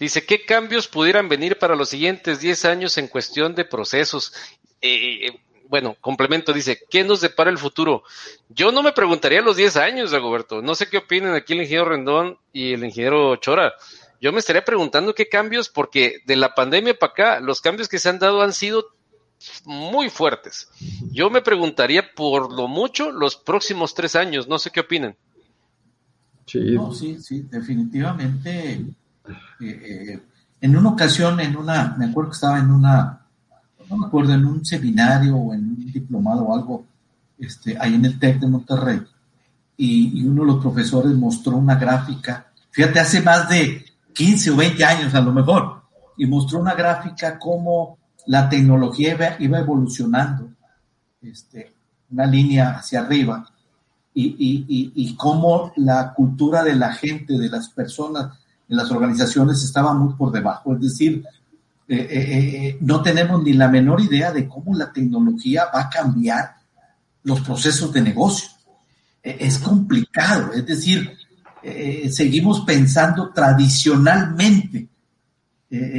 Dice, 0.00 0.24
¿qué 0.24 0.46
cambios 0.46 0.88
pudieran 0.88 1.28
venir 1.28 1.58
para 1.58 1.76
los 1.76 1.90
siguientes 1.90 2.40
10 2.40 2.64
años 2.64 2.96
en 2.96 3.06
cuestión 3.06 3.54
de 3.54 3.66
procesos? 3.66 4.32
Eh, 4.80 5.26
eh, 5.26 5.40
bueno, 5.68 5.94
complemento, 6.00 6.54
dice, 6.54 6.82
¿qué 6.88 7.04
nos 7.04 7.20
depara 7.20 7.50
el 7.50 7.58
futuro? 7.58 8.02
Yo 8.48 8.72
no 8.72 8.82
me 8.82 8.92
preguntaría 8.92 9.42
los 9.42 9.56
10 9.56 9.76
años, 9.76 10.10
Dagoberto. 10.10 10.62
No 10.62 10.74
sé 10.74 10.88
qué 10.88 10.96
opinan 10.96 11.34
aquí 11.34 11.52
el 11.52 11.60
ingeniero 11.60 11.90
Rendón 11.90 12.38
y 12.50 12.72
el 12.72 12.82
ingeniero 12.82 13.36
Chora. 13.36 13.74
Yo 14.22 14.32
me 14.32 14.38
estaría 14.38 14.64
preguntando 14.64 15.14
qué 15.14 15.28
cambios, 15.28 15.68
porque 15.68 16.22
de 16.24 16.36
la 16.36 16.54
pandemia 16.54 16.98
para 16.98 17.12
acá, 17.12 17.40
los 17.40 17.60
cambios 17.60 17.86
que 17.86 17.98
se 17.98 18.08
han 18.08 18.18
dado 18.18 18.40
han 18.40 18.54
sido 18.54 18.86
muy 19.64 20.08
fuertes. 20.08 20.70
Yo 21.12 21.28
me 21.28 21.42
preguntaría 21.42 22.14
por 22.14 22.52
lo 22.52 22.68
mucho 22.68 23.12
los 23.12 23.36
próximos 23.36 23.94
tres 23.94 24.16
años. 24.16 24.48
No 24.48 24.58
sé 24.58 24.70
qué 24.70 24.80
opinan. 24.80 25.14
Sí, 26.46 26.76
sí, 26.98 27.18
sí, 27.20 27.42
definitivamente 27.50 28.80
eh, 29.28 29.34
eh, 29.60 30.22
en 30.60 30.76
una 30.76 30.90
ocasión, 30.90 31.40
en 31.40 31.56
una, 31.56 31.94
me 31.98 32.06
acuerdo 32.06 32.30
que 32.30 32.34
estaba 32.34 32.58
en 32.58 32.70
una, 32.70 33.20
no 33.88 33.96
me 33.96 34.06
acuerdo, 34.06 34.34
en 34.34 34.44
un 34.44 34.64
seminario 34.64 35.36
o 35.36 35.54
en 35.54 35.60
un 35.60 35.92
diplomado 35.92 36.44
o 36.44 36.54
algo, 36.54 36.84
este, 37.38 37.76
ahí 37.78 37.94
en 37.94 38.04
el 38.04 38.18
TEC 38.18 38.40
de 38.40 38.46
Monterrey, 38.46 39.00
y, 39.76 40.22
uno 40.26 40.42
de 40.42 40.48
los 40.48 40.62
profesores 40.62 41.12
mostró 41.14 41.56
una 41.56 41.76
gráfica, 41.76 42.52
fíjate, 42.70 43.00
hace 43.00 43.22
más 43.22 43.48
de 43.48 43.84
15 44.12 44.50
o 44.50 44.56
20 44.56 44.84
años 44.84 45.14
a 45.14 45.20
lo 45.20 45.32
mejor, 45.32 45.82
y 46.18 46.26
mostró 46.26 46.60
una 46.60 46.74
gráfica 46.74 47.38
como 47.38 47.96
la 48.26 48.48
tecnología 48.48 49.36
iba, 49.38 49.58
evolucionando, 49.58 50.50
este, 51.22 51.72
una 52.10 52.26
línea 52.26 52.76
hacia 52.76 53.00
arriba 53.00 53.46
y, 54.12 54.26
y, 54.26 54.92
y, 54.94 55.16
cómo 55.16 55.72
la 55.76 56.12
cultura 56.12 56.62
de 56.62 56.74
la 56.74 56.92
gente, 56.92 57.38
de 57.38 57.48
las 57.48 57.68
personas, 57.68 58.38
de 58.70 58.76
las 58.76 58.90
organizaciones 58.92 59.64
estaba 59.64 59.92
muy 59.92 60.14
por 60.14 60.30
debajo. 60.30 60.74
Es 60.74 60.80
decir, 60.80 61.24
eh, 61.88 61.96
eh, 61.96 62.08
eh, 62.68 62.78
no 62.80 63.02
tenemos 63.02 63.42
ni 63.42 63.52
la 63.52 63.66
menor 63.66 64.00
idea 64.00 64.30
de 64.30 64.46
cómo 64.46 64.76
la 64.76 64.92
tecnología 64.92 65.64
va 65.74 65.82
a 65.82 65.90
cambiar 65.90 66.54
los 67.24 67.40
procesos 67.40 67.92
de 67.92 68.00
negocio. 68.00 68.48
es 69.22 69.58
complicado, 69.58 70.52
es 70.54 70.64
decir, 70.64 71.10
seguimos 72.10 72.60
pensando 72.60 73.30
tradicionalmente. 73.34 74.88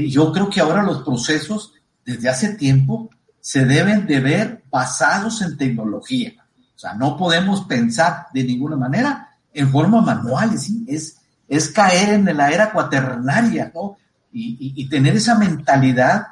yo 0.07 0.31
creo 0.31 0.49
que 0.49 0.61
ahora 0.61 0.81
los 0.81 1.03
procesos, 1.03 1.73
desde 2.03 2.29
hace 2.29 2.55
tiempo, 2.55 3.11
se 3.39 3.65
deben 3.65 4.07
de 4.07 4.19
ver 4.21 4.63
basados 4.71 5.43
en 5.43 5.57
tecnología. 5.57 6.33
O 6.75 6.79
sea, 6.79 6.95
no 6.95 7.15
podemos 7.15 7.65
pensar 7.65 8.27
de 8.33 8.43
ninguna 8.43 8.75
manera 8.75 9.29
en 9.53 9.69
forma 9.69 10.01
manual, 10.01 10.57
¿sí? 10.57 10.83
es, 10.87 11.20
es 11.51 11.69
caer 11.69 12.13
en 12.13 12.37
la 12.37 12.49
era 12.49 12.71
cuaternaria, 12.71 13.73
¿no? 13.75 13.97
Y, 14.31 14.87
tener 14.87 15.17
esa 15.17 15.37
mentalidad 15.37 16.25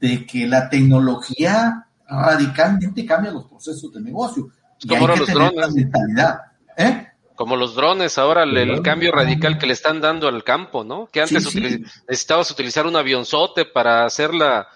de 0.00 0.24
que 0.24 0.46
la 0.46 0.70
tecnología 0.70 1.86
radicalmente 2.08 3.04
cambia 3.04 3.32
los 3.32 3.44
procesos 3.44 3.92
de 3.92 4.00
negocio. 4.00 4.48
Como 4.88 5.08
los 5.08 5.26
drones. 5.26 5.74
Mentalidad. 5.74 6.40
¿Eh? 6.74 7.06
Como 7.34 7.54
los 7.56 7.74
drones, 7.74 8.16
ahora 8.16 8.44
el, 8.44 8.80
cambio 8.80 9.12
radical 9.12 9.58
que 9.58 9.66
le 9.66 9.74
están 9.74 10.00
dando 10.00 10.26
al 10.26 10.42
campo, 10.42 10.84
¿no? 10.84 11.06
Que 11.12 11.20
antes 11.20 11.54
necesitabas 11.54 12.50
utilizar 12.50 12.86
un 12.86 12.96
avionzote 12.96 13.66
para 13.66 14.06
hacer 14.06 14.30
la, 14.32 14.68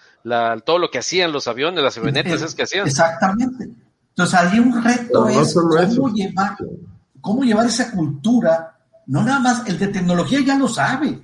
todo 0.63 0.77
lo 0.77 0.91
que 0.91 0.99
hacían 0.99 1.31
los 1.31 1.47
aviones, 1.47 1.83
las 1.83 1.97
avionetas, 1.97 2.43
es 2.43 2.53
que 2.53 2.63
hacían. 2.63 2.85
Exactamente. 2.85 3.67
Entonces, 4.09 4.39
ahí 4.39 4.59
un 4.59 4.83
reto 4.83 5.27
es 5.27 5.55
cómo 5.55 6.13
llevar, 6.13 6.55
cómo 7.19 7.43
llevar 7.43 7.65
esa 7.65 7.89
cultura, 7.91 8.77
no 9.11 9.21
nada 9.23 9.39
más, 9.39 9.67
el 9.67 9.77
de 9.77 9.87
tecnología 9.87 10.39
ya 10.39 10.57
lo 10.57 10.69
sabe, 10.69 11.19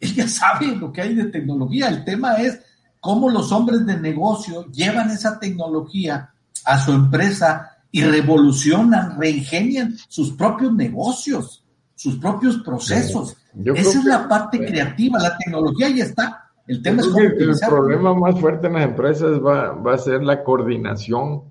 él 0.00 0.14
ya 0.14 0.26
sabe 0.26 0.74
lo 0.74 0.90
que 0.90 1.02
hay 1.02 1.14
de 1.14 1.24
tecnología, 1.24 1.88
el 1.90 2.02
tema 2.02 2.36
es 2.36 2.58
cómo 2.98 3.28
los 3.28 3.52
hombres 3.52 3.84
de 3.84 4.00
negocio 4.00 4.64
llevan 4.72 5.10
esa 5.10 5.38
tecnología 5.38 6.30
a 6.64 6.78
su 6.78 6.92
empresa 6.92 7.72
y 7.90 8.02
revolucionan, 8.02 9.20
reingenian 9.20 9.94
sus 10.08 10.32
propios 10.32 10.72
negocios, 10.72 11.62
sus 11.94 12.16
propios 12.16 12.56
procesos. 12.64 13.36
Esa 13.54 13.98
es 13.98 14.04
la 14.06 14.26
parte 14.26 14.64
creativa, 14.64 15.18
la 15.18 15.36
tecnología 15.36 15.90
ya 15.90 16.04
está, 16.04 16.50
el 16.66 16.80
tema 16.80 17.02
es 17.02 17.08
El 17.14 17.68
problema 17.68 18.14
más 18.14 18.40
fuerte 18.40 18.68
en 18.68 18.72
las 18.72 18.84
empresas 18.84 19.44
va, 19.44 19.72
va 19.72 19.92
a 19.92 19.98
ser 19.98 20.22
la 20.22 20.42
coordinación, 20.42 21.42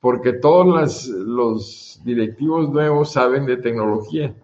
porque 0.00 0.32
todos 0.32 1.06
los 1.08 2.00
directivos 2.02 2.68
nuevos 2.72 3.12
saben 3.12 3.46
de 3.46 3.58
tecnología. 3.58 4.34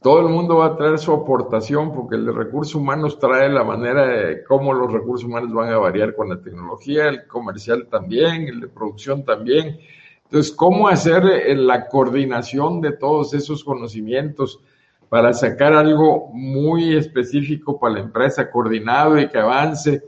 Todo 0.00 0.20
el 0.20 0.32
mundo 0.32 0.56
va 0.56 0.66
a 0.66 0.76
traer 0.76 0.98
su 0.98 1.12
aportación 1.12 1.92
porque 1.92 2.16
el 2.16 2.26
de 2.26 2.32
recursos 2.32 2.74
humanos 2.74 3.18
trae 3.18 3.48
la 3.50 3.62
manera 3.62 4.06
de 4.06 4.44
cómo 4.44 4.72
los 4.72 4.92
recursos 4.92 5.26
humanos 5.26 5.52
van 5.52 5.72
a 5.72 5.78
variar 5.78 6.14
con 6.14 6.30
la 6.30 6.40
tecnología, 6.40 7.08
el 7.08 7.26
comercial 7.26 7.86
también, 7.90 8.48
el 8.48 8.60
de 8.60 8.68
producción 8.68 9.24
también. 9.24 9.78
Entonces, 10.24 10.52
¿cómo 10.52 10.88
hacer 10.88 11.24
eh, 11.24 11.54
la 11.54 11.88
coordinación 11.88 12.80
de 12.80 12.92
todos 12.92 13.34
esos 13.34 13.62
conocimientos? 13.62 14.60
para 15.08 15.32
sacar 15.32 15.72
algo 15.72 16.30
muy 16.32 16.96
específico 16.96 17.78
para 17.78 17.94
la 17.94 18.00
empresa, 18.00 18.50
coordinado 18.50 19.18
y 19.18 19.28
que 19.28 19.38
avance. 19.38 20.02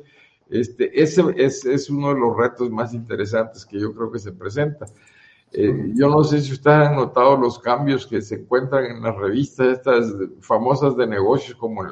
Este, 0.50 0.90
ese 1.00 1.22
es, 1.36 1.64
es 1.64 1.90
uno 1.90 2.14
de 2.14 2.20
los 2.20 2.36
retos 2.36 2.70
más 2.70 2.94
interesantes 2.94 3.64
que 3.64 3.78
yo 3.78 3.94
creo 3.94 4.10
que 4.10 4.18
se 4.18 4.32
presenta. 4.32 4.86
Eh, 5.52 5.92
yo 5.94 6.08
no 6.08 6.22
sé 6.24 6.40
si 6.40 6.52
ustedes 6.52 6.88
han 6.88 6.96
notado 6.96 7.36
los 7.36 7.58
cambios 7.58 8.06
que 8.06 8.20
se 8.20 8.36
encuentran 8.36 8.84
en 8.84 9.02
las 9.02 9.16
revistas 9.16 9.68
estas 9.68 10.14
famosas 10.40 10.96
de 10.96 11.06
negocios 11.06 11.56
como 11.56 11.82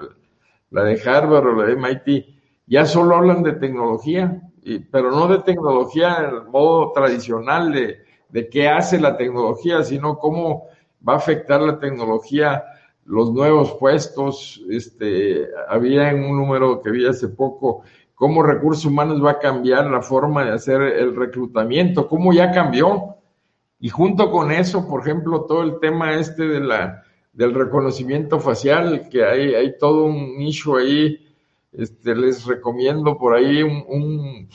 la 0.70 0.84
de 0.84 1.00
Harvard 1.00 1.46
o 1.46 1.54
la 1.54 1.66
de 1.66 1.76
MIT. 1.76 2.26
Ya 2.66 2.84
solo 2.84 3.16
hablan 3.16 3.42
de 3.42 3.54
tecnología, 3.54 4.42
y, 4.62 4.80
pero 4.80 5.10
no 5.10 5.28
de 5.28 5.38
tecnología 5.38 6.16
en 6.18 6.34
el 6.34 6.44
modo 6.48 6.92
tradicional 6.92 7.72
de, 7.72 7.98
de 8.28 8.48
qué 8.48 8.68
hace 8.68 9.00
la 9.00 9.16
tecnología, 9.16 9.82
sino 9.82 10.18
cómo 10.18 10.64
va 11.06 11.14
a 11.14 11.16
afectar 11.16 11.60
la 11.60 11.78
tecnología 11.78 12.62
los 13.06 13.32
nuevos 13.32 13.74
puestos, 13.74 14.62
este, 14.68 15.46
había 15.68 16.10
en 16.10 16.24
un 16.24 16.36
número 16.36 16.82
que 16.82 16.90
vi 16.90 17.06
hace 17.06 17.28
poco, 17.28 17.82
cómo 18.14 18.42
recursos 18.42 18.84
humanos 18.84 19.24
va 19.24 19.32
a 19.32 19.38
cambiar 19.38 19.86
la 19.86 20.02
forma 20.02 20.44
de 20.44 20.52
hacer 20.52 20.82
el 20.82 21.14
reclutamiento, 21.14 22.08
cómo 22.08 22.32
ya 22.32 22.50
cambió. 22.50 23.16
Y 23.78 23.88
junto 23.88 24.30
con 24.30 24.50
eso, 24.50 24.88
por 24.88 25.02
ejemplo, 25.02 25.42
todo 25.42 25.62
el 25.62 25.78
tema 25.80 26.14
este 26.14 26.46
de 26.46 26.60
la, 26.60 27.02
del 27.32 27.54
reconocimiento 27.54 28.40
facial, 28.40 29.08
que 29.10 29.24
hay, 29.24 29.54
hay 29.54 29.78
todo 29.78 30.04
un 30.04 30.38
nicho 30.38 30.76
ahí, 30.76 31.26
este, 31.72 32.14
les 32.14 32.46
recomiendo 32.46 33.18
por 33.18 33.34
ahí 33.34 33.62
un, 33.62 33.84
un 33.88 34.48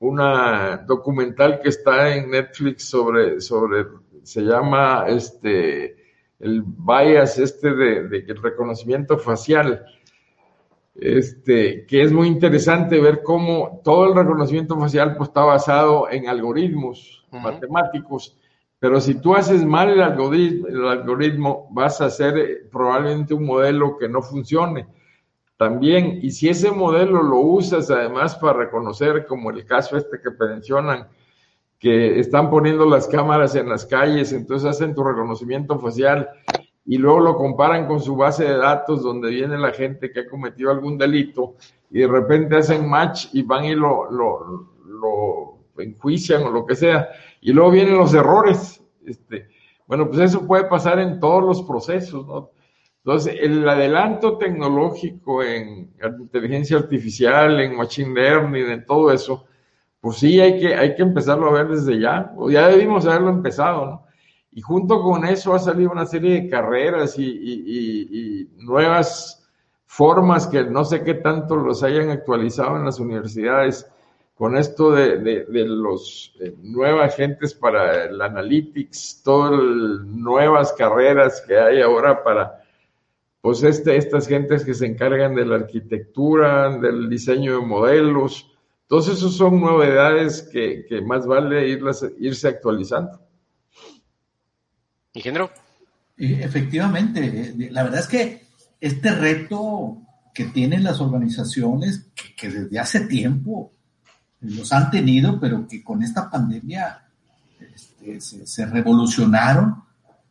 una 0.00 0.78
documental 0.86 1.60
que 1.60 1.70
está 1.70 2.14
en 2.14 2.30
Netflix 2.30 2.84
sobre, 2.84 3.40
sobre, 3.40 3.86
se 4.22 4.42
llama 4.42 5.06
este, 5.08 5.96
el 6.38 6.62
bias 6.62 7.38
este 7.38 7.74
de, 7.74 8.08
de, 8.08 8.34
reconocimiento 8.34 9.18
facial, 9.18 9.84
este, 10.94 11.84
que 11.86 12.02
es 12.02 12.12
muy 12.12 12.28
interesante 12.28 13.00
ver 13.00 13.22
cómo 13.22 13.80
todo 13.82 14.06
el 14.06 14.14
reconocimiento 14.14 14.78
facial 14.78 15.16
pues, 15.16 15.30
está 15.30 15.42
basado 15.42 16.08
en 16.10 16.28
algoritmos 16.28 17.24
matemáticos, 17.30 18.36
pero 18.80 19.00
si 19.00 19.14
tú 19.16 19.34
haces 19.34 19.64
mal 19.64 19.90
el 19.90 20.00
algoritmo, 20.00 20.68
el 20.68 20.86
algoritmo, 20.86 21.68
vas 21.70 22.00
a 22.00 22.06
hacer 22.06 22.38
eh, 22.38 22.68
probablemente 22.70 23.34
un 23.34 23.44
modelo 23.44 23.96
que 23.98 24.08
no 24.08 24.22
funcione. 24.22 24.86
También, 25.56 26.20
y 26.22 26.30
si 26.30 26.48
ese 26.48 26.70
modelo 26.70 27.20
lo 27.20 27.40
usas 27.40 27.90
además 27.90 28.36
para 28.36 28.58
reconocer, 28.60 29.26
como 29.26 29.50
el 29.50 29.64
caso 29.66 29.96
este 29.96 30.20
que 30.20 30.30
mencionan, 30.38 31.08
que 31.80 32.20
están 32.20 32.50
poniendo 32.50 32.86
las 32.86 33.08
cámaras 33.08 33.56
en 33.56 33.68
las 33.68 33.84
calles, 33.84 34.32
entonces 34.32 34.68
hacen 34.68 34.94
tu 34.94 35.02
reconocimiento 35.02 35.78
facial 35.80 36.28
y 36.84 36.96
luego 36.98 37.20
lo 37.20 37.36
comparan 37.36 37.86
con 37.86 38.00
su 38.00 38.14
base 38.14 38.44
de 38.44 38.56
datos 38.56 39.02
donde 39.02 39.30
viene 39.30 39.58
la 39.58 39.72
gente 39.72 40.12
que 40.12 40.20
ha 40.20 40.28
cometido 40.28 40.70
algún 40.70 40.96
delito 40.96 41.56
y 41.90 42.00
de 42.00 42.08
repente 42.08 42.56
hacen 42.56 42.88
match 42.88 43.26
y 43.32 43.42
van 43.42 43.64
y 43.64 43.74
lo, 43.74 44.10
lo, 44.10 44.72
lo 44.86 45.58
enjuician 45.82 46.44
o 46.44 46.50
lo 46.50 46.64
que 46.66 46.76
sea 46.76 47.08
y 47.40 47.52
luego 47.52 47.70
vienen 47.70 47.96
los 47.96 48.14
errores. 48.14 48.82
Este, 49.04 49.48
bueno, 49.86 50.08
pues 50.08 50.20
eso 50.20 50.46
puede 50.46 50.64
pasar 50.64 50.98
en 50.98 51.18
todos 51.20 51.42
los 51.42 51.62
procesos, 51.62 52.26
¿no? 52.26 52.50
Entonces, 53.04 53.36
el 53.40 53.66
adelanto 53.66 54.36
tecnológico 54.36 55.42
en 55.42 55.94
inteligencia 56.20 56.76
artificial, 56.76 57.58
en 57.60 57.76
machine 57.76 58.12
learning, 58.12 58.66
en 58.66 58.84
todo 58.84 59.10
eso, 59.10 59.46
pues 60.00 60.18
sí, 60.18 60.40
hay 60.40 60.58
que, 60.58 60.74
hay 60.74 60.94
que 60.94 61.02
empezarlo 61.02 61.48
a 61.48 61.52
ver 61.52 61.68
desde 61.68 61.98
ya, 61.98 62.32
o 62.36 62.50
ya 62.50 62.68
debimos 62.68 63.06
haberlo 63.06 63.30
empezado, 63.30 63.86
¿no? 63.86 64.04
Y 64.52 64.60
junto 64.60 65.02
con 65.02 65.24
eso 65.24 65.54
ha 65.54 65.58
salido 65.58 65.90
una 65.90 66.06
serie 66.06 66.34
de 66.34 66.48
carreras 66.48 67.18
y, 67.18 68.50
nuevas 68.56 69.48
formas 69.86 70.46
que 70.46 70.64
no 70.64 70.84
sé 70.84 71.02
qué 71.02 71.14
tanto 71.14 71.56
los 71.56 71.82
hayan 71.82 72.10
actualizado 72.10 72.76
en 72.76 72.84
las 72.84 73.00
universidades 73.00 73.90
con 74.38 74.56
esto 74.56 74.92
de, 74.92 75.18
de, 75.18 75.66
los 75.66 76.32
eh, 76.38 76.54
nuevas 76.62 77.16
gentes 77.16 77.54
para 77.54 78.04
el 78.04 78.22
analytics, 78.22 79.20
todas 79.24 79.60
nuevas 80.06 80.72
carreras 80.74 81.42
que 81.44 81.58
hay 81.58 81.82
ahora 81.82 82.22
para, 82.22 82.62
pues 83.40 83.64
este, 83.64 83.96
estas 83.96 84.28
gentes 84.28 84.64
que 84.64 84.74
se 84.74 84.86
encargan 84.86 85.34
de 85.34 85.44
la 85.44 85.56
arquitectura, 85.56 86.70
del 86.78 87.10
diseño 87.10 87.58
de 87.58 87.66
modelos, 87.66 88.48
todos 88.86 89.08
esos 89.08 89.36
son 89.36 89.60
novedades 89.60 90.42
que, 90.42 90.86
más 91.04 91.26
vale 91.26 91.68
irlas, 91.68 92.06
irse 92.20 92.46
actualizando. 92.46 93.20
Ingeniero. 95.14 95.50
Efectivamente, 96.16 97.24
eh, 97.26 97.68
la 97.72 97.82
verdad 97.82 98.00
es 98.00 98.06
que 98.06 98.42
este 98.80 99.10
reto 99.16 99.98
que 100.32 100.44
tienen 100.44 100.84
las 100.84 101.00
organizaciones, 101.00 102.12
que, 102.36 102.48
desde 102.48 102.78
hace 102.78 103.00
tiempo 103.00 103.72
los 104.40 104.72
han 104.72 104.90
tenido, 104.90 105.38
pero 105.40 105.66
que 105.66 105.82
con 105.82 106.02
esta 106.02 106.30
pandemia 106.30 107.02
este, 108.04 108.46
se, 108.46 108.66
revolucionaron, 108.66 109.82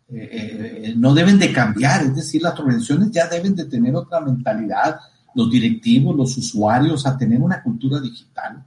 eh, 0.09 0.85
eh, 0.85 0.93
no 0.95 1.13
deben 1.13 1.37
de 1.37 1.51
cambiar, 1.51 2.03
es 2.03 2.15
decir, 2.15 2.41
las 2.41 2.57
organizaciones 2.59 3.11
ya 3.11 3.27
deben 3.27 3.55
de 3.55 3.65
tener 3.65 3.95
otra 3.95 4.21
mentalidad, 4.21 4.99
los 5.35 5.51
directivos, 5.51 6.15
los 6.15 6.37
usuarios, 6.37 7.05
a 7.05 7.17
tener 7.17 7.41
una 7.41 7.61
cultura 7.61 7.99
digital. 7.99 8.63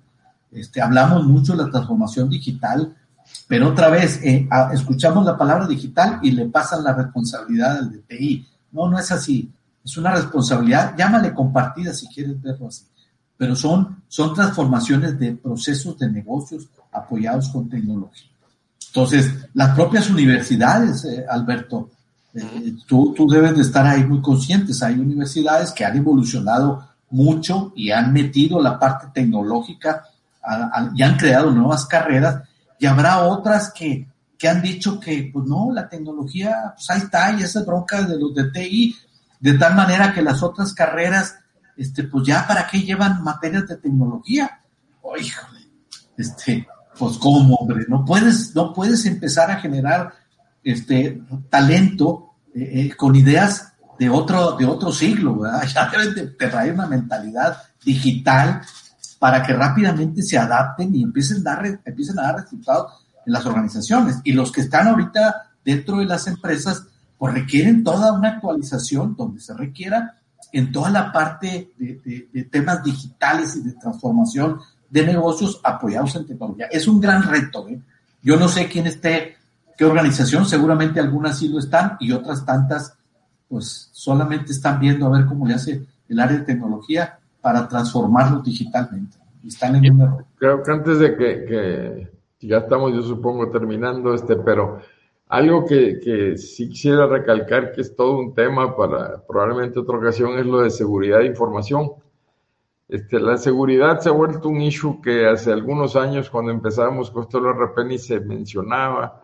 Este, 0.53 0.83
hablamos 0.83 1.25
mucho 1.27 1.57
de 1.57 1.65
la 1.65 1.71
transformación 1.71 2.29
digital, 2.29 2.95
pero 3.47 3.69
otra 3.69 3.89
vez 3.89 4.21
eh, 4.23 4.49
escuchamos 4.73 5.25
la 5.25 5.39
palabra 5.39 5.67
digital 5.67 6.19
y 6.23 6.33
le 6.33 6.47
pasan 6.47 6.85
la 6.85 6.93
responsabilidad 6.93 7.79
al 7.79 7.91
DTI. 7.93 8.47
No, 8.73 8.89
no 8.89 8.99
es 8.99 9.11
así. 9.11 9.51
Es 9.85 9.97
una 9.97 10.15
responsabilidad, 10.15 10.95
llámale 10.97 11.33
compartida 11.33 11.95
si 11.95 12.07
quieres 12.09 12.41
verlo 12.41 12.69
así. 12.69 12.85
Pero 13.41 13.57
son, 13.57 14.03
son 14.07 14.35
transformaciones 14.35 15.19
de 15.19 15.33
procesos 15.33 15.99
de 15.99 16.11
negocios 16.11 16.69
apoyados 16.93 17.49
con 17.49 17.71
tecnología. 17.71 18.29
Entonces, 18.89 19.33
las 19.55 19.75
propias 19.75 20.11
universidades, 20.11 21.07
eh, 21.07 21.25
Alberto, 21.27 21.89
eh, 22.35 22.75
tú, 22.87 23.15
tú 23.17 23.27
debes 23.27 23.55
de 23.57 23.63
estar 23.63 23.87
ahí 23.87 24.05
muy 24.05 24.21
conscientes. 24.21 24.83
Hay 24.83 24.97
universidades 24.97 25.73
que 25.73 25.87
han 25.87 25.97
evolucionado 25.97 26.87
mucho 27.09 27.73
y 27.75 27.91
han 27.91 28.13
metido 28.13 28.61
la 28.61 28.79
parte 28.79 29.07
tecnológica 29.15 30.05
y 30.95 31.03
han 31.03 31.17
creado 31.17 31.51
nuevas 31.51 31.87
carreras 31.87 32.43
y 32.79 32.85
habrá 32.85 33.23
otras 33.23 33.73
que, 33.73 34.07
que 34.39 34.49
han 34.49 34.61
dicho 34.61 35.01
que, 35.01 35.31
pues 35.33 35.47
no, 35.47 35.71
la 35.73 35.89
tecnología, 35.89 36.75
pues 36.75 36.91
ahí 36.91 36.99
está, 36.99 37.33
y 37.33 37.43
esa 37.43 37.65
bronca 37.65 38.03
de 38.03 38.19
los 38.19 38.35
de 38.35 38.51
TI, 38.51 38.97
de 39.39 39.55
tal 39.55 39.75
manera 39.75 40.13
que 40.13 40.23
las 40.23 40.43
otras 40.43 40.75
carreras, 40.75 41.37
este, 41.81 42.05
pues 42.05 42.27
ya 42.27 42.47
para 42.47 42.67
qué 42.67 42.83
llevan 42.83 43.25
materias 43.25 43.67
de 43.67 43.79
tecnología. 43.79 44.61
Oh, 45.01 45.17
híjole, 45.17 45.61
este, 46.15 46.69
pues 46.99 47.17
cómo, 47.17 47.55
hombre, 47.55 47.87
no 47.89 48.05
puedes, 48.05 48.55
no 48.55 48.75
puedes 48.75 49.07
empezar 49.07 49.51
a 49.51 49.57
generar 49.57 50.13
este 50.63 51.23
talento 51.49 52.35
eh, 52.55 52.91
eh, 52.91 52.97
con 52.97 53.17
ideas 53.17 53.73
de 53.99 54.11
otro, 54.11 54.59
de 54.59 54.67
otro 54.67 54.93
siglo, 54.93 55.39
¿verdad? 55.39 55.63
Ya 55.75 55.91
deben 55.91 56.15
de 56.15 56.27
traer 56.49 56.75
una 56.75 56.87
mentalidad 56.87 57.57
digital 57.83 58.61
para 59.19 59.43
que 59.43 59.55
rápidamente 59.55 60.23
se 60.23 60.37
adapten 60.37 60.95
y 60.95 61.03
empiecen 61.03 61.39
a 61.49 61.55
dar, 61.55 61.81
empiecen 61.83 62.19
a 62.19 62.25
dar 62.25 62.43
resultados 62.43 63.07
en 63.25 63.33
las 63.33 63.47
organizaciones. 63.47 64.17
Y 64.25 64.35
los 64.35 64.53
que 64.53 64.61
están 64.61 64.87
ahorita 64.87 65.51
dentro 65.65 65.97
de 65.97 66.05
las 66.05 66.27
empresas, 66.27 66.85
pues 67.17 67.33
requieren 67.33 67.83
toda 67.83 68.13
una 68.13 68.33
actualización 68.33 69.17
donde 69.17 69.41
se 69.41 69.55
requiera 69.55 70.20
en 70.53 70.73
toda 70.73 70.91
la 70.91 71.13
parte 71.13 71.71
de, 71.79 72.49
temas 72.51 72.83
digitales 72.83 73.57
y 73.57 73.63
de 73.63 73.73
transformación 73.73 74.59
de 74.89 75.07
negocios 75.07 75.61
apoyados 75.63 76.17
en 76.17 76.27
tecnología. 76.27 76.67
Es 76.67 76.89
un 76.89 77.01
gran 77.01 77.23
reto. 77.23 77.69
¿eh? 77.69 77.81
Yo 78.23 78.37
no 78.37 78.49
sé 78.49 78.69
quién 78.69 78.87
esté, 78.87 79.37
qué 79.77 79.85
organización, 79.85 80.47
seguramente 80.47 81.01
algunas 81.01 81.39
sí 81.39 81.49
lo 81.49 81.59
están 81.59 81.97
y 82.01 82.13
otras 82.13 82.45
tantas, 82.45 82.95
pues 83.49 83.89
solamente 83.93 84.53
están 84.53 84.81
viendo 84.81 85.07
a 85.07 85.11
ver 85.11 85.27
cómo 85.27 85.47
le 85.47 85.55
hace 85.55 85.87
el 86.09 86.21
área 86.21 86.39
de 86.39 86.45
tecnología 86.45 87.19
para 87.41 87.67
transformarlo 87.69 88.41
digitalmente. 88.41 89.17
están 89.47 89.77
en 89.77 90.01
un 90.01 90.25
Creo 90.37 90.63
que 90.63 90.73
antes 90.73 90.99
de 90.99 91.17
que, 91.17 92.11
ya 92.41 92.59
estamos, 92.59 92.93
yo 92.93 93.03
supongo, 93.03 93.51
terminando 93.51 94.15
este, 94.15 94.37
pero 94.37 94.81
algo 95.31 95.65
que, 95.65 95.99
que 96.01 96.37
sí 96.37 96.69
quisiera 96.69 97.07
recalcar 97.07 97.73
que 97.73 97.81
es 97.81 97.95
todo 97.95 98.19
un 98.19 98.35
tema 98.35 98.77
para 98.77 99.25
probablemente 99.27 99.79
otra 99.79 99.97
ocasión 99.97 100.39
es 100.39 100.45
lo 100.45 100.61
de 100.61 100.71
seguridad 100.71 101.21
de 101.21 101.27
información. 101.27 101.93
Este, 102.89 103.21
la 103.21 103.37
seguridad 103.37 104.01
se 104.01 104.09
ha 104.09 104.13
vuelto 104.13 104.49
un 104.49 104.61
issue 104.61 105.01
que 105.01 105.27
hace 105.27 105.53
algunos 105.53 105.95
años 105.97 106.29
cuando 106.29 106.51
empezábamos 106.51 107.11
con 107.11 107.23
esto 107.23 107.41
de 107.41 107.53
RP 107.53 107.85
ni 107.87 107.99
se 107.99 108.21
mencionaba. 108.21 109.23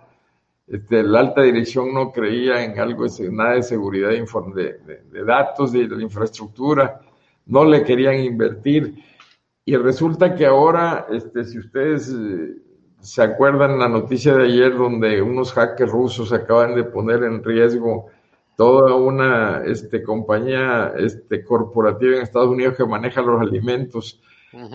Este, 0.67 1.03
la 1.03 1.21
alta 1.21 1.43
dirección 1.43 1.93
no 1.93 2.13
creía 2.13 2.65
en 2.65 2.79
algo, 2.79 3.05
nada 3.33 3.55
de 3.55 3.63
seguridad 3.63 4.11
de, 4.11 4.63
de, 4.87 5.03
de 5.11 5.25
datos, 5.25 5.73
de, 5.73 5.89
de 5.89 6.03
infraestructura 6.03 7.01
no 7.47 7.65
le 7.65 7.83
querían 7.83 8.21
invertir. 8.21 9.03
Y 9.65 9.77
resulta 9.77 10.35
que 10.35 10.47
ahora, 10.47 11.07
este, 11.11 11.45
si 11.45 11.59
ustedes 11.59 12.13
eh, 12.13 12.57
se 13.01 13.23
acuerdan 13.23 13.79
la 13.79 13.89
noticia 13.89 14.35
de 14.35 14.45
ayer 14.45 14.77
donde 14.77 15.23
unos 15.23 15.53
hackers 15.53 15.93
rusos 15.93 16.33
acaban 16.33 16.75
de 16.75 16.85
poner 16.85 17.23
en 17.23 17.43
riesgo 17.43 18.07
toda 18.57 18.95
una 18.95 19.63
este, 19.65 20.03
compañía 20.03 20.93
este, 20.97 21.45
corporativa 21.45 22.17
en 22.17 22.23
Estados 22.23 22.49
Unidos 22.49 22.77
que 22.77 22.87
maneja 22.87 23.21
los 23.21 23.41
alimentos, 23.41 24.21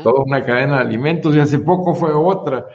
toda 0.04 0.24
una 0.24 0.46
cadena 0.46 0.76
de 0.76 0.82
alimentos, 0.82 1.36
y 1.36 1.40
hace 1.40 1.60
poco 1.60 1.96
fue 1.96 2.14
otra. 2.14 2.68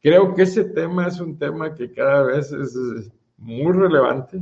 Creo 0.00 0.34
que 0.34 0.42
ese 0.42 0.64
tema 0.64 1.08
es 1.08 1.18
un 1.20 1.36
tema 1.36 1.74
que 1.74 1.92
cada 1.92 2.22
vez 2.22 2.52
es 2.52 3.10
muy 3.36 3.72
relevante, 3.72 4.40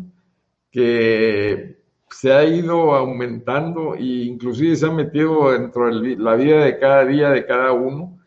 que 0.71 1.83
se 2.11 2.33
ha 2.33 2.45
ido 2.45 2.95
aumentando 2.95 3.95
e 3.95 4.25
inclusive 4.25 4.77
se 4.77 4.87
ha 4.87 4.91
metido 4.91 5.53
dentro 5.53 5.87
de 5.87 6.17
la 6.17 6.35
vida 6.35 6.65
de 6.65 6.79
cada 6.79 7.05
día 7.07 7.31
de 7.31 7.47
cada 7.47 7.73
uno, 7.73 8.19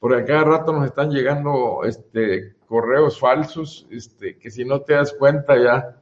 porque 0.00 0.22
a 0.22 0.24
cada 0.24 0.44
rato 0.44 0.72
nos 0.72 0.86
están 0.86 1.10
llegando 1.10 1.82
este, 1.84 2.56
correos 2.66 3.20
falsos, 3.20 3.86
este, 3.90 4.36
que 4.38 4.50
si 4.50 4.64
no 4.64 4.80
te 4.80 4.94
das 4.94 5.12
cuenta 5.12 5.56
ya. 5.56 5.96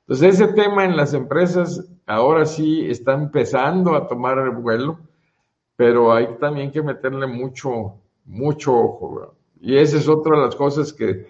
Entonces 0.00 0.40
ese 0.40 0.52
tema 0.54 0.84
en 0.84 0.96
las 0.96 1.12
empresas 1.12 1.84
ahora 2.06 2.46
sí 2.46 2.88
está 2.88 3.12
empezando 3.12 3.94
a 3.94 4.06
tomar 4.06 4.38
el 4.38 4.50
vuelo, 4.50 4.98
pero 5.76 6.12
hay 6.12 6.38
también 6.40 6.70
que 6.70 6.82
meterle 6.82 7.26
mucho, 7.26 7.96
mucho 8.24 8.74
ojo. 8.74 9.34
Y 9.60 9.76
esa 9.76 9.98
es 9.98 10.08
otra 10.08 10.38
de 10.38 10.46
las 10.46 10.56
cosas 10.56 10.92
que, 10.92 11.26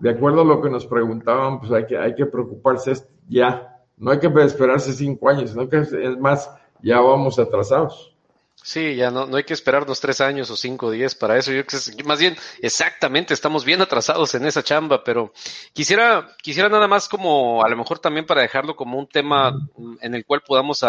de 0.00 0.10
acuerdo 0.10 0.40
a 0.40 0.44
lo 0.44 0.62
que 0.62 0.70
nos 0.70 0.86
preguntaban, 0.86 1.60
pues 1.60 1.72
hay 1.72 1.86
que, 1.86 1.98
hay 1.98 2.14
que 2.14 2.24
preocuparse 2.24 2.92
ya 3.28 3.74
no 3.98 4.12
hay 4.12 4.20
que 4.20 4.28
esperarse 4.44 4.92
cinco 4.92 5.28
años, 5.28 5.50
sino 5.50 5.68
que 5.68 5.78
es 5.78 6.18
más, 6.18 6.50
ya 6.82 7.00
vamos 7.00 7.38
atrasados. 7.38 8.16
Sí, 8.62 8.96
ya 8.96 9.10
no, 9.10 9.26
no 9.26 9.36
hay 9.36 9.44
que 9.44 9.54
esperarnos 9.54 10.00
tres 10.00 10.20
años 10.20 10.50
o 10.50 10.56
cinco 10.56 10.86
o 10.86 10.90
diez 10.90 11.14
para 11.14 11.38
eso. 11.38 11.52
Yo 11.52 11.62
más 12.04 12.18
bien, 12.18 12.36
exactamente, 12.60 13.32
estamos 13.32 13.64
bien 13.64 13.80
atrasados 13.80 14.34
en 14.34 14.44
esa 14.46 14.62
chamba, 14.62 15.02
pero 15.04 15.32
quisiera, 15.72 16.36
quisiera 16.42 16.68
nada 16.68 16.86
más 16.88 17.08
como, 17.08 17.64
a 17.64 17.68
lo 17.68 17.76
mejor 17.76 17.98
también 17.98 18.26
para 18.26 18.42
dejarlo 18.42 18.76
como 18.76 18.98
un 18.98 19.06
tema 19.06 19.56
en 20.00 20.14
el 20.14 20.26
cual 20.26 20.42
podamos 20.46 20.84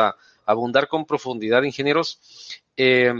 abundar 0.45 0.87
con 0.87 1.05
profundidad, 1.05 1.63
ingenieros. 1.63 2.19
Eh, 2.75 3.13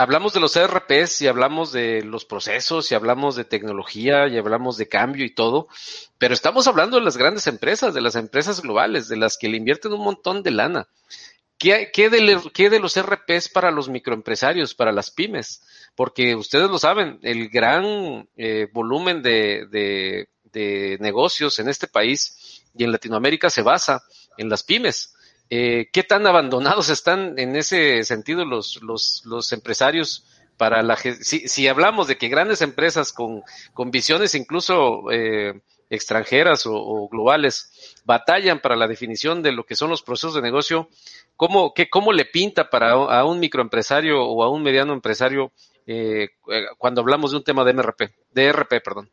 hablamos 0.00 0.32
de 0.32 0.40
los 0.40 0.56
ERPs 0.56 1.20
y 1.20 1.28
hablamos 1.28 1.72
de 1.72 2.02
los 2.02 2.24
procesos 2.24 2.90
y 2.90 2.94
hablamos 2.94 3.36
de 3.36 3.44
tecnología 3.44 4.28
y 4.28 4.38
hablamos 4.38 4.78
de 4.78 4.88
cambio 4.88 5.26
y 5.26 5.34
todo, 5.34 5.68
pero 6.16 6.32
estamos 6.32 6.66
hablando 6.66 6.98
de 6.98 7.04
las 7.04 7.18
grandes 7.18 7.46
empresas, 7.46 7.92
de 7.92 8.00
las 8.00 8.16
empresas 8.16 8.62
globales, 8.62 9.08
de 9.08 9.18
las 9.18 9.36
que 9.36 9.50
le 9.50 9.58
invierten 9.58 9.92
un 9.92 10.02
montón 10.02 10.42
de 10.42 10.52
lana. 10.52 10.88
¿Qué, 11.60 12.08
de, 12.08 12.80
los 12.80 12.96
ERPs 12.96 13.50
para 13.50 13.70
los 13.70 13.90
microempresarios, 13.90 14.74
para 14.74 14.92
las 14.92 15.10
pymes? 15.10 15.62
Porque 15.94 16.34
ustedes 16.34 16.70
lo 16.70 16.78
saben, 16.78 17.18
el 17.22 17.50
gran 17.50 18.26
eh, 18.34 18.66
volumen 18.72 19.20
de, 19.22 20.26
negocios 21.00 21.58
en 21.58 21.68
este 21.68 21.86
país 21.86 22.64
y 22.74 22.84
en 22.84 22.92
Latinoamérica 22.92 23.50
se 23.50 23.60
basa 23.60 24.02
en 24.38 24.48
las 24.48 24.62
pymes 24.62 25.14
eh, 25.50 25.90
¿Qué 25.92 26.02
tan 26.02 26.26
abandonados 26.26 26.88
están 26.88 27.38
en 27.38 27.54
ese 27.56 28.04
sentido 28.04 28.44
los, 28.44 29.52
empresarios 29.52 30.24
para 30.56 30.82
la 30.82 30.96
si, 30.96 31.48
si 31.48 31.68
hablamos 31.68 32.06
de 32.06 32.16
que 32.16 32.28
grandes 32.28 32.62
empresas 32.62 33.12
con, 33.12 33.42
con 33.74 33.90
visiones 33.90 34.34
incluso 34.34 35.10
eh, 35.10 35.60
extranjeras 35.90 36.62
o, 36.66 37.08
globales 37.08 37.98
batallan 38.04 38.60
para 38.60 38.76
la 38.76 38.86
definición 38.86 39.42
de 39.42 39.52
lo 39.52 39.64
que 39.64 39.74
son 39.74 39.90
los 39.90 40.02
procesos 40.02 40.34
de 40.34 40.42
negocio, 40.42 40.88
¿cómo, 41.40 41.72
qué, 41.72 41.88
cómo 41.88 42.12
le 42.12 42.26
pinta 42.26 42.68
para 42.68 42.92
a 42.92 43.24
un 43.24 43.40
microempresario 43.40 44.22
o 44.22 44.42
a 44.42 44.50
un 44.50 44.62
mediano 44.62 44.92
empresario 44.92 45.52
eh, 45.86 46.28
eh 46.52 46.64
cuando 46.76 47.00
hablamos 47.00 47.30
de 47.30 47.38
un 47.38 47.44
tema 47.44 47.64
de 47.64 47.72
MRP, 47.72 48.00
de 48.34 48.44
ERP, 48.44 48.68
perdón? 48.84 49.08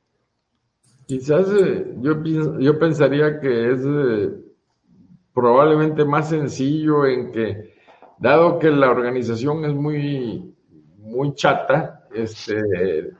Quizás 1.05 1.47
eh, 1.53 1.85
yo, 2.01 2.21
yo 2.59 2.77
pensaría 2.77 3.39
que 3.39 3.71
es 3.71 3.79
probablemente 5.33 6.03
más 6.03 6.27
sencillo 6.27 7.05
en 7.05 7.31
que, 7.31 7.73
dado 8.19 8.59
que 8.59 8.71
la 8.71 8.89
organización 8.89 9.63
es 9.63 9.73
muy, 9.73 10.53
muy 10.97 11.33
chata, 11.33 12.09
este, 12.13 13.11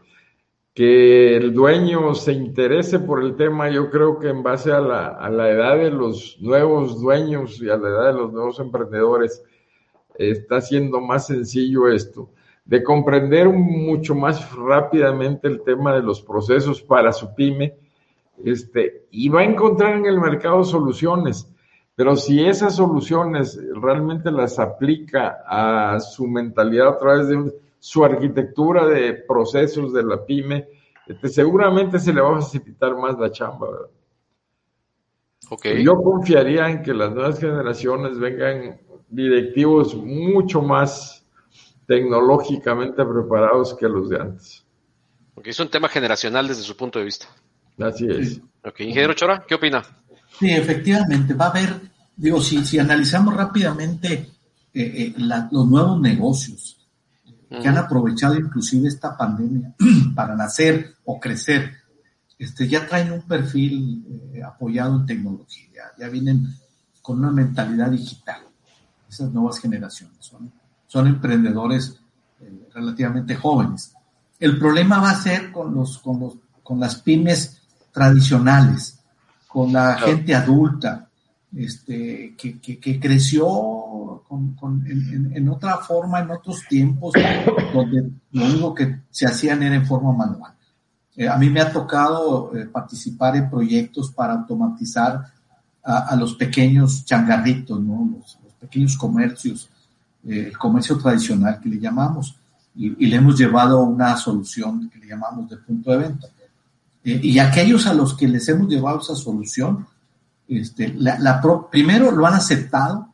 que 0.77 1.35
el 1.35 1.55
dueño 1.55 2.13
se 2.13 2.33
interese 2.33 2.99
por 2.99 3.23
el 3.23 3.35
tema, 3.35 3.67
yo 3.67 3.89
creo 3.89 4.19
que 4.19 4.29
en 4.29 4.43
base 4.43 4.71
a 4.71 4.79
la, 4.79 5.07
a 5.07 5.27
la 5.27 5.49
edad 5.49 5.75
de 5.75 5.89
los 5.89 6.37
nuevos 6.39 7.01
dueños 7.01 7.59
y 7.59 7.67
a 7.67 7.77
la 7.77 7.89
edad 7.89 8.13
de 8.13 8.19
los 8.19 8.31
nuevos 8.31 8.59
emprendedores, 8.59 9.43
está 10.19 10.61
siendo 10.61 11.01
más 11.01 11.25
sencillo 11.25 11.87
esto, 11.87 12.29
de 12.63 12.83
comprender 12.83 13.49
mucho 13.49 14.13
más 14.13 14.53
rápidamente 14.53 15.47
el 15.47 15.63
tema 15.63 15.95
de 15.95 16.03
los 16.03 16.21
procesos 16.21 16.79
para 16.83 17.11
su 17.11 17.33
pyme, 17.33 17.73
este, 18.45 19.07
y 19.09 19.29
va 19.29 19.39
a 19.39 19.45
encontrar 19.45 19.95
en 19.95 20.05
el 20.05 20.19
mercado 20.19 20.63
soluciones. 20.63 21.51
Pero 21.95 22.15
si 22.15 22.45
esas 22.45 22.75
soluciones 22.75 23.59
realmente 23.81 24.29
las 24.29 24.59
aplica 24.59 25.39
a 25.47 25.99
su 25.99 26.27
mentalidad 26.27 26.89
a 26.89 26.99
través 26.99 27.29
de 27.29 27.51
su 27.79 28.03
arquitectura 28.03 28.85
de 28.85 29.13
procesos 29.13 29.93
de 29.93 30.03
la 30.03 30.25
pyme, 30.25 30.67
este, 31.07 31.29
seguramente 31.29 31.99
se 31.99 32.13
le 32.13 32.21
va 32.21 32.37
a 32.37 32.41
facilitar 32.41 32.95
más 32.97 33.17
la 33.17 33.31
chamba. 33.31 33.67
Okay. 35.49 35.83
Yo 35.83 36.01
confiaría 36.01 36.69
en 36.69 36.83
que 36.83 36.93
las 36.93 37.13
nuevas 37.13 37.39
generaciones 37.39 38.19
vengan 38.19 38.81
directivos 39.07 39.95
mucho 39.95 40.61
más 40.61 41.25
tecnológicamente 41.85 43.05
preparados 43.05 43.73
que 43.75 43.87
los 43.87 44.09
de 44.09 44.19
antes. 44.19 44.65
Porque 45.33 45.51
es 45.51 45.59
un 45.59 45.69
tema 45.69 45.87
generacional 45.87 46.47
desde 46.47 46.63
su 46.63 46.75
punto 46.75 46.99
de 46.99 47.05
vista. 47.05 47.27
Así 47.79 48.07
es. 48.09 48.41
Ok, 48.65 48.81
ingeniero 48.81 49.13
Chora, 49.13 49.45
¿qué 49.47 49.55
opina? 49.55 49.83
Sí, 50.37 50.49
efectivamente, 50.49 51.33
va 51.33 51.45
a 51.45 51.49
haber, 51.51 51.79
digo, 52.15 52.41
si, 52.41 52.65
si 52.65 52.79
analizamos 52.79 53.33
rápidamente 53.35 54.13
eh, 54.13 54.33
eh, 54.73 55.13
los 55.17 55.67
nuevos 55.67 56.01
negocios 56.01 56.76
que 57.49 57.67
han 57.67 57.77
aprovechado 57.77 58.35
inclusive 58.35 58.87
esta 58.87 59.15
pandemia 59.17 59.73
para 60.15 60.35
nacer 60.35 60.95
o 61.05 61.19
crecer, 61.19 61.71
este, 62.37 62.67
ya 62.67 62.85
traen 62.87 63.11
un 63.11 63.21
perfil 63.21 64.05
eh, 64.33 64.43
apoyado 64.43 64.99
en 64.99 65.05
tecnología, 65.05 65.83
ya, 65.97 66.07
vienen 66.09 66.47
con 67.01 67.19
una 67.19 67.31
mentalidad 67.31 67.89
digital, 67.89 68.41
esas 69.09 69.31
nuevas 69.31 69.59
generaciones, 69.59 70.17
son, 70.19 70.51
son 70.85 71.07
emprendedores 71.07 71.99
eh, 72.41 72.67
relativamente 72.73 73.35
jóvenes. 73.35 73.93
El 74.39 74.59
problema 74.59 74.99
va 74.99 75.11
a 75.11 75.21
ser 75.21 75.51
con, 75.51 75.73
los, 75.73 75.97
con, 75.99 76.19
los, 76.19 76.33
con 76.61 76.79
las 76.79 76.95
pymes 76.95 77.61
tradicionales, 77.91 78.99
con 79.47 79.73
la 79.73 79.95
gente 79.97 80.35
adulta, 80.35 81.09
este, 81.55 82.35
que, 82.37 82.59
que, 82.59 82.99
creció 82.99 83.47
con, 84.23 84.85
en, 84.87 85.49
otra 85.49 85.77
forma, 85.77 86.19
en 86.19 86.31
otros 86.31 86.63
tiempos, 86.67 87.13
donde 87.73 88.09
lo 88.31 88.45
único 88.45 88.73
que 88.73 89.01
se 89.09 89.25
hacían 89.25 89.63
era 89.63 89.75
en 89.75 89.85
forma 89.85 90.13
manual. 90.13 90.53
Eh, 91.15 91.27
a 91.27 91.35
mí 91.37 91.49
me 91.49 91.61
ha 91.61 91.71
tocado 91.71 92.55
eh, 92.55 92.65
participar 92.65 93.35
en 93.35 93.49
proyectos 93.49 94.11
para 94.11 94.33
automatizar 94.33 95.25
a, 95.83 96.15
los 96.17 96.35
pequeños 96.35 97.05
changarritos, 97.05 97.79
¿no? 97.79 98.09
los, 98.17 98.37
pequeños 98.59 98.97
comercios, 98.97 99.69
eh, 100.25 100.47
el 100.47 100.57
comercio 100.57 100.97
tradicional 100.97 101.61
que 101.61 101.69
le 101.69 101.79
llamamos, 101.79 102.35
y, 102.75 103.07
le 103.07 103.15
hemos 103.15 103.37
llevado 103.37 103.81
una 103.83 104.17
solución 104.17 104.89
que 104.89 104.99
le 104.99 105.07
llamamos 105.07 105.49
de 105.49 105.57
punto 105.57 105.91
de 105.91 105.97
venta. 105.97 106.27
y 107.03 107.39
aquellos 107.39 107.87
a 107.87 107.93
los 107.93 108.13
que 108.15 108.27
les 108.27 108.47
hemos 108.49 108.67
llevado 108.67 108.99
esa 108.99 109.15
solución, 109.15 109.87
este, 110.47 110.93
la, 110.93 111.41
primero 111.69 112.11
lo 112.11 112.25
han 112.25 112.35
aceptado, 112.35 113.13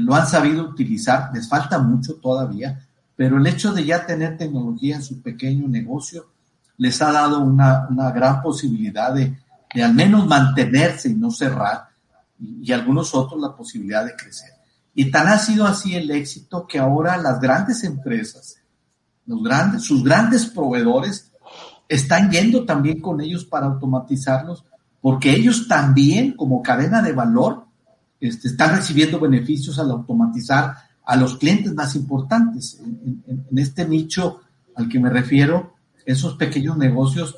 lo 0.00 0.14
han 0.14 0.26
sabido 0.26 0.64
utilizar, 0.64 1.30
les 1.32 1.48
falta 1.48 1.78
mucho 1.78 2.16
todavía, 2.16 2.86
pero 3.14 3.38
el 3.38 3.46
hecho 3.46 3.72
de 3.72 3.84
ya 3.84 4.04
tener 4.04 4.36
tecnología 4.36 4.96
en 4.96 5.02
su 5.02 5.22
pequeño 5.22 5.68
negocio 5.68 6.26
les 6.78 7.00
ha 7.00 7.12
dado 7.12 7.40
una, 7.40 7.88
gran 8.14 8.42
posibilidad 8.42 9.14
de, 9.14 9.38
al 9.82 9.94
menos 9.94 10.26
mantenerse 10.26 11.08
y 11.08 11.14
no 11.14 11.30
cerrar, 11.30 11.88
y, 12.38 12.70
algunos 12.72 13.14
otros 13.14 13.40
la 13.40 13.56
posibilidad 13.56 14.04
de 14.04 14.14
crecer. 14.14 14.50
Y 14.94 15.10
tan 15.10 15.28
ha 15.28 15.38
sido 15.38 15.66
así 15.66 15.94
el 15.94 16.10
éxito 16.10 16.66
que 16.66 16.78
ahora 16.78 17.16
las 17.16 17.40
grandes 17.40 17.84
empresas, 17.84 18.56
los 19.26 19.42
grandes, 19.42 19.82
sus 19.82 20.04
grandes 20.04 20.46
proveedores, 20.46 21.32
están 21.88 22.30
yendo 22.30 22.64
también 22.64 23.00
con 23.00 23.20
ellos 23.20 23.44
para 23.44 23.66
automatizarlos 23.66 24.64
porque 25.00 25.30
ellos 25.30 25.68
también, 25.68 26.32
como 26.32 26.62
cadena 26.62 27.00
de 27.00 27.12
valor, 27.12 27.65
este, 28.26 28.48
están 28.48 28.76
recibiendo 28.76 29.18
beneficios 29.20 29.78
al 29.78 29.90
automatizar 29.90 30.74
a 31.04 31.16
los 31.16 31.38
clientes 31.38 31.72
más 31.74 31.94
importantes. 31.94 32.80
En, 32.80 33.46
este 33.56 33.86
nicho 33.86 34.40
al 34.74 34.88
que 34.88 34.98
me 34.98 35.08
refiero, 35.08 35.74
esos 36.04 36.34
pequeños 36.34 36.76
negocios 36.76 37.36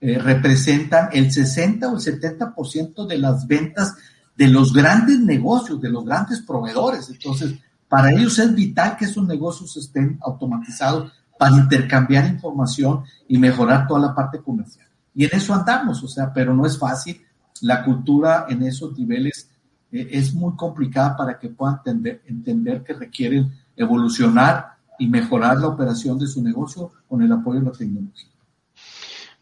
eh, 0.00 0.18
representan 0.18 1.08
el 1.12 1.32
60 1.32 1.88
o 1.88 1.96
el 1.96 2.00
70% 2.00 3.06
de 3.06 3.18
las 3.18 3.46
ventas 3.46 3.96
de 4.36 4.46
los 4.46 4.72
grandes 4.72 5.18
negocios, 5.18 5.80
de 5.80 5.90
los 5.90 6.04
grandes 6.04 6.40
proveedores. 6.42 7.10
Entonces, 7.10 7.54
para 7.88 8.12
ellos 8.12 8.38
es 8.38 8.54
vital 8.54 8.96
que 8.96 9.06
esos 9.06 9.26
negocios 9.26 9.76
estén 9.76 10.18
automatizados 10.22 11.12
para 11.38 11.56
intercambiar 11.56 12.26
información 12.26 13.02
y 13.26 13.38
mejorar 13.38 13.86
toda 13.86 14.00
la 14.00 14.14
parte 14.14 14.38
comercial. 14.38 14.86
Y 15.14 15.24
en 15.24 15.30
eso 15.32 15.54
andamos, 15.54 16.02
o 16.04 16.08
sea, 16.08 16.32
pero 16.32 16.54
no 16.54 16.66
es 16.66 16.78
fácil. 16.78 17.20
La 17.62 17.84
cultura 17.84 18.46
en 18.48 18.62
esos 18.62 18.96
niveles 18.96 19.48
eh, 19.92 20.08
es 20.10 20.34
muy 20.34 20.54
complicada 20.56 21.16
para 21.16 21.38
que 21.38 21.48
puedan 21.48 21.80
entender, 22.26 22.82
que 22.82 22.92
requieren 22.92 23.52
evolucionar 23.76 24.76
y 24.98 25.08
mejorar 25.08 25.58
la 25.58 25.68
operación 25.68 26.18
de 26.18 26.26
su 26.26 26.42
negocio 26.42 26.92
con 27.08 27.22
el 27.22 27.32
apoyo 27.32 27.60
de 27.60 27.66
la 27.66 27.72
tecnología. 27.72 28.28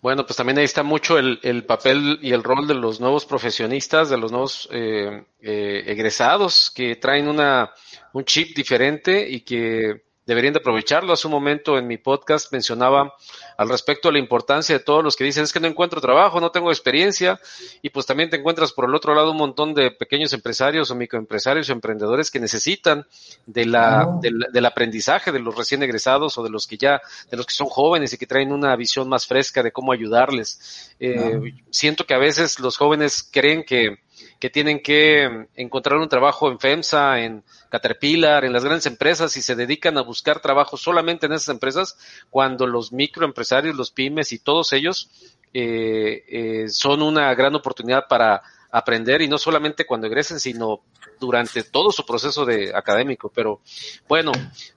Bueno, 0.02 0.24
pues 0.24 0.36
también 0.36 0.58
ahí 0.58 0.64
está 0.64 0.82
mucho 0.82 1.18
el, 1.18 1.64
papel 1.64 2.20
y 2.22 2.30
el 2.30 2.44
rol 2.44 2.68
de 2.68 2.74
los 2.74 3.00
nuevos 3.00 3.26
profesionistas, 3.26 4.08
de 4.08 4.18
los 4.18 4.30
nuevos 4.30 4.68
eh, 4.70 5.24
eh, 5.40 5.82
egresados 5.86 6.70
que 6.72 6.96
traen 6.96 7.26
una, 7.26 7.70
un 8.12 8.24
chip 8.24 8.54
diferente 8.54 9.28
y 9.28 9.40
que 9.40 10.05
deberían 10.26 10.52
de 10.52 10.58
aprovecharlo. 10.58 11.12
Hace 11.12 11.28
un 11.28 11.32
momento 11.32 11.78
en 11.78 11.86
mi 11.86 11.96
podcast 11.96 12.52
mencionaba 12.52 13.14
al 13.56 13.68
respecto 13.68 14.10
la 14.10 14.18
importancia 14.18 14.76
de 14.76 14.84
todos 14.84 15.02
los 15.02 15.16
que 15.16 15.24
dicen 15.24 15.44
es 15.44 15.52
que 15.52 15.60
no 15.60 15.68
encuentro 15.68 16.00
trabajo, 16.00 16.40
no 16.40 16.50
tengo 16.50 16.70
experiencia 16.70 17.40
y 17.80 17.90
pues 17.90 18.04
también 18.04 18.28
te 18.28 18.36
encuentras 18.36 18.72
por 18.72 18.86
el 18.86 18.94
otro 18.94 19.14
lado 19.14 19.30
un 19.30 19.38
montón 19.38 19.72
de 19.72 19.92
pequeños 19.92 20.32
empresarios 20.32 20.90
o 20.90 20.94
microempresarios 20.96 21.70
o 21.70 21.72
emprendedores 21.72 22.30
que 22.30 22.40
necesitan 22.40 23.06
de 23.46 23.64
la, 23.66 24.18
del, 24.20 24.66
aprendizaje 24.66 25.30
de 25.30 25.38
los 25.38 25.54
recién 25.54 25.82
egresados 25.82 26.36
o 26.36 26.42
de 26.42 26.50
los 26.50 26.66
que 26.66 26.76
ya, 26.76 27.00
de 27.30 27.36
los 27.36 27.46
que 27.46 27.54
son 27.54 27.68
jóvenes 27.68 28.12
y 28.12 28.18
que 28.18 28.26
traen 28.26 28.52
una 28.52 28.74
visión 28.74 29.08
más 29.08 29.26
fresca 29.26 29.62
de 29.62 29.70
cómo 29.70 29.92
ayudarles. 29.92 30.94
Eh, 30.98 31.40
siento 31.70 32.04
que 32.04 32.14
a 32.14 32.18
veces 32.18 32.58
los 32.58 32.76
jóvenes 32.76 33.28
creen 33.30 33.64
que 33.64 34.05
que 34.38 34.50
tienen 34.50 34.80
que 34.80 35.46
encontrar 35.54 35.98
un 35.98 36.08
trabajo 36.08 36.50
en 36.50 36.58
FEMSA, 36.58 37.20
en 37.20 37.42
Caterpillar, 37.70 38.44
en 38.44 38.52
las 38.52 38.64
grandes 38.64 38.86
empresas 38.86 39.36
y 39.36 39.42
se 39.42 39.54
dedican 39.54 39.96
a 39.98 40.02
buscar 40.02 40.40
trabajo 40.40 40.76
solamente 40.76 41.26
en 41.26 41.32
esas 41.32 41.48
empresas, 41.48 41.98
cuando 42.30 42.66
los 42.66 42.92
microempresarios, 42.92 43.76
los 43.76 43.90
pymes 43.90 44.32
y 44.32 44.38
todos 44.38 44.72
ellos 44.72 45.10
eh, 45.54 46.24
eh, 46.28 46.68
son 46.68 47.02
una 47.02 47.34
gran 47.34 47.54
oportunidad 47.54 48.08
para 48.08 48.42
aprender 48.70 49.22
y 49.22 49.28
no 49.28 49.38
solamente 49.38 49.86
cuando 49.86 50.06
egresen, 50.06 50.38
sino 50.38 50.82
durante 51.18 51.62
todo 51.62 51.90
su 51.90 52.04
proceso 52.04 52.44
de 52.44 52.74
académico. 52.74 53.30
Pero 53.34 53.60
bueno, 54.06 54.32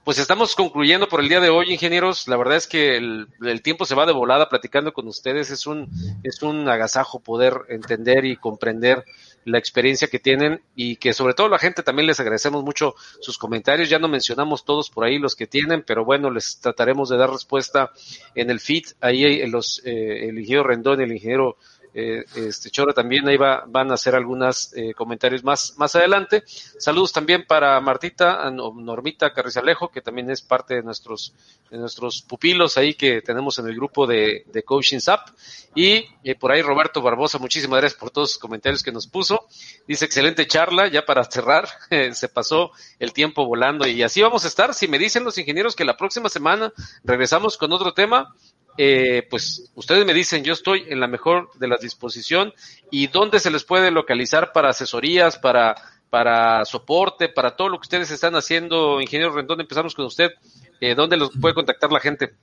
pues 0.05 0.19
estamos 0.19 0.55
concluyendo 0.55 1.09
por 1.09 1.19
el 1.19 1.27
día 1.27 1.41
de 1.41 1.49
hoy, 1.49 1.73
ingenieros. 1.73 2.27
La 2.27 2.37
verdad 2.37 2.55
es 2.55 2.67
que 2.67 2.95
el, 2.95 3.27
el, 3.41 3.61
tiempo 3.61 3.85
se 3.85 3.95
va 3.95 4.05
de 4.05 4.13
volada 4.13 4.47
platicando 4.47 4.93
con 4.93 5.07
ustedes. 5.07 5.51
Es 5.51 5.67
un, 5.67 5.89
es 6.23 6.41
un 6.41 6.69
agasajo 6.69 7.19
poder 7.19 7.65
entender 7.67 8.23
y 8.23 8.37
comprender 8.37 9.03
la 9.45 9.57
experiencia 9.57 10.07
que 10.07 10.19
tienen 10.19 10.61
y 10.75 10.97
que 10.97 11.13
sobre 11.13 11.33
todo 11.33 11.49
la 11.49 11.59
gente 11.59 11.83
también 11.83 12.07
les 12.07 12.19
agradecemos 12.19 12.63
mucho 12.63 12.95
sus 13.21 13.37
comentarios. 13.37 13.89
Ya 13.89 13.99
no 13.99 14.07
mencionamos 14.07 14.65
todos 14.65 14.89
por 14.89 15.05
ahí 15.05 15.17
los 15.17 15.35
que 15.35 15.47
tienen, 15.47 15.83
pero 15.85 16.05
bueno, 16.05 16.29
les 16.29 16.59
trataremos 16.59 17.09
de 17.09 17.17
dar 17.17 17.29
respuesta 17.29 17.91
en 18.35 18.49
el 18.49 18.59
feed. 18.59 18.85
Ahí 19.01 19.45
los, 19.47 19.81
eh, 19.85 20.29
el 20.29 20.39
ingeniero 20.39 20.63
Rendón 20.63 21.01
el 21.01 21.11
ingeniero 21.11 21.57
eh, 21.99 22.25
este 22.35 22.69
Chora 22.69 22.93
también 22.93 23.27
ahí 23.27 23.35
va, 23.37 23.63
van 23.67 23.91
a 23.91 23.95
hacer 23.95 24.15
algunos 24.15 24.71
eh, 24.75 24.93
comentarios 24.93 25.43
más, 25.43 25.73
más 25.77 25.95
adelante. 25.95 26.43
Saludos 26.47 27.11
también 27.11 27.45
para 27.45 27.79
Martita, 27.81 28.49
Normita 28.51 29.33
Carrizalejo, 29.33 29.89
que 29.89 30.01
también 30.01 30.29
es 30.29 30.41
parte 30.41 30.75
de 30.75 30.83
nuestros, 30.83 31.33
de 31.69 31.77
nuestros 31.77 32.21
pupilos 32.21 32.77
ahí 32.77 32.93
que 32.93 33.21
tenemos 33.21 33.59
en 33.59 33.67
el 33.67 33.75
grupo 33.75 34.07
de, 34.07 34.43
de 34.47 34.63
Coaching 34.63 34.99
SAP. 34.99 35.29
Y 35.75 36.05
eh, 36.23 36.35
por 36.39 36.51
ahí 36.51 36.61
Roberto 36.61 37.01
Barbosa, 37.01 37.37
muchísimas 37.37 37.79
gracias 37.79 37.99
por 37.99 38.11
todos 38.11 38.31
los 38.31 38.37
comentarios 38.37 38.81
que 38.81 38.91
nos 38.91 39.07
puso. 39.07 39.47
Dice, 39.87 40.05
excelente 40.05 40.47
charla, 40.47 40.87
ya 40.87 41.05
para 41.05 41.23
cerrar, 41.25 41.67
se 42.13 42.29
pasó 42.29 42.71
el 42.99 43.13
tiempo 43.13 43.45
volando 43.45 43.87
y 43.87 44.01
así 44.03 44.21
vamos 44.21 44.45
a 44.45 44.47
estar. 44.47 44.73
Si 44.73 44.87
me 44.87 44.97
dicen 44.97 45.23
los 45.23 45.37
ingenieros 45.37 45.75
que 45.75 45.85
la 45.85 45.97
próxima 45.97 46.29
semana 46.29 46.71
regresamos 47.03 47.57
con 47.57 47.71
otro 47.71 47.93
tema, 47.93 48.33
eh, 48.81 49.27
pues 49.29 49.73
ustedes 49.75 50.05
me 50.05 50.13
dicen, 50.13 50.41
yo 50.41 50.53
estoy 50.53 50.85
en 50.87 51.01
la 51.01 51.07
mejor 51.07 51.49
de 51.55 51.67
la 51.67 51.75
disposición 51.75 52.53
y 52.89 53.07
dónde 53.07 53.41
se 53.41 53.51
les 53.51 53.65
puede 53.65 53.91
localizar 53.91 54.53
para 54.53 54.69
asesorías, 54.69 55.37
para, 55.37 55.75
para 56.09 56.63
soporte, 56.63 57.27
para 57.27 57.57
todo 57.57 57.67
lo 57.67 57.77
que 57.77 57.87
ustedes 57.87 58.09
están 58.09 58.35
haciendo. 58.35 59.01
Ingeniero 59.01 59.33
Rendón, 59.33 59.59
empezamos 59.59 59.93
con 59.93 60.05
usted. 60.05 60.31
Eh, 60.79 60.95
¿Dónde 60.95 61.17
los 61.17 61.31
puede 61.41 61.55
contactar 61.55 61.91
la 61.91 61.99
gente? 61.99 62.35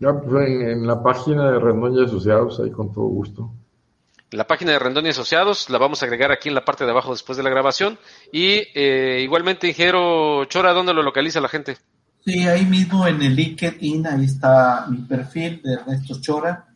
Ya, 0.00 0.14
pues 0.14 0.48
en, 0.48 0.86
la 0.86 1.02
página 1.02 1.50
de 1.50 1.58
Rendón 1.58 1.98
y 1.98 2.02
Asociados, 2.02 2.58
ahí 2.60 2.70
con 2.70 2.90
todo 2.90 3.04
gusto. 3.04 3.50
La 4.30 4.46
página 4.46 4.72
de 4.72 4.78
Rendón 4.78 5.04
y 5.04 5.10
Asociados 5.10 5.68
la 5.68 5.76
vamos 5.76 6.02
a 6.02 6.06
agregar 6.06 6.32
aquí 6.32 6.48
en 6.48 6.54
la 6.54 6.64
parte 6.64 6.86
de 6.86 6.92
abajo 6.92 7.12
después 7.12 7.36
de 7.36 7.42
la 7.42 7.50
grabación. 7.50 7.98
Y 8.32 8.68
eh, 8.74 9.20
igualmente, 9.22 9.68
ingeniero 9.68 10.46
Chora, 10.46 10.72
¿dónde 10.72 10.94
lo 10.94 11.02
localiza 11.02 11.42
la 11.42 11.48
gente? 11.48 11.76
Sí, 12.28 12.46
ahí 12.46 12.66
mismo 12.66 13.06
en 13.06 13.22
el 13.22 13.34
LinkedIn, 13.34 14.06
ahí 14.06 14.26
está 14.26 14.84
mi 14.90 14.98
perfil 14.98 15.62
de 15.64 15.72
Ernesto 15.72 16.20
Chora. 16.20 16.66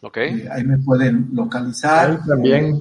Ok. 0.00 0.16
Eh, 0.16 0.48
ahí 0.50 0.64
me 0.64 0.78
pueden 0.78 1.28
localizar. 1.34 2.12
Ahí 2.12 2.18
también, 2.26 2.80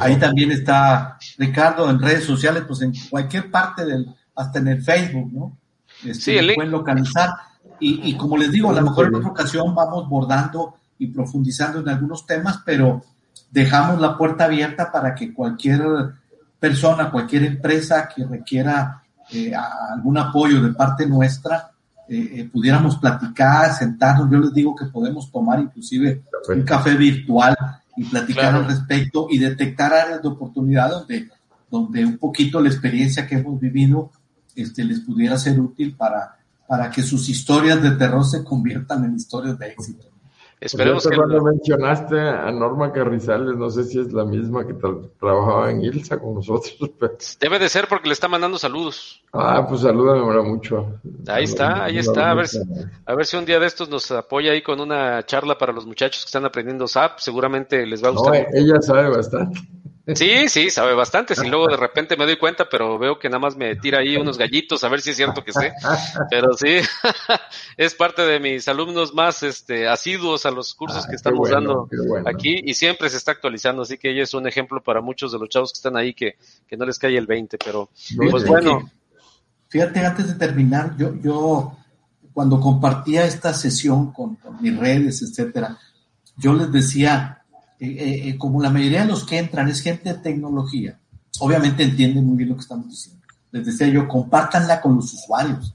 Ahí 0.00 0.16
también 0.16 0.52
está 0.52 1.18
Ricardo 1.38 1.90
en 1.90 2.00
redes 2.00 2.22
sociales, 2.22 2.62
pues 2.68 2.82
en 2.82 2.92
cualquier 3.10 3.50
parte 3.50 3.84
del, 3.84 4.06
hasta 4.36 4.60
en 4.60 4.68
el 4.68 4.80
Facebook, 4.80 5.32
¿no? 5.32 5.58
Este, 6.04 6.14
sí, 6.14 6.36
el 6.36 6.54
pueden 6.54 6.70
localizar. 6.70 7.30
Y, 7.80 8.08
y, 8.08 8.16
como 8.16 8.36
les 8.36 8.52
digo, 8.52 8.70
a 8.70 8.74
lo 8.74 8.82
mejor 8.82 9.08
en 9.08 9.16
otra 9.16 9.30
ocasión 9.30 9.74
vamos 9.74 10.08
bordando 10.08 10.76
y 10.98 11.08
profundizando 11.08 11.80
en 11.80 11.88
algunos 11.88 12.26
temas, 12.26 12.60
pero 12.64 13.02
dejamos 13.50 14.00
la 14.00 14.16
puerta 14.16 14.44
abierta 14.44 14.92
para 14.92 15.16
que 15.16 15.34
cualquier 15.34 15.82
persona, 16.60 17.10
cualquier 17.10 17.42
empresa 17.42 18.08
que 18.14 18.24
requiera 18.24 18.99
eh, 19.32 19.52
algún 19.54 20.18
apoyo 20.18 20.62
de 20.62 20.72
parte 20.72 21.06
nuestra, 21.06 21.70
eh, 22.08 22.40
eh, 22.40 22.50
pudiéramos 22.52 22.96
platicar, 22.96 23.72
sentarnos. 23.72 24.28
Yo 24.30 24.38
les 24.38 24.52
digo 24.52 24.74
que 24.74 24.86
podemos 24.86 25.30
tomar 25.30 25.60
inclusive 25.60 26.22
un 26.48 26.62
café 26.62 26.96
virtual 26.96 27.56
y 27.96 28.04
platicar 28.04 28.54
al 28.54 28.66
respecto 28.66 29.28
y 29.30 29.38
detectar 29.38 29.92
áreas 29.92 30.20
de 30.20 30.28
oportunidad 30.28 30.90
donde, 30.90 31.28
donde 31.70 32.04
un 32.04 32.18
poquito 32.18 32.60
la 32.60 32.68
experiencia 32.68 33.26
que 33.28 33.36
hemos 33.36 33.60
vivido 33.60 34.10
este, 34.56 34.82
les 34.82 35.00
pudiera 35.00 35.38
ser 35.38 35.60
útil 35.60 35.94
para, 35.94 36.36
para 36.66 36.90
que 36.90 37.02
sus 37.02 37.28
historias 37.28 37.80
de 37.80 37.92
terror 37.92 38.24
se 38.24 38.42
conviertan 38.42 39.04
en 39.04 39.14
historias 39.14 39.56
de 39.56 39.68
éxito. 39.68 40.09
Esperemos 40.60 41.06
que 41.08 41.16
cuando 41.16 41.42
mencionaste 41.42 42.20
a 42.20 42.50
Norma 42.52 42.92
Carrizales, 42.92 43.56
no 43.56 43.70
sé 43.70 43.84
si 43.84 43.98
es 43.98 44.12
la 44.12 44.26
misma 44.26 44.66
que 44.66 44.74
trabajaba 44.74 45.70
en 45.70 45.82
ILSA 45.82 46.18
con 46.18 46.34
nosotros. 46.34 46.76
Debe 47.40 47.58
de 47.58 47.68
ser 47.70 47.88
porque 47.88 48.08
le 48.08 48.12
está 48.12 48.28
mandando 48.28 48.58
saludos. 48.58 49.24
Ah, 49.32 49.64
pues 49.66 49.80
salúdame 49.80 50.42
mucho. 50.42 51.00
Ahí 51.26 51.44
está, 51.44 51.84
ahí 51.84 51.98
está. 51.98 52.30
A 52.30 52.34
ver, 52.34 52.48
si, 52.48 52.58
a 53.06 53.14
ver 53.14 53.24
si 53.24 53.36
un 53.38 53.46
día 53.46 53.58
de 53.58 53.66
estos 53.66 53.88
nos 53.88 54.10
apoya 54.10 54.52
ahí 54.52 54.62
con 54.62 54.80
una 54.80 55.24
charla 55.24 55.56
para 55.56 55.72
los 55.72 55.86
muchachos 55.86 56.24
que 56.24 56.28
están 56.28 56.44
aprendiendo 56.44 56.86
SAP. 56.86 57.20
Seguramente 57.20 57.86
les 57.86 58.04
va 58.04 58.08
a 58.08 58.10
gustar. 58.10 58.46
ella 58.52 58.82
sabe 58.82 59.08
bastante. 59.08 59.60
Sí, 60.14 60.48
sí, 60.48 60.70
sabe 60.70 60.94
bastante. 60.94 61.34
Si 61.34 61.48
luego 61.48 61.66
de 61.68 61.76
repente 61.76 62.16
me 62.16 62.26
doy 62.26 62.36
cuenta, 62.36 62.68
pero 62.68 62.98
veo 62.98 63.18
que 63.18 63.28
nada 63.28 63.38
más 63.38 63.56
me 63.56 63.76
tira 63.76 63.98
ahí 63.98 64.16
unos 64.16 64.38
gallitos 64.38 64.82
a 64.84 64.88
ver 64.88 65.00
si 65.00 65.10
es 65.10 65.16
cierto 65.16 65.44
que 65.44 65.52
sé. 65.52 65.72
Pero 66.30 66.52
sí, 66.54 66.78
es 67.76 67.94
parte 67.94 68.22
de 68.22 68.40
mis 68.40 68.68
alumnos 68.68 69.14
más 69.14 69.42
este, 69.42 69.88
asiduos 69.88 70.46
a 70.46 70.50
los 70.50 70.74
cursos 70.74 71.06
que 71.06 71.12
ah, 71.12 71.16
estamos 71.16 71.50
dando 71.50 71.88
aquí 72.26 72.60
y 72.64 72.74
siempre 72.74 73.08
se 73.08 73.16
está 73.16 73.32
actualizando. 73.32 73.82
Así 73.82 73.98
que 73.98 74.10
ella 74.10 74.22
es 74.22 74.34
un 74.34 74.46
ejemplo 74.46 74.82
para 74.82 75.00
muchos 75.00 75.32
de 75.32 75.38
los 75.38 75.48
chavos 75.48 75.72
que 75.72 75.78
están 75.78 75.96
ahí 75.96 76.14
que, 76.14 76.36
que 76.66 76.76
no 76.76 76.84
les 76.86 76.98
cae 76.98 77.16
el 77.16 77.26
20. 77.26 77.58
Pero 77.58 77.90
pues 78.30 78.46
bueno. 78.46 78.90
Fíjate, 79.68 80.04
antes 80.04 80.26
de 80.26 80.34
terminar, 80.34 80.96
yo, 80.96 81.14
yo 81.22 81.76
cuando 82.32 82.60
compartía 82.60 83.24
esta 83.24 83.54
sesión 83.54 84.12
con, 84.12 84.36
con 84.36 84.60
mis 84.60 84.76
redes, 84.76 85.22
etcétera, 85.22 85.78
yo 86.36 86.54
les 86.54 86.72
decía, 86.72 87.39
eh, 87.80 87.86
eh, 87.88 88.28
eh, 88.28 88.38
como 88.38 88.60
la 88.60 88.68
mayoría 88.68 89.00
de 89.02 89.08
los 89.08 89.24
que 89.24 89.38
entran 89.38 89.66
es 89.68 89.80
gente 89.80 90.12
de 90.12 90.18
tecnología, 90.18 90.98
obviamente 91.38 91.82
entienden 91.82 92.26
muy 92.26 92.36
bien 92.36 92.50
lo 92.50 92.56
que 92.56 92.60
estamos 92.60 92.90
diciendo. 92.90 93.24
Les 93.52 93.64
decía 93.64 93.88
yo, 93.88 94.06
compártanla 94.06 94.82
con 94.82 94.96
los 94.96 95.14
usuarios, 95.14 95.74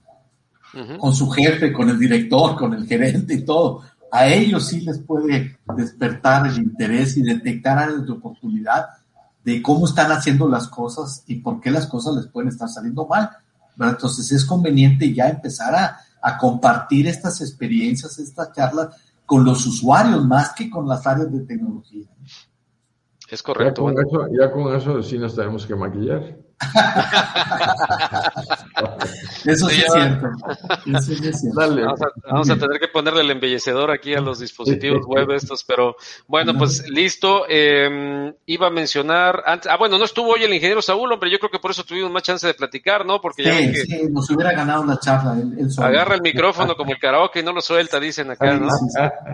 con 0.99 1.15
su 1.15 1.29
jefe, 1.31 1.73
con 1.73 1.89
el 1.89 1.97
director, 1.97 2.55
con 2.55 2.73
el 2.73 2.85
gerente 2.85 3.33
y 3.33 3.43
todo. 3.43 3.81
A 4.11 4.27
ellos 4.27 4.67
sí 4.67 4.81
les 4.81 4.99
puede 4.99 5.57
despertar 5.75 6.45
el 6.45 6.57
interés 6.57 7.17
y 7.17 7.23
detectar 7.23 7.79
áreas 7.79 8.05
de 8.05 8.11
oportunidad 8.11 8.85
de 9.43 9.61
cómo 9.61 9.87
están 9.87 10.11
haciendo 10.11 10.47
las 10.47 10.67
cosas 10.67 11.23
y 11.27 11.35
por 11.35 11.59
qué 11.59 11.71
las 11.71 11.87
cosas 11.87 12.15
les 12.15 12.27
pueden 12.27 12.49
estar 12.49 12.69
saliendo 12.69 13.07
mal. 13.07 13.29
Entonces 13.79 14.31
es 14.31 14.45
conveniente 14.45 15.11
ya 15.11 15.27
empezar 15.27 15.73
a, 15.75 15.97
a 16.21 16.37
compartir 16.37 17.07
estas 17.07 17.41
experiencias, 17.41 18.19
estas 18.19 18.53
charlas, 18.53 18.95
con 19.25 19.43
los 19.43 19.65
usuarios 19.65 20.25
más 20.25 20.53
que 20.53 20.69
con 20.69 20.87
las 20.87 21.05
áreas 21.07 21.31
de 21.31 21.41
tecnología. 21.41 22.07
Es 23.29 23.41
correcto. 23.41 23.87
Ya 23.89 23.93
con, 23.93 24.05
eso, 24.05 24.27
ya 24.39 24.51
con 24.51 24.75
eso 24.75 25.01
sí 25.01 25.17
nos 25.17 25.35
tenemos 25.35 25.65
que 25.65 25.75
maquillar. 25.75 26.44
Eso 29.45 29.69
sí, 29.69 29.81
es 29.85 29.93
cierto. 29.93 30.27
Vamos, 32.31 32.49
a, 32.49 32.55
tener 32.55 32.79
que 32.79 32.87
ponerle 32.87 33.21
el 33.21 33.31
embellecedor 33.31 33.91
aquí 33.91 34.15
a 34.15 34.21
los 34.21 34.39
dispositivos 34.39 35.05
web 35.05 35.31
estos, 35.31 35.63
pero 35.63 35.95
bueno, 36.27 36.57
pues 36.57 36.89
listo. 36.89 37.45
Em, 37.47 38.33
iba 38.45 38.67
a 38.67 38.69
mencionar 38.69 39.43
antes, 39.45 39.71
ah, 39.71 39.77
bueno, 39.77 39.97
no 39.97 40.05
estuvo 40.05 40.33
hoy 40.33 40.43
el 40.43 40.53
ingeniero 40.53 40.81
Saúl, 40.81 41.11
hombre, 41.11 41.29
yo 41.29 41.39
creo 41.39 41.51
que 41.51 41.59
por 41.59 41.71
eso 41.71 41.83
tuvimos 41.83 42.11
más 42.11 42.23
chance 42.23 42.47
de 42.47 42.53
platicar, 42.53 43.05
¿no? 43.05 43.21
Porque 43.21 43.43
ya 43.43 43.57
que 43.57 44.09
nos 44.09 44.29
hubiera 44.29 44.53
ganado 44.53 44.85
la 44.85 44.99
charla. 44.99 45.37
agarra 45.79 46.15
el 46.15 46.21
micrófono 46.21 46.75
como 46.75 46.91
el 46.91 46.99
karaoke 46.99 47.41
y 47.41 47.43
no 47.43 47.51
lo 47.53 47.61
suelta, 47.61 47.99
dicen 47.99 48.31
acá, 48.31 48.57
¿no? 48.57 48.69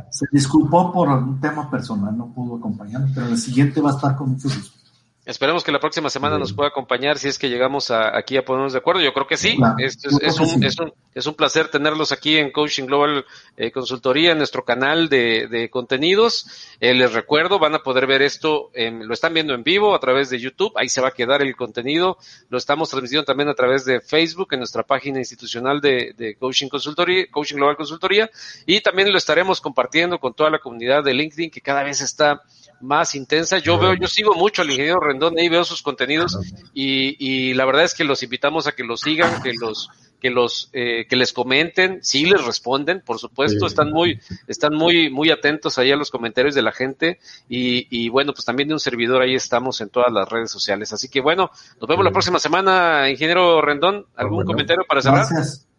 Se 0.09 0.25
disculpó 0.31 0.91
por 0.91 1.09
un 1.09 1.39
tema 1.39 1.69
personal, 1.69 2.17
no 2.17 2.33
pudo 2.33 2.57
acompañarnos, 2.57 3.11
pero 3.13 3.27
el 3.27 3.37
siguiente 3.37 3.79
va 3.79 3.91
a 3.91 3.95
estar 3.95 4.15
con 4.15 4.31
mucho 4.31 4.47
gusto. 4.49 4.80
Esperemos 5.23 5.63
que 5.63 5.71
la 5.71 5.79
próxima 5.79 6.09
semana 6.09 6.39
nos 6.39 6.51
pueda 6.51 6.69
acompañar 6.69 7.19
si 7.19 7.27
es 7.27 7.37
que 7.37 7.47
llegamos 7.47 7.91
aquí 7.91 8.37
a 8.37 8.43
ponernos 8.43 8.73
de 8.73 8.79
acuerdo. 8.79 9.01
Yo 9.01 9.13
creo 9.13 9.27
que 9.27 9.37
sí. 9.37 9.55
es, 9.77 10.03
un, 10.03 10.25
es, 10.25 10.39
un, 10.79 10.93
es, 11.13 11.27
un, 11.27 11.35
placer 11.35 11.67
tenerlos 11.67 12.11
aquí 12.11 12.37
en 12.37 12.51
Coaching 12.51 12.85
Global 12.85 13.23
eh, 13.55 13.71
Consultoría, 13.71 14.31
en 14.31 14.39
nuestro 14.39 14.65
canal 14.65 15.09
de, 15.09 15.69
contenidos. 15.71 16.47
Eh, 16.79 16.95
les 16.95 17.13
recuerdo, 17.13 17.59
van 17.59 17.75
a 17.75 17.83
poder 17.83 18.07
ver 18.07 18.23
esto, 18.23 18.71
lo 18.73 19.13
están 19.13 19.35
viendo 19.35 19.53
en 19.53 19.63
vivo 19.63 19.93
a 19.93 19.99
través 19.99 20.31
de 20.31 20.39
YouTube. 20.39 20.73
Ahí 20.75 20.89
se 20.89 21.01
va 21.01 21.09
a 21.09 21.11
quedar 21.11 21.43
el 21.43 21.55
contenido. 21.55 22.17
Lo 22.49 22.57
estamos 22.57 22.89
transmitiendo 22.89 23.23
también 23.23 23.47
a 23.47 23.53
través 23.53 23.85
de 23.85 24.01
Facebook 24.01 24.47
en 24.53 24.59
nuestra 24.59 24.81
página 24.81 25.19
institucional 25.19 25.81
de, 25.81 26.15
de 26.17 26.33
Coaching 26.33 26.67
Consultoría, 26.67 27.27
Coaching 27.29 27.57
Global 27.57 27.77
Consultoría. 27.77 28.27
Y 28.65 28.81
también 28.81 29.11
lo 29.11 29.19
estaremos 29.19 29.61
compartiendo 29.61 30.17
con 30.17 30.33
toda 30.33 30.49
la 30.49 30.57
comunidad 30.57 31.03
de 31.03 31.13
LinkedIn 31.13 31.51
que 31.51 31.61
cada 31.61 31.83
vez 31.83 32.01
está 32.01 32.41
más 32.81 33.15
intensa. 33.15 33.59
Yo 33.59 33.77
veo, 33.77 33.93
yo 33.93 34.07
sigo 34.07 34.33
mucho 34.33 34.61
al 34.61 34.69
ingeniero 34.69 34.99
Rendón 34.99 35.37
y 35.37 35.49
veo 35.49 35.63
sus 35.63 35.81
contenidos 35.81 36.37
y, 36.73 37.15
y, 37.19 37.53
la 37.53 37.65
verdad 37.65 37.83
es 37.83 37.93
que 37.93 38.03
los 38.03 38.23
invitamos 38.23 38.67
a 38.67 38.71
que 38.71 38.83
los 38.83 39.01
sigan, 39.01 39.41
que 39.41 39.53
los 39.53 39.89
que 40.21 40.29
los 40.29 40.69
eh, 40.71 41.07
que 41.09 41.15
les 41.15 41.33
comenten, 41.33 41.99
sí 42.03 42.25
les 42.25 42.45
responden, 42.45 43.01
por 43.01 43.17
supuesto, 43.17 43.65
están 43.65 43.91
muy 43.91 44.19
están 44.47 44.75
muy 44.75 45.09
muy 45.09 45.31
atentos 45.31 45.79
ahí 45.79 45.91
a 45.91 45.95
los 45.95 46.11
comentarios 46.11 46.53
de 46.53 46.61
la 46.61 46.71
gente 46.71 47.19
y, 47.49 47.87
y, 47.89 48.09
bueno, 48.09 48.31
pues 48.33 48.45
también 48.45 48.69
de 48.69 48.75
un 48.75 48.79
servidor 48.79 49.21
ahí 49.21 49.33
estamos 49.33 49.81
en 49.81 49.89
todas 49.89 50.13
las 50.13 50.29
redes 50.29 50.51
sociales. 50.51 50.93
Así 50.93 51.09
que 51.09 51.21
bueno, 51.21 51.49
nos 51.79 51.89
vemos 51.89 52.05
la 52.05 52.11
próxima 52.11 52.37
semana, 52.37 53.09
ingeniero 53.09 53.61
Rendón, 53.61 54.05
¿algún 54.15 54.45
comentario 54.45 54.83
para 54.87 55.01
cerrar? 55.01 55.25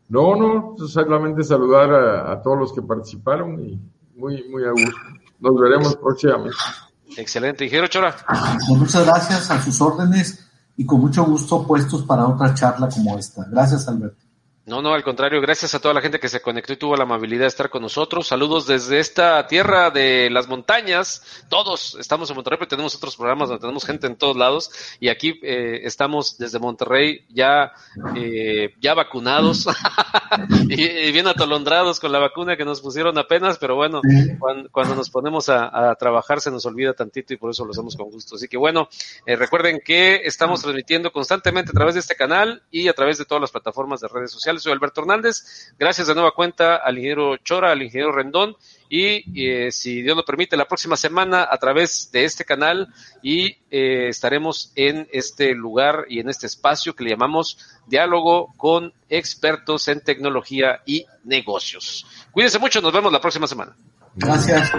No, 0.08 0.36
no, 0.36 0.76
solamente 0.88 1.42
saludar 1.44 1.90
a, 1.90 2.32
a 2.32 2.42
todos 2.42 2.58
los 2.58 2.72
que 2.72 2.82
participaron 2.82 3.58
y 3.64 3.80
muy 4.16 4.42
muy 4.48 4.64
a 4.64 4.70
gusto. 4.70 4.96
Nos 5.40 5.60
veremos 5.60 5.96
próximamente. 5.96 6.56
Excelente. 7.16 7.64
Ingeniero 7.64 7.88
Chora. 7.88 8.16
Muchas 8.68 9.04
gracias 9.04 9.50
a 9.50 9.62
sus 9.62 9.80
órdenes 9.80 10.46
y 10.76 10.86
con 10.86 11.00
mucho 11.00 11.24
gusto 11.24 11.66
puestos 11.66 12.02
para 12.02 12.26
otra 12.26 12.54
charla 12.54 12.88
como 12.88 13.18
esta. 13.18 13.44
Gracias, 13.50 13.86
Alberto. 13.88 14.21
No, 14.64 14.80
no, 14.80 14.94
al 14.94 15.02
contrario, 15.02 15.40
gracias 15.40 15.74
a 15.74 15.80
toda 15.80 15.92
la 15.92 16.00
gente 16.00 16.20
que 16.20 16.28
se 16.28 16.40
conectó 16.40 16.72
y 16.72 16.76
tuvo 16.76 16.94
la 16.94 17.02
amabilidad 17.02 17.42
de 17.42 17.48
estar 17.48 17.68
con 17.68 17.82
nosotros. 17.82 18.28
Saludos 18.28 18.68
desde 18.68 19.00
esta 19.00 19.44
tierra 19.48 19.90
de 19.90 20.30
las 20.30 20.46
montañas. 20.46 21.42
Todos 21.48 21.96
estamos 21.98 22.30
en 22.30 22.36
Monterrey, 22.36 22.58
pero 22.60 22.68
tenemos 22.68 22.94
otros 22.94 23.16
programas 23.16 23.48
donde 23.48 23.60
tenemos 23.60 23.84
gente 23.84 24.06
en 24.06 24.14
todos 24.14 24.36
lados. 24.36 24.70
Y 25.00 25.08
aquí 25.08 25.40
eh, 25.42 25.80
estamos 25.82 26.38
desde 26.38 26.60
Monterrey 26.60 27.24
ya, 27.28 27.72
eh, 28.14 28.72
ya 28.80 28.94
vacunados 28.94 29.66
y, 30.68 31.10
bien 31.10 31.26
atolondrados 31.26 31.98
con 31.98 32.12
la 32.12 32.20
vacuna 32.20 32.56
que 32.56 32.64
nos 32.64 32.80
pusieron 32.80 33.18
apenas. 33.18 33.58
Pero 33.58 33.74
bueno, 33.74 34.00
cuando, 34.70 34.94
nos 34.94 35.10
ponemos 35.10 35.48
a, 35.48 35.92
trabajar 35.98 36.40
se 36.40 36.52
nos 36.52 36.64
olvida 36.66 36.94
tantito 36.94 37.34
y 37.34 37.36
por 37.36 37.50
eso 37.50 37.64
lo 37.64 37.72
hacemos 37.72 37.96
con 37.96 38.10
gusto. 38.10 38.36
Así 38.36 38.46
que 38.46 38.58
bueno, 38.58 38.88
eh, 39.26 39.34
recuerden 39.34 39.80
que 39.84 40.20
estamos 40.24 40.62
transmitiendo 40.62 41.10
constantemente 41.10 41.72
a 41.72 41.74
través 41.74 41.94
de 41.94 42.00
este 42.00 42.14
canal 42.14 42.62
y 42.70 42.86
a 42.86 42.92
través 42.92 43.18
de 43.18 43.24
todas 43.24 43.40
las 43.40 43.50
plataformas 43.50 44.00
de 44.00 44.06
redes 44.06 44.30
sociales 44.30 44.51
soy 44.60 44.72
Alberto 44.72 45.00
Hernández. 45.00 45.72
Gracias 45.78 46.06
de 46.06 46.14
nueva 46.14 46.32
cuenta 46.32 46.76
al 46.76 46.96
ingeniero 46.96 47.36
Chora, 47.38 47.72
al 47.72 47.82
ingeniero 47.82 48.12
Rendón. 48.12 48.56
Y 48.88 49.24
eh, 49.40 49.72
si 49.72 50.02
Dios 50.02 50.16
lo 50.16 50.24
permite, 50.24 50.56
la 50.56 50.68
próxima 50.68 50.96
semana 50.96 51.48
a 51.50 51.56
través 51.56 52.10
de 52.12 52.24
este 52.24 52.44
canal 52.44 52.92
y 53.22 53.56
eh, 53.70 54.08
estaremos 54.08 54.72
en 54.74 55.08
este 55.12 55.54
lugar 55.54 56.04
y 56.08 56.20
en 56.20 56.28
este 56.28 56.46
espacio 56.46 56.94
que 56.94 57.04
le 57.04 57.10
llamamos 57.10 57.58
Diálogo 57.86 58.52
con 58.58 58.92
expertos 59.08 59.88
en 59.88 60.00
tecnología 60.00 60.82
y 60.84 61.06
negocios. 61.24 62.06
Cuídense 62.32 62.58
mucho, 62.58 62.82
nos 62.82 62.92
vemos 62.92 63.12
la 63.12 63.20
próxima 63.20 63.46
semana. 63.46 63.74
Gracias. 64.14 64.70